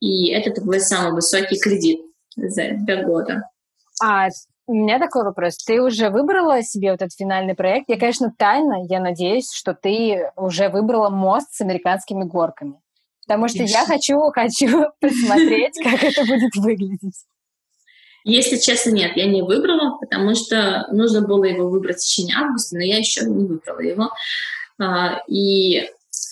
И 0.00 0.30
это 0.30 0.58
твой 0.58 0.80
самый 0.80 1.12
высокий 1.12 1.58
кредит 1.58 2.00
за 2.36 2.70
два 2.72 3.02
года. 3.02 3.42
А 4.00 4.28
у 4.68 4.74
меня 4.74 4.98
такой 4.98 5.24
вопрос. 5.24 5.56
Ты 5.56 5.80
уже 5.80 6.10
выбрала 6.10 6.62
себе 6.62 6.90
вот 6.90 7.00
этот 7.00 7.14
финальный 7.14 7.54
проект? 7.54 7.88
Я, 7.88 7.98
конечно, 7.98 8.32
тайно, 8.36 8.84
я 8.86 9.00
надеюсь, 9.00 9.50
что 9.50 9.72
ты 9.72 10.30
уже 10.36 10.68
выбрала 10.68 11.08
мост 11.08 11.54
с 11.54 11.62
американскими 11.62 12.24
горками. 12.24 12.74
Потому 13.26 13.48
что 13.48 13.62
я 13.62 13.86
хочу, 13.86 14.20
хочу 14.34 14.84
посмотреть, 15.00 15.82
как 15.82 16.04
это 16.04 16.24
будет 16.26 16.54
выглядеть. 16.56 17.24
Если 18.24 18.58
честно, 18.58 18.90
нет, 18.90 19.16
я 19.16 19.26
не 19.26 19.40
выбрала, 19.40 19.96
потому 19.98 20.34
что 20.34 20.86
нужно 20.92 21.26
было 21.26 21.44
его 21.44 21.70
выбрать 21.70 21.96
в 21.96 22.04
течение 22.04 22.36
августа, 22.36 22.76
но 22.76 22.82
я 22.82 22.98
еще 22.98 23.24
не 23.24 23.46
выбрала 23.46 23.80
его. 23.80 24.10
А, 24.78 25.22
и 25.26 25.88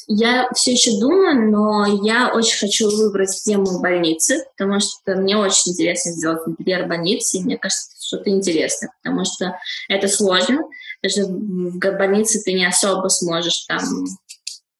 я 0.08 0.48
все 0.54 0.72
еще 0.72 0.98
думаю, 1.00 1.50
но 1.50 1.84
я 2.04 2.32
очень 2.32 2.58
хочу 2.58 2.88
выбрать 2.88 3.42
тему 3.44 3.80
больницы, 3.80 4.44
потому 4.56 4.80
что 4.80 5.16
мне 5.16 5.36
очень 5.36 5.72
интересно 5.72 6.12
сделать 6.12 6.46
интерьер 6.46 6.86
больницы, 6.86 7.38
и 7.38 7.42
мне 7.42 7.58
кажется, 7.58 7.90
что-то 8.00 8.30
интересное, 8.30 8.92
потому 9.02 9.24
что 9.24 9.58
это 9.88 10.08
сложно. 10.08 10.62
Даже 11.02 11.24
в 11.24 11.78
больнице 11.78 12.40
ты 12.44 12.52
не 12.52 12.66
особо 12.66 13.08
сможешь 13.08 13.64
там 13.66 13.82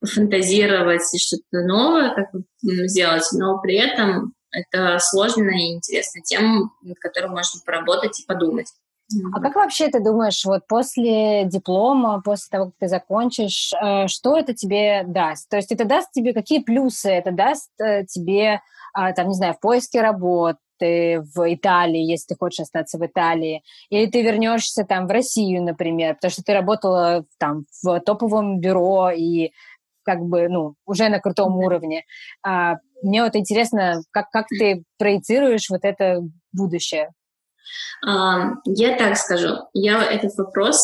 пофантазировать 0.01 1.03
и 1.13 1.19
что-то 1.19 1.67
новое 1.67 2.15
как 2.15 2.29
сделать, 2.63 3.27
но 3.33 3.59
при 3.61 3.77
этом 3.77 4.33
это 4.51 4.99
сложная 5.01 5.57
и 5.57 5.75
интересная 5.75 6.23
тема, 6.23 6.71
над 6.83 6.99
которой 6.99 7.29
можно 7.29 7.61
поработать 7.65 8.21
и 8.21 8.27
подумать. 8.27 8.69
А 9.33 9.41
как 9.41 9.55
вообще 9.55 9.89
ты 9.89 10.03
думаешь, 10.03 10.45
вот 10.45 10.67
после 10.67 11.45
диплома, 11.45 12.21
после 12.23 12.49
того, 12.51 12.65
как 12.67 12.75
ты 12.81 12.89
закончишь, 12.89 13.73
э, 13.73 14.09
что 14.09 14.37
это 14.37 14.53
тебе 14.53 15.05
даст? 15.07 15.49
То 15.49 15.57
есть 15.57 15.71
это 15.71 15.85
даст 15.85 16.11
тебе 16.11 16.33
какие 16.33 16.61
плюсы? 16.61 17.11
Это 17.11 17.31
даст 17.31 17.71
э, 17.81 18.05
тебе, 18.05 18.61
а, 18.93 19.13
там, 19.13 19.29
не 19.29 19.35
знаю, 19.35 19.55
в 19.55 19.61
поиске 19.61 20.01
работы, 20.01 20.59
в 20.81 21.55
Италии, 21.55 22.03
если 22.03 22.35
ты 22.35 22.39
хочешь 22.39 22.61
остаться 22.61 22.99
в 22.99 23.07
Италии, 23.07 23.63
или 23.89 24.11
ты 24.11 24.23
вернешься 24.23 24.85
там 24.85 25.07
в 25.07 25.11
Россию, 25.11 25.63
например, 25.63 26.17
потому 26.17 26.31
что 26.31 26.43
ты 26.43 26.53
работала 26.53 27.25
там 27.39 27.65
в 27.83 28.01
топовом 28.01 28.61
бюро 28.61 29.11
и 29.11 29.53
как 30.03 30.21
бы, 30.21 30.49
ну, 30.49 30.75
уже 30.85 31.09
на 31.09 31.19
крутом 31.19 31.57
уровне. 31.57 32.05
А, 32.43 32.75
мне 33.03 33.23
вот 33.23 33.37
интересно, 33.37 34.03
как, 34.11 34.31
как 34.31 34.47
ты 34.49 34.85
проецируешь 34.99 35.71
вот 35.71 35.85
это 35.85 36.21
будущее? 36.53 37.11
Я 38.03 38.97
так 38.97 39.17
скажу, 39.17 39.69
я 39.73 40.05
этот 40.05 40.37
вопрос 40.37 40.81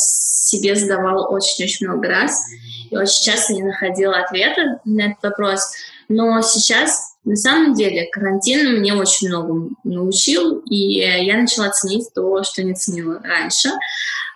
себе 0.53 0.75
задавала 0.75 1.29
очень-очень 1.29 1.87
много 1.87 2.09
раз, 2.09 2.43
и 2.91 2.97
очень 2.97 3.25
часто 3.25 3.55
не 3.55 3.63
находила 3.63 4.17
ответа 4.17 4.81
на 4.85 5.13
этот 5.13 5.23
вопрос. 5.23 5.73
Но 6.09 6.43
сейчас, 6.43 7.17
на 7.25 7.37
самом 7.37 7.75
деле, 7.75 8.09
карантин 8.11 8.79
мне 8.79 8.95
очень 8.95 9.29
много 9.29 9.71
научил, 9.85 10.59
и 10.61 10.77
я 10.77 11.37
начала 11.39 11.71
ценить 11.71 12.13
то, 12.15 12.43
что 12.43 12.63
не 12.63 12.75
ценила 12.75 13.21
раньше. 13.23 13.71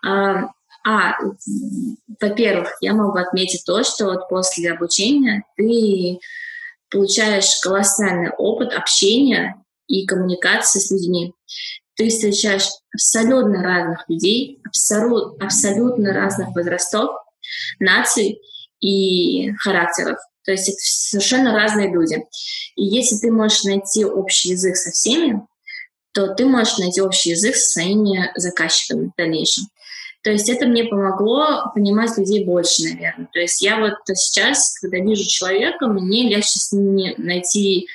А, 0.05 1.15
во-первых, 2.21 2.77
я 2.81 2.95
могу 2.95 3.19
отметить 3.19 3.65
то, 3.67 3.83
что 3.83 4.05
вот 4.05 4.29
после 4.29 4.71
обучения 4.71 5.43
ты 5.57 6.21
получаешь 6.91 7.59
колоссальный 7.61 8.31
опыт 8.31 8.73
общения 8.73 9.61
и 9.89 10.07
коммуникации 10.07 10.79
с 10.79 10.91
людьми 10.93 11.35
ты 11.97 12.09
встречаешь 12.09 12.69
абсолютно 12.93 13.63
разных 13.63 14.05
людей, 14.09 14.61
абсолют, 14.65 15.43
абсолютно 15.43 16.13
разных 16.13 16.55
возрастов, 16.55 17.11
наций 17.79 18.41
и 18.81 19.53
характеров. 19.59 20.19
То 20.45 20.53
есть 20.53 20.69
это 20.69 20.79
совершенно 20.81 21.53
разные 21.53 21.91
люди. 21.91 22.25
И 22.77 22.85
если 22.85 23.17
ты 23.17 23.33
можешь 23.33 23.65
найти 23.65 24.05
общий 24.05 24.51
язык 24.51 24.77
со 24.77 24.93
всеми, 24.93 25.43
то 26.13 26.35
ты 26.35 26.47
можешь 26.47 26.79
найти 26.79 27.01
общий 27.01 27.31
язык 27.31 27.57
со 27.57 27.71
своими 27.71 28.31
заказчиками 28.37 29.07
в 29.09 29.17
дальнейшем. 29.19 29.65
То 30.23 30.31
есть 30.31 30.49
это 30.49 30.67
мне 30.67 30.85
помогло 30.85 31.71
понимать 31.75 32.17
людей 32.19 32.45
больше, 32.45 32.83
наверное. 32.83 33.29
То 33.33 33.39
есть 33.39 33.63
я 33.63 33.79
вот 33.79 33.95
сейчас, 34.15 34.79
когда 34.79 34.99
вижу 34.99 35.29
человека, 35.29 35.87
мне 35.87 36.29
легче 36.29 36.59
с 36.59 36.73
ними 36.73 37.15
найти 37.17 37.87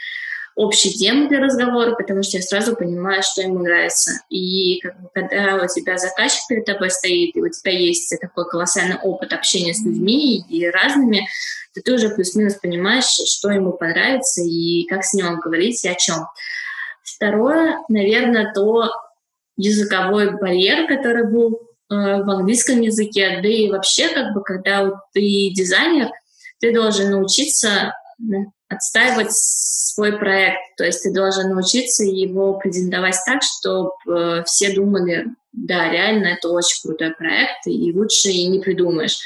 общие 0.61 0.93
темы 0.93 1.27
для 1.27 1.39
разговора, 1.39 1.95
потому 1.95 2.21
что 2.21 2.37
я 2.37 2.43
сразу 2.43 2.75
понимаю, 2.75 3.23
что 3.23 3.41
ему 3.41 3.59
нравится. 3.59 4.21
И 4.29 4.79
как 4.81 5.01
бы, 5.01 5.09
когда 5.13 5.55
у 5.55 5.67
тебя 5.67 5.97
заказчик 5.97 6.41
перед 6.47 6.65
тобой 6.65 6.91
стоит, 6.91 7.35
и 7.35 7.41
у 7.41 7.49
тебя 7.49 7.71
есть 7.71 8.15
такой 8.21 8.47
колоссальный 8.47 8.97
опыт 8.97 9.33
общения 9.33 9.73
с 9.73 9.83
людьми 9.83 10.39
и 10.47 10.69
разными, 10.69 11.27
то 11.73 11.81
ты 11.81 11.93
уже 11.93 12.09
плюс-минус 12.09 12.55
понимаешь, 12.55 13.05
что 13.05 13.49
ему 13.49 13.73
понравится 13.73 14.41
и 14.41 14.85
как 14.87 15.03
с 15.03 15.13
ним 15.13 15.39
говорить 15.39 15.83
и 15.83 15.89
о 15.89 15.95
чем. 15.95 16.27
Второе, 17.03 17.79
наверное, 17.89 18.53
то 18.53 18.91
языковой 19.57 20.37
барьер, 20.37 20.87
который 20.87 21.27
был 21.27 21.53
э, 21.89 21.95
в 21.95 22.29
английском 22.29 22.81
языке, 22.81 23.39
да 23.41 23.47
и 23.47 23.69
вообще, 23.69 24.09
как 24.09 24.33
бы, 24.33 24.43
когда 24.43 24.91
ты 25.13 25.49
дизайнер, 25.49 26.09
ты 26.59 26.71
должен 26.71 27.09
научиться 27.11 27.93
отстаивать 28.71 29.31
свой 29.31 30.17
проект. 30.17 30.75
То 30.77 30.85
есть 30.85 31.03
ты 31.03 31.13
должен 31.13 31.49
научиться 31.49 32.03
его 32.03 32.53
презентовать 32.53 33.17
так, 33.25 33.41
чтобы 33.43 33.91
э, 34.07 34.43
все 34.45 34.73
думали, 34.73 35.27
да, 35.53 35.89
реально 35.89 36.27
это 36.27 36.49
очень 36.49 36.81
крутой 36.81 37.11
проект, 37.11 37.67
и 37.67 37.91
лучше 37.93 38.29
и 38.29 38.47
не 38.47 38.59
придумаешь. 38.59 39.19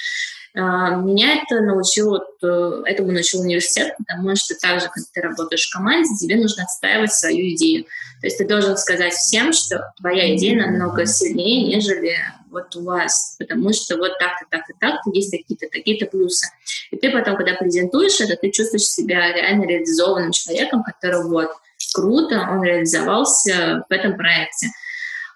А, 0.57 0.95
меня 0.95 1.41
это 1.41 1.59
научил, 1.61 2.15
э, 2.15 2.83
этому 2.85 3.11
научил 3.11 3.41
университет, 3.41 3.93
потому 3.97 4.35
что 4.37 4.55
так 4.55 4.79
же, 4.79 4.87
как 4.87 5.03
ты 5.13 5.21
работаешь 5.21 5.67
в 5.67 5.73
команде, 5.73 6.15
тебе 6.15 6.37
нужно 6.37 6.63
отстаивать 6.63 7.13
свою 7.13 7.53
идею. 7.55 7.83
То 8.21 8.27
есть 8.27 8.37
ты 8.37 8.47
должен 8.47 8.77
сказать 8.77 9.13
всем, 9.13 9.51
что 9.51 9.91
твоя 9.99 10.33
идея 10.35 10.65
намного 10.65 11.05
сильнее, 11.05 11.75
нежели 11.75 12.15
вот 12.49 12.73
у 12.77 12.83
вас, 12.83 13.35
потому 13.37 13.73
что 13.73 13.97
вот 13.97 14.17
так-то, 14.17 14.45
так-то, 14.49 14.73
так-то 14.79 15.11
есть 15.11 15.31
какие-то 15.31 15.67
такие-то 15.69 16.05
плюсы. 16.05 16.47
И 16.91 16.95
ты 16.95 17.11
потом, 17.11 17.35
когда 17.35 17.53
презентуешь 17.55 18.21
это, 18.21 18.37
ты 18.37 18.49
чувствуешь 18.49 18.83
себя 18.83 19.33
реально 19.33 19.65
реализованным 19.65 20.31
человеком, 20.31 20.83
который 20.83 21.25
вот 21.25 21.49
круто, 21.93 22.47
он 22.49 22.63
реализовался 22.63 23.85
в 23.89 23.91
этом 23.91 24.15
проекте. 24.15 24.67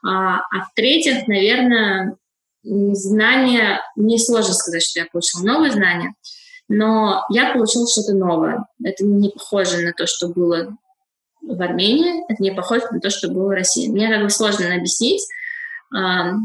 А, 0.01 0.37
а 0.39 0.65
в-третьих, 0.71 1.27
наверное, 1.27 2.15
знания, 2.63 3.81
мне 3.95 4.17
сложно 4.17 4.53
сказать, 4.53 4.83
что 4.83 4.99
я 4.99 5.05
получила 5.11 5.43
новые 5.43 5.71
знания, 5.71 6.13
но 6.67 7.25
я 7.31 7.53
получила 7.53 7.87
что-то 7.87 8.13
новое. 8.13 8.65
Это 8.83 9.03
не 9.05 9.29
похоже 9.29 9.81
на 9.81 9.93
то, 9.93 10.05
что 10.07 10.27
было 10.29 10.77
в 11.41 11.61
Армении, 11.61 12.23
это 12.31 12.41
не 12.43 12.51
похоже 12.51 12.85
на 12.91 12.99
то, 12.99 13.09
что 13.09 13.29
было 13.29 13.47
в 13.47 13.51
России. 13.51 13.87
Мне 13.87 14.09
как 14.09 14.23
бы 14.23 14.29
сложно 14.29 14.73
объяснить, 14.75 15.25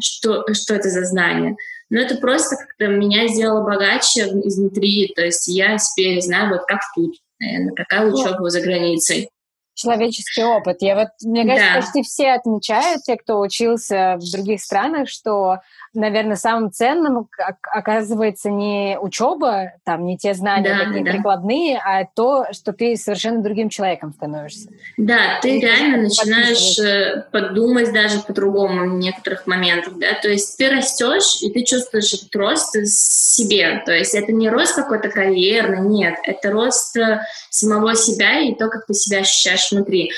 что, 0.01 0.45
что 0.55 0.75
это 0.75 0.89
за 0.89 1.05
знание. 1.05 1.57
Но 1.91 2.01
это 2.01 2.17
просто 2.17 2.57
как-то 2.57 2.87
меня 2.87 3.29
сделало 3.29 3.63
богаче 3.63 4.23
изнутри. 4.45 5.13
То 5.15 5.23
есть 5.23 5.47
я 5.49 5.77
теперь 5.77 6.23
знаю, 6.23 6.51
вот 6.51 6.65
как 6.67 6.81
тут, 6.95 7.17
наверное, 7.39 7.75
какая 7.75 8.11
учеба 8.11 8.49
за 8.49 8.63
границей 8.63 9.29
человеческий 9.75 10.45
опыт. 10.45 10.79
Я 10.81 10.97
вот, 10.97 11.09
мне 11.23 11.45
кажется, 11.45 11.73
да. 11.75 11.81
почти 11.81 12.03
все 12.03 12.33
отмечают, 12.33 13.03
те, 13.03 13.17
кто 13.17 13.41
учился 13.41 14.17
в 14.19 14.33
других 14.33 14.61
странах, 14.61 15.09
что 15.09 15.61
наверное, 15.95 16.37
самым 16.37 16.73
ценным 16.73 17.29
оказывается 17.63 18.51
не 18.51 18.99
учеба, 19.01 19.73
там, 19.85 20.05
не 20.05 20.19
те 20.19 20.35
знания 20.35 20.77
да, 20.77 20.85
такие 20.85 21.05
да. 21.05 21.13
прикладные, 21.13 21.79
а 21.79 22.05
то, 22.05 22.47
что 22.53 22.73
ты 22.73 22.97
совершенно 22.97 23.43
другим 23.43 23.69
человеком 23.69 24.13
становишься. 24.13 24.69
Да, 24.97 25.39
ты 25.41 25.57
и 25.57 25.61
реально 25.61 26.03
начинаешь 26.05 26.79
э, 26.79 27.25
подумать 27.31 27.93
даже 27.93 28.21
по-другому 28.21 28.91
в 28.91 28.99
некоторых 28.99 29.47
моментах, 29.47 29.95
да, 29.97 30.15
то 30.21 30.29
есть 30.29 30.57
ты 30.59 30.69
растешь, 30.69 31.43
и 31.43 31.51
ты 31.51 31.65
чувствуешь 31.65 32.13
этот 32.13 32.35
рост 32.35 32.75
себе, 32.87 33.83
то 33.85 33.93
есть 33.93 34.15
это 34.15 34.33
не 34.33 34.49
рост 34.49 34.75
какой-то 34.75 35.09
карьерный, 35.09 35.81
нет, 35.81 36.15
это 36.25 36.51
рост 36.51 36.97
э, 36.97 37.21
самого 37.51 37.95
себя 37.95 38.41
и 38.41 38.55
то, 38.55 38.69
как 38.69 38.87
ты 38.87 38.95
себя 38.95 39.21
ощущаешь 39.21 39.64
внутри. 39.71 40.13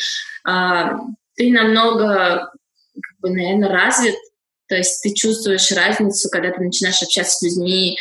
А, 0.44 0.99
ты 1.34 1.51
намного, 1.51 2.51
как 2.94 3.20
бы, 3.20 3.30
наверное, 3.30 3.68
развит 3.68 4.16
то 4.68 4.74
есть 4.74 5.01
ты 5.03 5.14
чувствуешь 5.14 5.70
разницу, 5.72 6.28
когда 6.30 6.51
ты 6.51 6.61
начинаешь 6.61 7.01
общаться 7.03 7.38
с 7.38 7.42
людьми, 7.42 7.97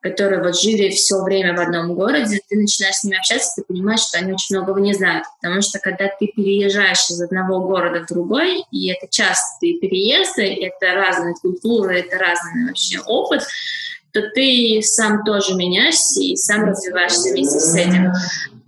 которые 0.00 0.42
вот 0.42 0.58
жили 0.58 0.90
все 0.90 1.22
время 1.22 1.56
в 1.56 1.60
одном 1.60 1.94
городе, 1.94 2.40
ты 2.48 2.56
начинаешь 2.56 2.96
с 2.96 3.04
ними 3.04 3.18
общаться, 3.18 3.52
ты 3.56 3.62
понимаешь, 3.66 4.00
что 4.00 4.18
они 4.18 4.32
очень 4.32 4.56
многого 4.56 4.80
не 4.80 4.94
знают. 4.94 5.24
Потому 5.40 5.62
что 5.62 5.78
когда 5.78 6.08
ты 6.08 6.26
переезжаешь 6.26 7.08
из 7.10 7.20
одного 7.20 7.60
города 7.60 8.00
в 8.00 8.06
другой, 8.06 8.64
и 8.72 8.90
это 8.90 9.06
частые 9.08 9.78
переезды, 9.78 10.42
это 10.42 10.94
разные 10.94 11.34
культуры, 11.34 12.00
это 12.00 12.18
разный 12.18 12.66
вообще 12.66 13.00
опыт, 13.00 13.42
то 14.12 14.22
ты 14.34 14.80
сам 14.82 15.24
тоже 15.24 15.54
меняешься 15.54 16.20
и 16.20 16.34
сам 16.34 16.64
развиваешься 16.64 17.30
вместе 17.30 17.60
с 17.60 17.76
этим. 17.76 18.12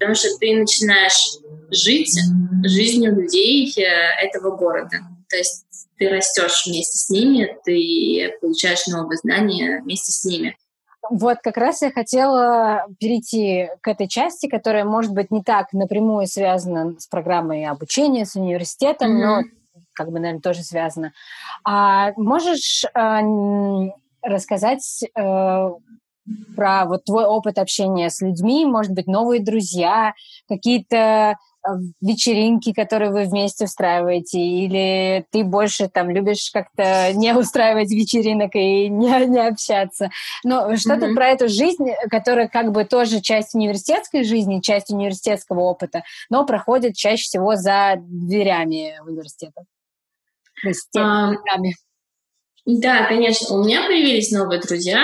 Потому 0.01 0.14
что 0.14 0.28
ты 0.38 0.57
начинаешь 0.57 1.36
жить 1.70 2.18
жизнью 2.64 3.14
людей 3.14 3.70
э, 3.76 3.82
этого 4.24 4.57
города. 4.57 4.96
То 5.28 5.36
есть 5.36 5.66
ты 5.98 6.09
растешь 6.09 6.64
вместе 6.66 6.96
с 6.98 7.11
ними, 7.11 7.55
ты 7.64 8.32
получаешь 8.40 8.86
новые 8.86 9.18
знания 9.18 9.82
вместе 9.82 10.11
с 10.11 10.24
ними. 10.24 10.57
Вот 11.11 11.38
как 11.42 11.59
раз 11.59 11.82
я 11.82 11.90
хотела 11.90 12.86
перейти 12.98 13.68
к 13.82 13.88
этой 13.88 14.09
части, 14.09 14.48
которая, 14.48 14.84
может 14.86 15.12
быть, 15.12 15.30
не 15.30 15.42
так 15.42 15.72
напрямую 15.74 16.26
связана 16.26 16.94
с 16.98 17.07
программой 17.07 17.66
обучения, 17.66 18.24
с 18.24 18.36
университетом, 18.36 19.11
mm-hmm. 19.11 19.24
но 19.24 19.42
как 19.92 20.11
бы, 20.11 20.18
наверное, 20.18 20.40
тоже 20.40 20.62
связана. 20.62 21.12
А 21.62 22.12
можешь 22.16 22.84
э, 22.84 23.20
рассказать 24.22 25.05
э, 25.14 25.70
про 26.57 26.85
вот 26.87 27.05
твой 27.05 27.24
опыт 27.24 27.59
общения 27.59 28.11
с 28.11 28.20
людьми, 28.20 28.64
может 28.66 28.93
быть, 28.93 29.07
новые 29.07 29.43
друзья, 29.43 30.14
какие-то 30.49 31.37
Э, 31.62 31.72
вечеринки, 32.01 32.72
которые 32.72 33.11
вы 33.11 33.24
вместе 33.24 33.64
устраиваете, 33.66 34.41
или 34.41 35.26
ты 35.31 35.45
больше 35.45 35.89
там 35.89 36.09
любишь 36.09 36.51
как-то 36.51 37.12
не 37.12 37.35
устраивать 37.35 37.91
вечеринок 37.91 38.55
и 38.55 38.89
не, 38.89 39.26
не 39.26 39.47
общаться. 39.47 40.11
Но 40.43 40.74
что-то 40.76 41.07
mm-hmm. 41.07 41.14
про 41.14 41.28
эту 41.28 41.49
жизнь, 41.49 41.87
которая 42.11 42.49
как 42.49 42.72
бы 42.72 42.85
тоже 42.85 43.20
часть 43.20 43.55
университетской 43.55 44.24
жизни, 44.24 44.61
часть 44.61 44.91
университетского 44.91 45.61
опыта, 45.61 46.03
но 46.31 46.47
проходит 46.47 46.95
чаще 46.95 47.24
всего 47.24 47.57
за 47.57 47.97
дверями 47.99 48.99
университета. 49.07 49.64
То 50.62 50.68
есть, 50.68 50.91
да, 52.64 53.05
конечно. 53.07 53.57
У 53.57 53.64
меня 53.64 53.87
появились 53.87 54.31
новые 54.31 54.61
друзья. 54.61 55.03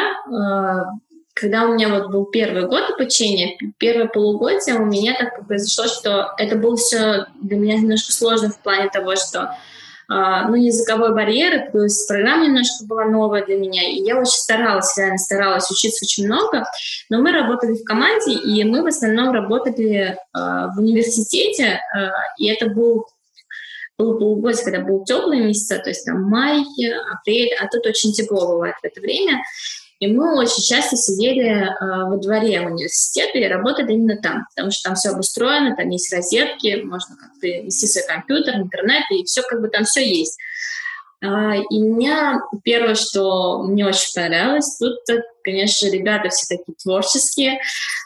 Э, 1.37 1.41
когда 1.41 1.64
у 1.64 1.74
меня 1.74 1.89
вот 1.89 2.11
был 2.11 2.24
первый 2.26 2.66
год 2.66 2.91
обучения, 2.91 3.57
первое 3.78 4.07
полугодие, 4.07 4.76
у 4.76 4.84
меня 4.84 5.14
так 5.18 5.47
произошло, 5.47 5.87
что 5.87 6.34
это 6.39 6.57
было 6.57 6.76
все 6.76 7.26
для 7.43 7.57
меня 7.57 7.76
немножко 7.76 8.12
сложно 8.12 8.51
в 8.51 8.59
плане 8.62 8.89
того, 8.91 9.16
что 9.16 9.57
Uh, 10.09 10.47
ну, 10.47 10.55
языковой 10.55 11.12
барьер, 11.12 11.72
плюс 11.72 12.07
программа 12.07 12.47
немножко 12.47 12.84
была 12.84 13.07
новая 13.07 13.45
для 13.45 13.57
меня, 13.57 13.82
и 13.82 14.05
я 14.05 14.14
очень 14.16 14.39
старалась, 14.39 14.97
реально 14.97 15.18
старалась 15.18 15.68
учиться 15.68 16.05
очень 16.05 16.26
много, 16.26 16.62
но 17.11 17.20
мы 17.20 17.32
работали 17.32 17.72
в 17.72 17.82
команде, 17.82 18.34
и 18.34 18.62
мы 18.62 18.84
в 18.84 18.87
основном 18.87 19.32
работали 19.32 20.16
uh, 20.32 20.68
в 20.76 20.78
университете, 20.78 21.80
uh, 21.99 22.11
и 22.39 22.47
это 22.47 22.70
был 22.70 23.09
было 23.99 24.16
полугодие, 24.16 24.64
когда 24.64 24.80
был 24.82 25.05
теплый 25.05 25.41
месяц, 25.41 25.66
то 25.66 25.89
есть 25.89 26.05
там 26.05 26.22
май, 26.22 26.62
апрель, 27.12 27.53
а 27.61 27.66
тут 27.66 27.84
очень 27.87 28.12
тепло 28.12 28.47
бывает 28.47 28.76
в 28.80 28.84
это 28.84 29.01
время, 29.01 29.43
и 29.99 30.09
мы 30.09 30.36
очень 30.36 30.62
часто 30.62 30.97
сидели 30.97 31.49
э, 31.49 31.70
во 31.80 32.16
дворе 32.18 32.61
университета 32.61 33.38
и 33.38 33.49
работали 33.49 33.92
именно 33.92 34.20
там, 34.20 34.47
потому 34.55 34.70
что 34.70 34.90
там 34.90 34.94
все 34.94 35.11
обустроено, 35.11 35.74
там 35.74 35.88
есть 35.88 36.12
розетки, 36.12 36.82
можно 36.82 37.16
как-то 37.16 37.47
вести 37.47 37.86
свой 37.86 38.05
компьютер, 38.07 38.57
интернет, 38.57 39.05
и 39.11 39.24
все 39.24 39.42
как 39.42 39.61
бы 39.61 39.68
там 39.68 39.84
все 39.84 40.07
есть. 40.07 40.38
А, 41.24 41.55
и 41.57 41.78
меня 41.78 42.42
первое, 42.62 42.94
что 42.94 43.62
мне 43.62 43.86
очень 43.86 44.12
понравилось, 44.14 44.76
тут, 44.78 44.99
конечно, 45.42 45.90
ребята 45.90 46.28
все 46.28 46.57
такие 46.57 46.74
творческие, 46.76 47.59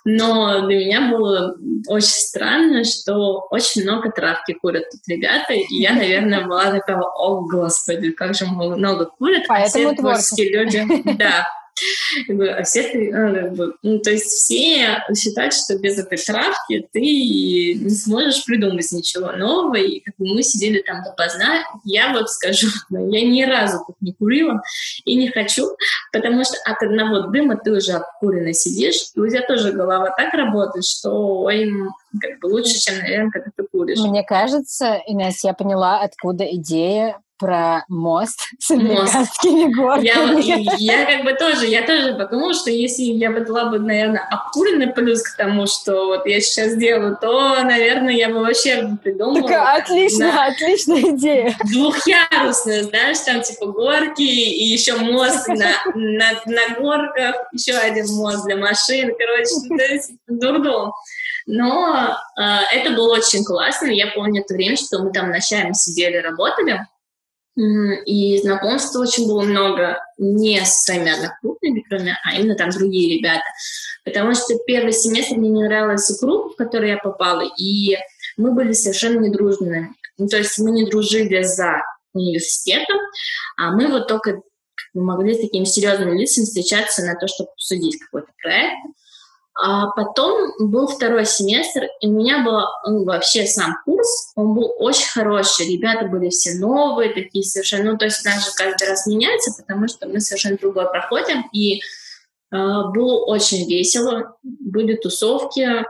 но 0.05 0.67
для 0.69 0.79
меня 0.79 1.11
было 1.11 1.57
очень 1.89 2.07
странно, 2.07 2.85
что 2.85 3.49
очень 3.51 3.83
много 3.83 4.13
травки 4.13 4.53
курят 4.53 4.85
тут 4.93 5.01
ребята, 5.09 5.55
и 5.55 5.75
я, 5.75 5.93
наверное, 5.93 6.47
была 6.47 6.71
такая, 6.71 7.01
о, 7.01 7.41
господи, 7.41 8.13
как 8.13 8.37
же 8.37 8.47
много 8.47 9.07
курят, 9.07 9.43
а 9.49 9.65
все 9.65 9.93
творческие 9.93 10.57
люди, 10.57 10.87
да, 11.19 11.49
а 12.29 12.63
все, 12.63 12.91
ну, 13.13 13.73
ну, 13.83 13.99
то 14.01 14.11
есть 14.11 14.27
все 14.27 14.99
считают, 15.17 15.55
что 15.55 15.79
без 15.79 15.99
этой 15.99 16.19
травки 16.19 16.89
ты 16.93 17.01
не 17.01 17.91
сможешь 17.91 18.45
придумать 18.45 18.91
ничего 18.93 19.33
нового. 19.33 19.77
И 19.77 20.01
как 20.01 20.15
бы 20.19 20.35
мы 20.35 20.43
сидели 20.43 20.83
там 20.83 21.03
допоздна, 21.03 21.65
я 21.85 22.13
вот 22.13 22.31
скажу, 22.31 22.69
я 22.91 23.27
ни 23.27 23.43
разу 23.45 23.85
тут 23.87 23.97
не 24.01 24.13
курила 24.13 24.61
и 25.05 25.15
не 25.15 25.31
хочу, 25.31 25.69
потому 26.13 26.45
что 26.45 26.55
от 26.65 26.83
одного 26.83 27.29
дыма 27.29 27.57
ты 27.57 27.73
уже 27.73 27.93
обкуренно 27.93 28.53
сидишь, 28.53 29.11
и 29.15 29.21
у 29.21 29.29
тебя 29.29 29.43
тоже 29.47 29.73
голова 29.73 30.13
так 30.17 30.33
работает, 30.35 30.85
что 30.85 31.43
ой, 31.43 31.71
как 32.21 32.39
бы 32.41 32.47
лучше, 32.47 32.79
чем, 32.79 32.99
наверное, 32.99 33.31
когда 33.31 33.51
ты 33.55 33.65
куришь. 33.71 33.99
Мне 33.99 34.23
кажется, 34.23 35.01
Инесс, 35.07 35.45
я 35.45 35.53
поняла, 35.53 36.01
откуда 36.01 36.45
идея 36.45 37.21
про 37.41 37.85
мост 37.89 38.39
с 38.59 38.71
американскими 38.71 39.73
горками. 39.73 40.43
Я, 40.43 40.75
я 40.79 41.07
как 41.07 41.25
бы 41.25 41.33
тоже, 41.33 41.67
я 41.67 41.87
тоже 41.87 42.15
подумала, 42.15 42.53
что 42.53 42.71
если 42.71 43.03
я 43.03 43.31
бы 43.31 43.41
была 43.41 43.65
бы, 43.65 43.79
наверное, 43.79 44.29
обкуренный 44.31 44.93
плюс 44.93 45.23
к 45.23 45.37
тому, 45.37 45.67
что 45.67 46.07
вот 46.09 46.27
я 46.27 46.41
сейчас 46.41 46.77
делаю, 46.77 47.17
то, 47.19 47.63
наверное, 47.63 48.13
я 48.13 48.29
бы 48.29 48.41
вообще 48.41 48.97
придумала. 49.03 49.41
Такая 49.41 49.83
отличная, 49.83 50.33
на, 50.33 50.47
отличная 50.47 51.01
идея. 51.17 51.57
Двухъярусная, 51.73 52.85
знаешь, 52.85 53.21
там 53.21 53.41
типа 53.41 53.67
горки 53.67 54.23
и 54.23 54.65
еще 54.65 54.97
мост 54.97 55.49
на, 55.49 55.73
на, 55.95 56.33
на 56.45 56.75
горках, 56.79 57.37
еще 57.53 57.73
один 57.73 58.07
мост 58.17 58.45
для 58.45 58.57
машин, 58.57 59.13
короче, 59.19 59.69
то 59.79 59.93
есть 59.93 60.13
дурдом. 60.29 60.93
Но 61.47 62.00
э, 62.39 62.43
это 62.73 62.91
было 62.91 63.15
очень 63.15 63.45
классно. 63.45 63.87
Я 63.87 64.09
помню 64.09 64.43
это 64.43 64.55
время, 64.55 64.77
что 64.77 64.99
мы 65.01 65.13
там 65.13 65.31
ночами 65.31 65.73
сидели, 65.73 66.17
работали. 66.17 66.87
И 67.57 68.39
знакомств 68.39 68.97
очень 68.97 69.27
было 69.27 69.43
много 69.43 69.99
не 70.19 70.65
с 70.65 70.85
своими 70.85 71.13
кроме, 71.89 72.17
а 72.25 72.37
именно 72.37 72.55
там 72.55 72.71
другие 72.71 73.19
ребята. 73.19 73.45
Потому 74.05 74.35
что 74.35 74.55
первый 74.67 74.93
семестр 74.93 75.37
мне 75.37 75.51
не 75.51 75.65
нравился 75.65 76.17
группа, 76.25 76.51
в 76.51 76.57
которую 76.57 76.91
я 76.91 76.99
попала, 76.99 77.43
и 77.59 77.97
мы 78.37 78.53
были 78.53 78.73
совершенно 78.73 79.21
недружными. 79.21 79.91
Ну, 80.17 80.29
то 80.29 80.39
есть 80.39 80.59
мы 80.59 80.71
не 80.71 80.89
дружили 80.89 81.43
за 81.43 81.83
университетом, 82.15 82.99
а 83.57 83.73
мы 83.73 83.89
вот 83.89 84.07
только 84.07 84.41
могли 84.95 85.35
с 85.35 85.41
такими 85.41 85.65
серьезными 85.65 86.19
лицами 86.19 86.45
встречаться 86.45 87.05
на 87.05 87.15
то, 87.15 87.27
чтобы 87.29 87.51
обсудить 87.51 87.99
какой-то 88.01 88.33
проект. 88.43 88.77
А 89.63 89.89
потом 89.89 90.53
был 90.59 90.87
второй 90.87 91.27
семестр, 91.27 91.83
и 92.01 92.07
у 92.07 92.13
меня 92.13 92.43
был 92.43 92.61
ну, 92.87 93.05
вообще 93.05 93.45
сам 93.45 93.77
курс, 93.85 94.33
он 94.35 94.55
был 94.55 94.73
очень 94.79 95.11
хороший, 95.11 95.67
ребята 95.67 96.07
были 96.07 96.31
все 96.31 96.55
новые, 96.55 97.13
такие 97.13 97.45
совершенно, 97.45 97.93
ну, 97.93 97.99
то 97.99 98.07
есть 98.07 98.25
нас 98.25 98.43
же 98.47 98.55
каждый 98.57 98.89
раз 98.89 99.07
меняется, 99.07 99.63
потому 99.63 99.87
что 99.87 100.09
мы 100.09 100.21
совершенно 100.21 100.57
другое 100.57 100.87
проходим, 100.87 101.45
и 101.53 101.77
э, 101.77 101.81
было 102.51 103.25
очень 103.27 103.69
весело, 103.69 104.39
были 104.43 104.97
тусовки, 104.97 105.61
э, 105.61 105.85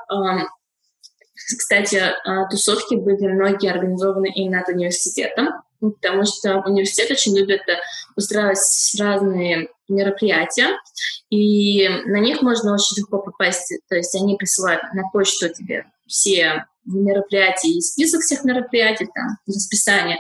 кстати, 1.57 1.97
э, 1.97 2.12
тусовки 2.51 2.97
были 2.97 3.29
многие 3.29 3.71
организованы 3.71 4.33
именно 4.35 4.62
от 4.62 4.68
университета, 4.68 5.62
потому 5.81 6.25
что 6.25 6.59
университет 6.66 7.11
очень 7.12 7.37
любит 7.37 7.62
устраивать 8.16 8.59
разные 8.99 9.68
мероприятия, 9.91 10.78
и 11.30 11.88
на 11.88 12.18
них 12.18 12.43
можно 12.43 12.74
очень 12.74 12.99
легко 12.99 13.18
попасть. 13.18 13.72
То 13.88 13.97
есть 13.97 14.14
они 14.14 14.36
присылают 14.36 14.82
на 14.95 15.03
почту 15.12 15.49
тебе 15.49 15.86
все 16.07 16.64
мероприятия 16.84 17.68
и 17.68 17.80
список 17.80 18.22
всех 18.22 18.45
мероприятий, 18.45 19.07
там, 19.14 19.38
расписание. 19.47 20.18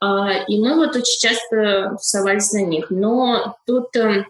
А, 0.00 0.44
и 0.46 0.60
мы 0.60 0.76
вот 0.76 0.94
очень 0.94 1.20
часто 1.20 1.90
тусовались 1.92 2.52
на 2.52 2.62
них. 2.62 2.86
Но 2.90 3.56
тут, 3.66 3.94
эм, 3.96 4.26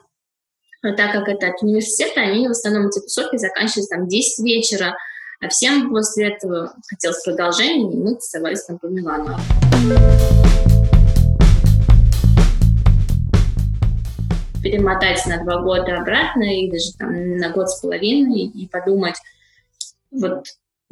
так 0.82 1.12
как 1.12 1.28
это 1.28 1.48
от 1.48 1.62
университета, 1.62 2.20
они 2.20 2.46
в 2.48 2.52
основном 2.52 2.88
эти 2.88 3.00
тусовки 3.00 3.36
заканчивались 3.36 3.88
там 3.88 4.06
10 4.06 4.44
вечера, 4.44 4.96
а 5.40 5.48
всем 5.48 5.90
после 5.90 6.28
этого 6.28 6.74
хотелось 6.88 7.22
продолжения, 7.22 7.92
и 7.92 7.96
мы 7.96 8.14
тусовались 8.14 8.64
там 8.64 8.78
по 8.78 8.86
Милану 8.86 9.36
перемотать 14.66 15.24
на 15.26 15.44
два 15.44 15.62
года 15.62 15.98
обратно 15.98 16.42
и 16.42 16.68
даже 16.70 16.92
там 16.98 17.36
на 17.36 17.50
год 17.50 17.70
с 17.70 17.80
половиной 17.80 18.46
и 18.46 18.66
подумать, 18.66 19.14
вот 20.10 20.44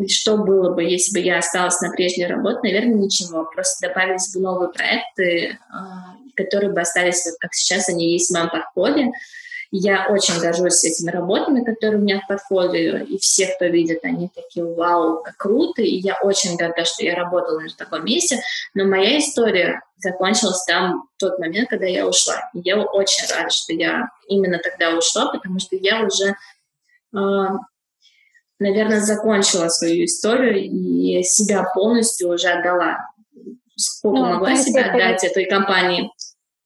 что 0.08 0.38
было 0.38 0.72
бы, 0.72 0.84
если 0.84 1.12
бы 1.12 1.24
я 1.24 1.38
осталась 1.38 1.80
на 1.80 1.90
прежней 1.90 2.26
работе, 2.26 2.60
наверное, 2.62 2.94
ничего. 2.94 3.44
Просто 3.44 3.88
добавились 3.88 4.32
бы 4.34 4.40
новые 4.40 4.70
проекты, 4.70 5.58
а, 5.70 6.16
которые 6.34 6.72
бы 6.72 6.80
остались, 6.80 7.24
как 7.38 7.54
сейчас 7.54 7.88
они 7.88 8.12
есть 8.12 8.30
в 8.30 8.34
моем 8.34 8.50
портфолио, 8.50 9.12
я 9.76 10.06
очень 10.08 10.38
горжусь 10.38 10.84
этими 10.84 11.10
работами, 11.10 11.64
которые 11.64 11.98
у 11.98 12.02
меня 12.02 12.20
в 12.20 12.28
портфолио, 12.28 12.98
и 12.98 13.18
все, 13.18 13.48
кто 13.48 13.64
видит, 13.64 14.04
они 14.04 14.30
такие, 14.32 14.64
вау, 14.64 15.20
как 15.24 15.36
круто, 15.36 15.82
и 15.82 15.96
я 15.96 16.16
очень 16.22 16.56
горда, 16.56 16.84
что 16.84 17.02
я 17.02 17.16
работала 17.16 17.58
на 17.58 17.68
таком 17.76 18.04
месте, 18.04 18.40
но 18.74 18.84
моя 18.84 19.18
история 19.18 19.82
закончилась 19.96 20.64
там 20.64 21.08
в 21.16 21.20
тот 21.20 21.40
момент, 21.40 21.70
когда 21.70 21.86
я 21.86 22.06
ушла. 22.06 22.36
И 22.54 22.60
я 22.62 22.80
очень 22.80 23.26
рада, 23.28 23.50
что 23.50 23.72
я 23.72 24.10
именно 24.28 24.58
тогда 24.58 24.96
ушла, 24.96 25.32
потому 25.32 25.58
что 25.58 25.74
я 25.74 26.04
уже, 26.04 26.36
э, 27.12 27.46
наверное, 28.60 29.00
закончила 29.00 29.68
свою 29.70 30.04
историю 30.04 30.66
и 30.70 31.20
себя 31.24 31.64
полностью 31.74 32.28
уже 32.28 32.46
отдала. 32.48 32.98
Сколько 33.74 34.18
ну, 34.18 34.26
могла 34.34 34.54
себя 34.54 34.84
отдать 34.92 35.24
этой 35.24 35.46
компании 35.46 36.12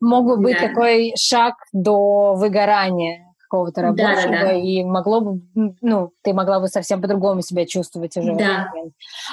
мог 0.01 0.41
быть 0.41 0.59
да. 0.61 0.69
такой 0.69 1.13
шаг 1.17 1.55
до 1.73 2.35
выгорания 2.35 3.25
какого-то 3.49 3.81
рабочего, 3.81 4.31
да, 4.31 4.41
да, 4.41 4.45
да. 4.49 4.53
и 4.53 4.85
могло 4.85 5.21
бы, 5.23 5.41
ну, 5.81 6.13
ты 6.23 6.35
могла 6.35 6.61
бы 6.61 6.69
совсем 6.69 7.01
по-другому 7.01 7.41
себя 7.41 7.65
чувствовать 7.65 8.15
уже. 8.17 8.35
Да. 8.35 8.71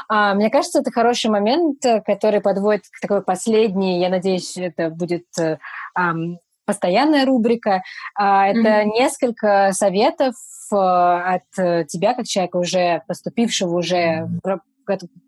А, 0.08 0.34
мне 0.36 0.50
кажется, 0.50 0.80
это 0.80 0.92
хороший 0.92 1.30
момент, 1.30 1.84
который 2.06 2.40
подводит 2.40 2.84
к 2.84 3.02
такой 3.02 3.22
последней, 3.22 4.00
я 4.00 4.08
надеюсь, 4.08 4.56
это 4.56 4.90
будет 4.90 5.26
эм, 5.98 6.40
постоянная 6.66 7.26
рубрика. 7.26 7.84
А, 8.18 8.48
это 8.48 8.60
mm-hmm. 8.60 8.86
несколько 8.86 9.72
советов 9.74 10.36
э, 10.72 10.76
от 10.76 11.88
тебя, 11.88 12.14
как 12.14 12.26
человека 12.26 12.56
уже 12.56 13.04
поступившего 13.08 13.78
уже 13.78 14.30
в 14.44 14.60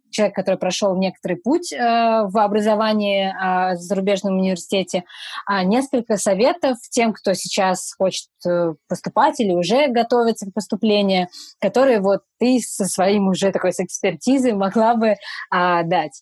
человек, 0.10 0.36
который 0.36 0.58
прошел 0.58 0.96
некоторый 0.96 1.36
путь 1.36 1.72
э, 1.72 1.78
в 1.78 2.38
образовании 2.38 3.28
э, 3.28 3.76
в 3.76 3.80
зарубежном 3.80 4.38
университете, 4.38 5.04
э, 5.50 5.64
несколько 5.64 6.18
советов 6.18 6.78
тем, 6.90 7.14
кто 7.14 7.34
сейчас 7.34 7.94
хочет 7.98 8.30
э, 8.46 8.74
поступать 8.88 9.40
или 9.40 9.52
уже 9.52 9.88
готовится 9.88 10.46
к 10.46 10.54
поступлению, 10.54 11.28
которые 11.60 12.00
вот 12.00 12.22
ты 12.40 12.60
со 12.60 12.86
своим 12.86 13.28
уже 13.28 13.52
такой 13.52 13.74
с 13.74 13.80
экспертизой 13.80 14.54
могла 14.54 14.96
бы 14.96 15.08
э, 15.08 15.16
дать. 15.52 16.22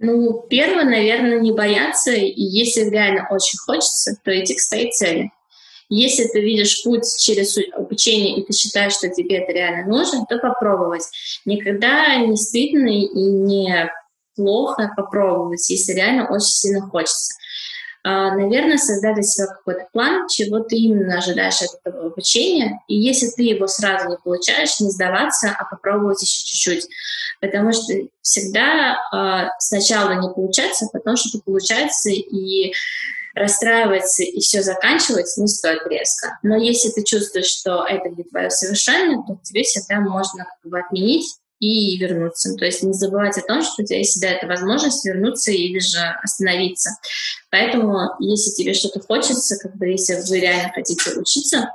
Ну, 0.00 0.42
первое, 0.48 0.84
наверное, 0.84 1.40
не 1.40 1.52
бояться, 1.52 2.12
и 2.12 2.42
если 2.42 2.90
реально 2.90 3.28
очень 3.30 3.58
хочется, 3.58 4.16
то 4.22 4.38
идти 4.38 4.54
к 4.54 4.60
своей 4.60 4.90
цели. 4.90 5.30
Если 5.88 6.24
ты 6.24 6.40
видишь 6.40 6.82
путь 6.82 7.04
через 7.18 7.56
обучение, 7.74 8.38
и 8.38 8.44
ты 8.44 8.52
считаешь, 8.52 8.94
что 8.94 9.08
тебе 9.08 9.38
это 9.38 9.52
реально 9.52 9.86
нужно, 9.86 10.24
то 10.28 10.38
попробовать. 10.38 11.04
Никогда 11.44 12.16
не 12.16 12.36
стыдно 12.36 12.88
и 12.88 13.08
не 13.08 13.90
плохо 14.36 14.90
попробовать, 14.96 15.68
если 15.70 15.92
реально 15.92 16.28
очень 16.28 16.48
сильно 16.48 16.80
хочется. 16.82 17.34
а, 18.06 18.34
наверное, 18.34 18.76
создать 18.76 19.14
для 19.14 19.22
себя 19.22 19.46
какой-то 19.46 19.88
план, 19.92 20.26
чего 20.28 20.60
ты 20.60 20.76
именно 20.76 21.16
ожидаешь 21.16 21.62
от 21.62 21.80
этого 21.84 22.08
обучения. 22.08 22.80
И 22.86 22.96
если 22.96 23.28
ты 23.28 23.44
его 23.44 23.66
сразу 23.66 24.10
не 24.10 24.16
получаешь, 24.22 24.78
не 24.80 24.90
сдаваться, 24.90 25.56
а 25.58 25.64
попробовать 25.64 26.20
еще 26.20 26.44
чуть-чуть. 26.44 26.86
Потому 27.40 27.72
что 27.72 27.94
всегда 28.20 28.98
э, 29.12 29.48
сначала 29.58 30.20
не 30.20 30.28
получается, 30.34 30.84
а 30.84 30.88
потом 30.92 31.16
что-то 31.16 31.42
получается, 31.44 32.10
и 32.10 32.74
расстраиваться 33.34 34.22
и 34.22 34.40
все 34.40 34.62
заканчивать 34.62 35.32
не 35.36 35.48
стоит 35.48 35.86
резко. 35.86 36.38
Но 36.42 36.56
если 36.56 36.90
ты 36.90 37.02
чувствуешь, 37.02 37.46
что 37.46 37.84
это 37.84 38.08
не 38.08 38.22
твое 38.24 38.50
совершенно, 38.50 39.22
то 39.26 39.38
тебе 39.42 39.62
всегда 39.62 40.00
можно 40.00 40.44
как 40.44 40.70
бы 40.70 40.78
отменить 40.78 41.26
и 41.58 41.96
вернуться. 41.98 42.54
То 42.54 42.64
есть 42.64 42.82
не 42.82 42.92
забывать 42.92 43.38
о 43.38 43.42
том, 43.42 43.62
что 43.62 43.82
у 43.82 43.84
тебя 43.84 44.02
всегда 44.02 44.28
эта 44.28 44.46
возможность 44.46 45.04
вернуться 45.04 45.50
или 45.50 45.78
же 45.78 45.98
остановиться. 46.22 46.90
Поэтому, 47.50 48.10
если 48.20 48.50
тебе 48.50 48.74
что-то 48.74 49.00
хочется, 49.00 49.56
как 49.60 49.76
бы 49.76 49.86
если 49.86 50.14
вы 50.28 50.40
реально 50.40 50.72
хотите 50.72 51.10
учиться, 51.18 51.70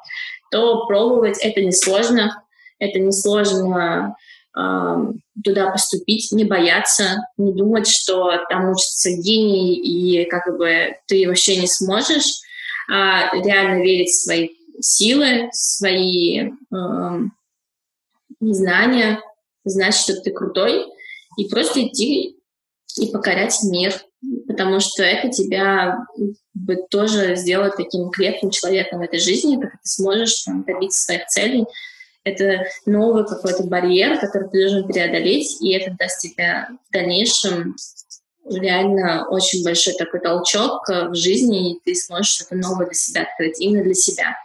то 0.51 0.85
пробовать 0.85 1.39
это 1.39 1.61
несложно. 1.61 2.43
Это 2.79 2.99
несложно 2.99 4.15
туда 4.53 5.71
поступить, 5.71 6.31
не 6.31 6.43
бояться, 6.43 7.17
не 7.37 7.53
думать, 7.53 7.87
что 7.87 8.31
там 8.49 8.71
учится 8.71 9.11
гений 9.11 9.75
и 9.75 10.25
как 10.25 10.57
бы 10.57 10.95
ты 11.07 11.27
вообще 11.27 11.57
не 11.57 11.67
сможешь, 11.67 12.41
а 12.89 13.33
реально 13.35 13.83
верить 13.83 14.09
в 14.09 14.23
свои 14.23 14.49
силы, 14.81 15.49
свои 15.51 16.49
э, 16.49 17.19
знания, 18.39 19.21
знать, 19.65 19.95
что 19.95 20.19
ты 20.19 20.31
крутой, 20.31 20.85
и 21.37 21.47
просто 21.47 21.85
идти 21.85 22.37
и 22.97 23.11
покорять 23.11 23.57
мир, 23.63 23.93
потому 24.47 24.79
что 24.79 25.03
это 25.03 25.29
тебя 25.29 25.99
бы 26.53 26.77
тоже 26.89 27.35
сделает 27.35 27.75
таким 27.77 28.09
крепким 28.09 28.49
человеком 28.49 28.99
в 28.99 29.03
этой 29.03 29.19
жизни, 29.19 29.61
как 29.61 29.71
ты 29.71 29.77
сможешь 29.83 30.43
там, 30.43 30.63
добиться 30.63 31.03
своих 31.03 31.25
целей. 31.27 31.65
Это 32.23 32.65
новый 32.85 33.25
какой-то 33.25 33.63
барьер, 33.63 34.19
который 34.19 34.49
ты 34.49 34.61
должен 34.61 34.87
преодолеть, 34.87 35.61
и 35.61 35.73
это 35.73 35.95
даст 35.97 36.21
тебе 36.21 36.67
в 36.89 36.91
дальнейшем 36.91 37.75
реально 38.45 39.27
очень 39.29 39.63
большой 39.63 39.93
такой 39.93 40.19
толчок 40.19 40.87
в 40.87 41.13
жизни, 41.13 41.71
и 41.71 41.79
ты 41.85 41.95
сможешь 41.95 42.33
что-то 42.35 42.55
новое 42.55 42.87
для 42.87 42.95
себя 42.95 43.21
открыть, 43.23 43.59
именно 43.59 43.83
для 43.83 43.93
себя 43.93 44.35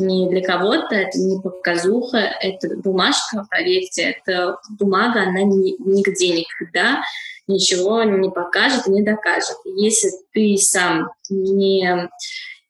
не 0.00 0.28
для 0.28 0.42
кого-то, 0.42 0.94
это 0.94 1.18
не 1.18 1.40
показуха, 1.40 2.18
это 2.18 2.76
бумажка, 2.76 3.46
поверьте, 3.50 4.16
это 4.24 4.58
бумага, 4.78 5.22
она 5.22 5.42
ни, 5.42 5.76
нигде 5.78 6.40
никогда 6.40 7.02
ничего 7.46 8.02
не 8.04 8.30
покажет, 8.30 8.86
не 8.86 9.02
докажет. 9.02 9.56
Если 9.76 10.10
ты 10.32 10.56
сам 10.56 11.10
не, 11.28 12.08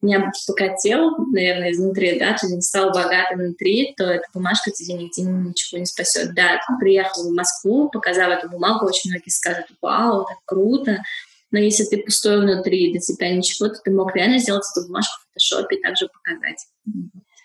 не 0.02 0.14
обогател, 0.14 1.16
наверное, 1.32 1.72
изнутри, 1.72 2.18
да, 2.18 2.34
ты 2.34 2.46
не 2.46 2.60
стал 2.62 2.90
богатым 2.90 3.38
внутри, 3.38 3.94
то 3.96 4.04
эта 4.04 4.24
бумажка 4.32 4.70
тебе 4.70 4.94
нигде 4.94 5.22
ничего 5.22 5.78
не 5.78 5.86
спасет. 5.86 6.34
Да, 6.34 6.60
ты 6.66 6.78
приехал 6.78 7.28
в 7.28 7.34
Москву, 7.34 7.90
показав 7.90 8.30
эту 8.30 8.48
бумагу, 8.48 8.86
очень 8.86 9.10
многие 9.10 9.30
скажут, 9.30 9.66
вау, 9.80 10.24
так 10.24 10.38
круто, 10.46 11.02
но 11.50 11.58
если 11.58 11.84
ты 11.84 11.98
пустой 12.02 12.40
внутри, 12.40 12.92
для 12.92 13.00
тебя 13.00 13.34
ничего, 13.34 13.68
то 13.68 13.80
ты 13.84 13.90
мог 13.90 14.14
реально 14.14 14.38
сделать 14.38 14.64
эту 14.74 14.86
бумажку 14.86 15.20
в 15.20 15.26
фотошопе 15.28 15.76
и 15.76 15.82
также 15.82 16.08
показать. 16.08 16.66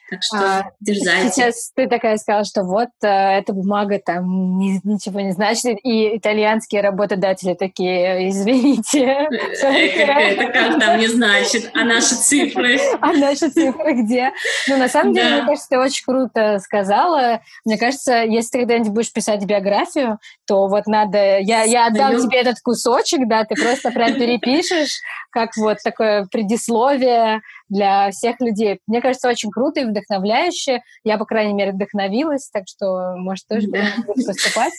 Так 0.10 0.22
что 0.22 0.38
а, 0.38 0.72
дерзайте. 0.80 1.32
Сейчас 1.32 1.72
ты 1.76 1.88
такая 1.88 2.18
сказала, 2.18 2.46
что 2.46 2.64
вот 2.64 2.90
э, 3.02 3.08
эта 3.08 3.54
бумага 3.54 4.00
там 4.00 4.60
ни, 4.60 4.80
ничего 4.84 5.20
не 5.22 5.32
значит, 5.32 5.80
и 5.84 6.16
итальянские 6.16 6.82
работодатели 6.82 7.56
такие, 7.56 8.30
извините. 8.30 9.02
Это 9.62 10.52
как 10.52 10.80
там 10.80 11.00
не 11.00 11.08
значит, 11.08 11.72
а 11.74 11.84
наши 11.84 12.16
цифры? 12.16 12.78
А 13.02 13.14
наши 13.14 13.50
цифры 13.50 13.94
где? 13.94 14.32
Ну, 14.68 14.78
на 14.78 14.88
самом 14.88 15.14
деле, 15.14 15.38
мне 15.38 15.46
кажется, 15.46 15.70
ты 15.70 15.80
очень 15.80 16.06
круто 16.06 16.60
сказала. 16.60 17.42
Мне 17.66 17.78
кажется, 17.78 18.24
если 18.24 18.52
ты 18.52 18.60
когда-нибудь 18.60 18.92
будешь 18.92 19.14
писать 19.14 19.44
биографию, 19.46 20.20
то 20.46 20.68
вот 20.68 20.88
надо... 20.88 21.40
Я, 21.40 21.64
я 21.64 21.88
отдам 21.88 22.20
тебе 22.20 22.40
этот 22.40 22.60
кусочек, 22.62 23.28
да, 23.28 23.44
ты 23.44 23.56
просто 23.56 23.92
прям 23.92 24.14
перепишешь, 24.14 25.00
как 25.32 25.56
вот 25.58 25.78
такое 25.84 26.26
предисловие 26.32 27.42
для 27.70 28.12
всех 28.12 28.40
людей. 28.40 28.80
Мне 28.88 29.02
кажется, 29.02 29.30
очень 29.30 29.52
круто 29.52 29.80
и 29.80 29.86
вдохновляюще. 29.86 30.82
Я, 31.04 31.18
по 31.18 31.26
крайней 31.26 31.54
мере, 31.54 31.72
вдохновилась, 31.72 32.50
так 32.52 32.64
что, 32.68 33.16
может, 33.18 33.48
тоже 33.48 33.68
да. 33.68 33.86
поступать. 34.08 34.74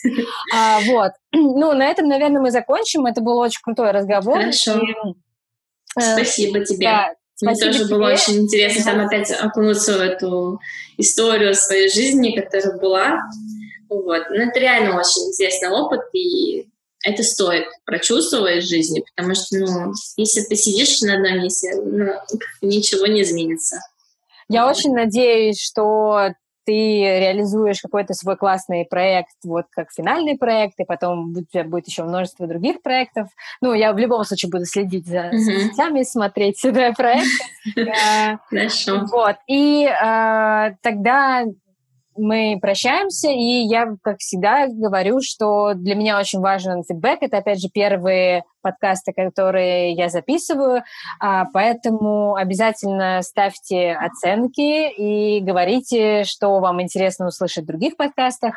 А, 0.55 0.79
вот. 0.81 1.11
Ну, 1.57 1.73
на 1.73 1.85
этом, 1.85 2.07
наверное, 2.07 2.41
мы 2.41 2.51
закончим. 2.51 3.05
Это 3.05 3.21
был 3.21 3.37
очень 3.37 3.61
крутой 3.61 3.91
разговор. 3.91 4.39
Хорошо. 4.39 4.79
И, 4.79 5.99
э, 5.99 6.13
Спасибо 6.13 6.63
тебе. 6.63 6.85
Да, 6.85 7.13
Мне 7.41 7.55
тоже 7.55 7.85
тебе. 7.85 7.95
было 7.95 8.11
очень 8.11 8.43
интересно 8.43 8.91
там 8.91 9.05
опять 9.05 9.31
окунуться 9.31 9.97
в 9.97 10.01
эту 10.01 10.59
историю 10.97 11.55
своей 11.55 11.89
жизни, 11.89 12.39
которая 12.39 12.77
была. 12.77 13.21
Вот. 13.89 14.29
Но 14.29 14.35
это 14.35 14.59
реально 14.59 14.99
очень 14.99 15.29
интересный 15.29 15.69
опыт, 15.69 16.01
и 16.13 16.67
это 17.03 17.23
стоит 17.23 17.65
прочувствовать 17.85 18.63
в 18.63 18.67
жизни, 18.67 19.03
потому 19.15 19.35
что, 19.35 19.57
ну, 19.57 19.93
если 20.17 20.41
ты 20.41 20.55
сидишь 20.55 21.01
на 21.01 21.15
одном 21.15 21.39
месте, 21.43 21.73
ну, 21.75 22.13
ничего 22.61 23.07
не 23.07 23.21
изменится. 23.21 23.79
Я 24.49 24.67
очень 24.67 24.93
надеюсь, 24.93 25.61
что 25.61 26.31
ты 26.67 26.73
реализуешь 26.73 27.79
какой-то 27.81 28.13
свой 28.13 28.35
классный 28.35 28.85
проект, 28.85 29.31
вот 29.45 29.67
как 29.71 29.87
финальный 29.89 30.37
проект, 30.37 30.77
и 30.79 30.83
потом 30.83 31.31
у 31.31 31.41
тебя 31.45 31.63
будет 31.63 31.87
еще 31.87 32.03
множество 32.03 32.45
других 32.45 32.81
проектов. 32.81 33.29
Ну, 33.61 33.73
я 33.73 33.93
в 33.93 33.97
любом 33.97 34.25
случае 34.25 34.51
буду 34.51 34.65
следить 34.65 35.07
за 35.07 35.29
mm-hmm. 35.29 35.69
сетями, 35.69 36.03
смотреть 36.03 36.59
сюда 36.59 36.91
проекты. 36.91 37.29
Хорошо. 38.49 39.05
Вот. 39.09 39.37
И 39.47 39.85
э, 39.85 40.75
тогда 40.81 41.45
мы 42.17 42.57
прощаемся, 42.61 43.29
и 43.29 43.65
я, 43.67 43.87
как 44.01 44.17
всегда, 44.19 44.67
говорю, 44.67 45.19
что 45.21 45.73
для 45.73 45.95
меня 45.95 46.19
очень 46.19 46.39
важен 46.39 46.83
фидбэк. 46.83 47.19
Это, 47.21 47.37
опять 47.37 47.61
же, 47.61 47.69
первые 47.69 48.43
подкасты, 48.67 49.13
которые 49.13 49.93
я 49.93 50.09
записываю, 50.09 50.83
а, 51.21 51.45
поэтому 51.53 52.35
обязательно 52.35 53.21
ставьте 53.21 53.93
оценки 53.93 54.91
и 54.91 55.39
говорите, 55.39 56.25
что 56.25 56.59
вам 56.59 56.81
интересно 56.81 57.27
услышать 57.27 57.63
в 57.63 57.67
других 57.67 57.95
подкастах. 57.95 58.55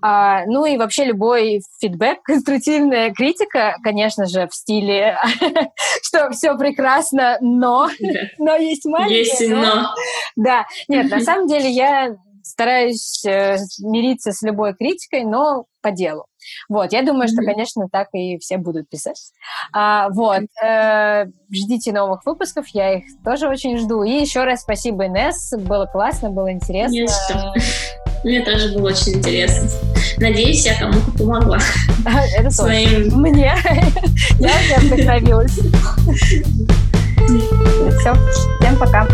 А, 0.00 0.46
ну 0.46 0.64
и 0.64 0.78
вообще 0.78 1.04
любой 1.04 1.60
фидбэк, 1.80 2.22
конструктивная 2.24 3.12
критика, 3.12 3.76
конечно 3.82 4.26
же, 4.26 4.48
в 4.48 4.54
стиле, 4.54 5.18
что 6.02 6.30
все 6.30 6.56
прекрасно, 6.56 7.36
но, 7.42 7.88
но 8.38 8.56
есть 8.56 8.86
маленькое. 8.86 9.18
Есть 9.18 9.48
но. 9.48 9.94
Да, 10.36 10.66
нет, 10.88 11.10
на 11.10 11.20
самом 11.20 11.46
деле 11.46 11.68
я 11.68 12.16
стараюсь 12.42 13.24
э, 13.24 13.56
мириться 13.80 14.32
с 14.32 14.42
любой 14.42 14.74
критикой, 14.74 15.24
но 15.24 15.66
по 15.82 15.90
делу. 15.90 16.26
Вот, 16.68 16.92
я 16.92 17.02
думаю, 17.02 17.28
что, 17.28 17.42
конечно, 17.42 17.88
так 17.90 18.08
и 18.12 18.38
все 18.38 18.58
будут 18.58 18.88
писать. 18.88 19.32
А, 19.72 20.08
вот, 20.10 20.44
э, 20.62 21.26
ждите 21.50 21.92
новых 21.92 22.24
выпусков, 22.26 22.66
я 22.68 22.98
их 22.98 23.04
тоже 23.24 23.48
очень 23.48 23.78
жду. 23.78 24.02
И 24.02 24.10
еще 24.10 24.44
раз 24.44 24.62
спасибо, 24.62 25.06
Инесс, 25.06 25.52
было 25.56 25.86
классно, 25.86 26.30
было 26.30 26.52
интересно. 26.52 26.94
Не 26.94 27.06
что. 27.06 27.54
Мне 28.24 28.42
тоже 28.42 28.74
было 28.76 28.88
очень 28.88 29.14
интересно. 29.14 29.68
Надеюсь, 30.18 30.66
я 30.66 30.78
кому-то 30.78 31.10
помогла. 31.16 31.58
Это 32.36 32.50
Своим... 32.50 33.20
Мне. 33.20 33.54
Я 34.38 34.78
вдохновилась. 34.78 35.52
Все, 38.00 38.14
всем 38.58 38.76
пока. 38.78 39.06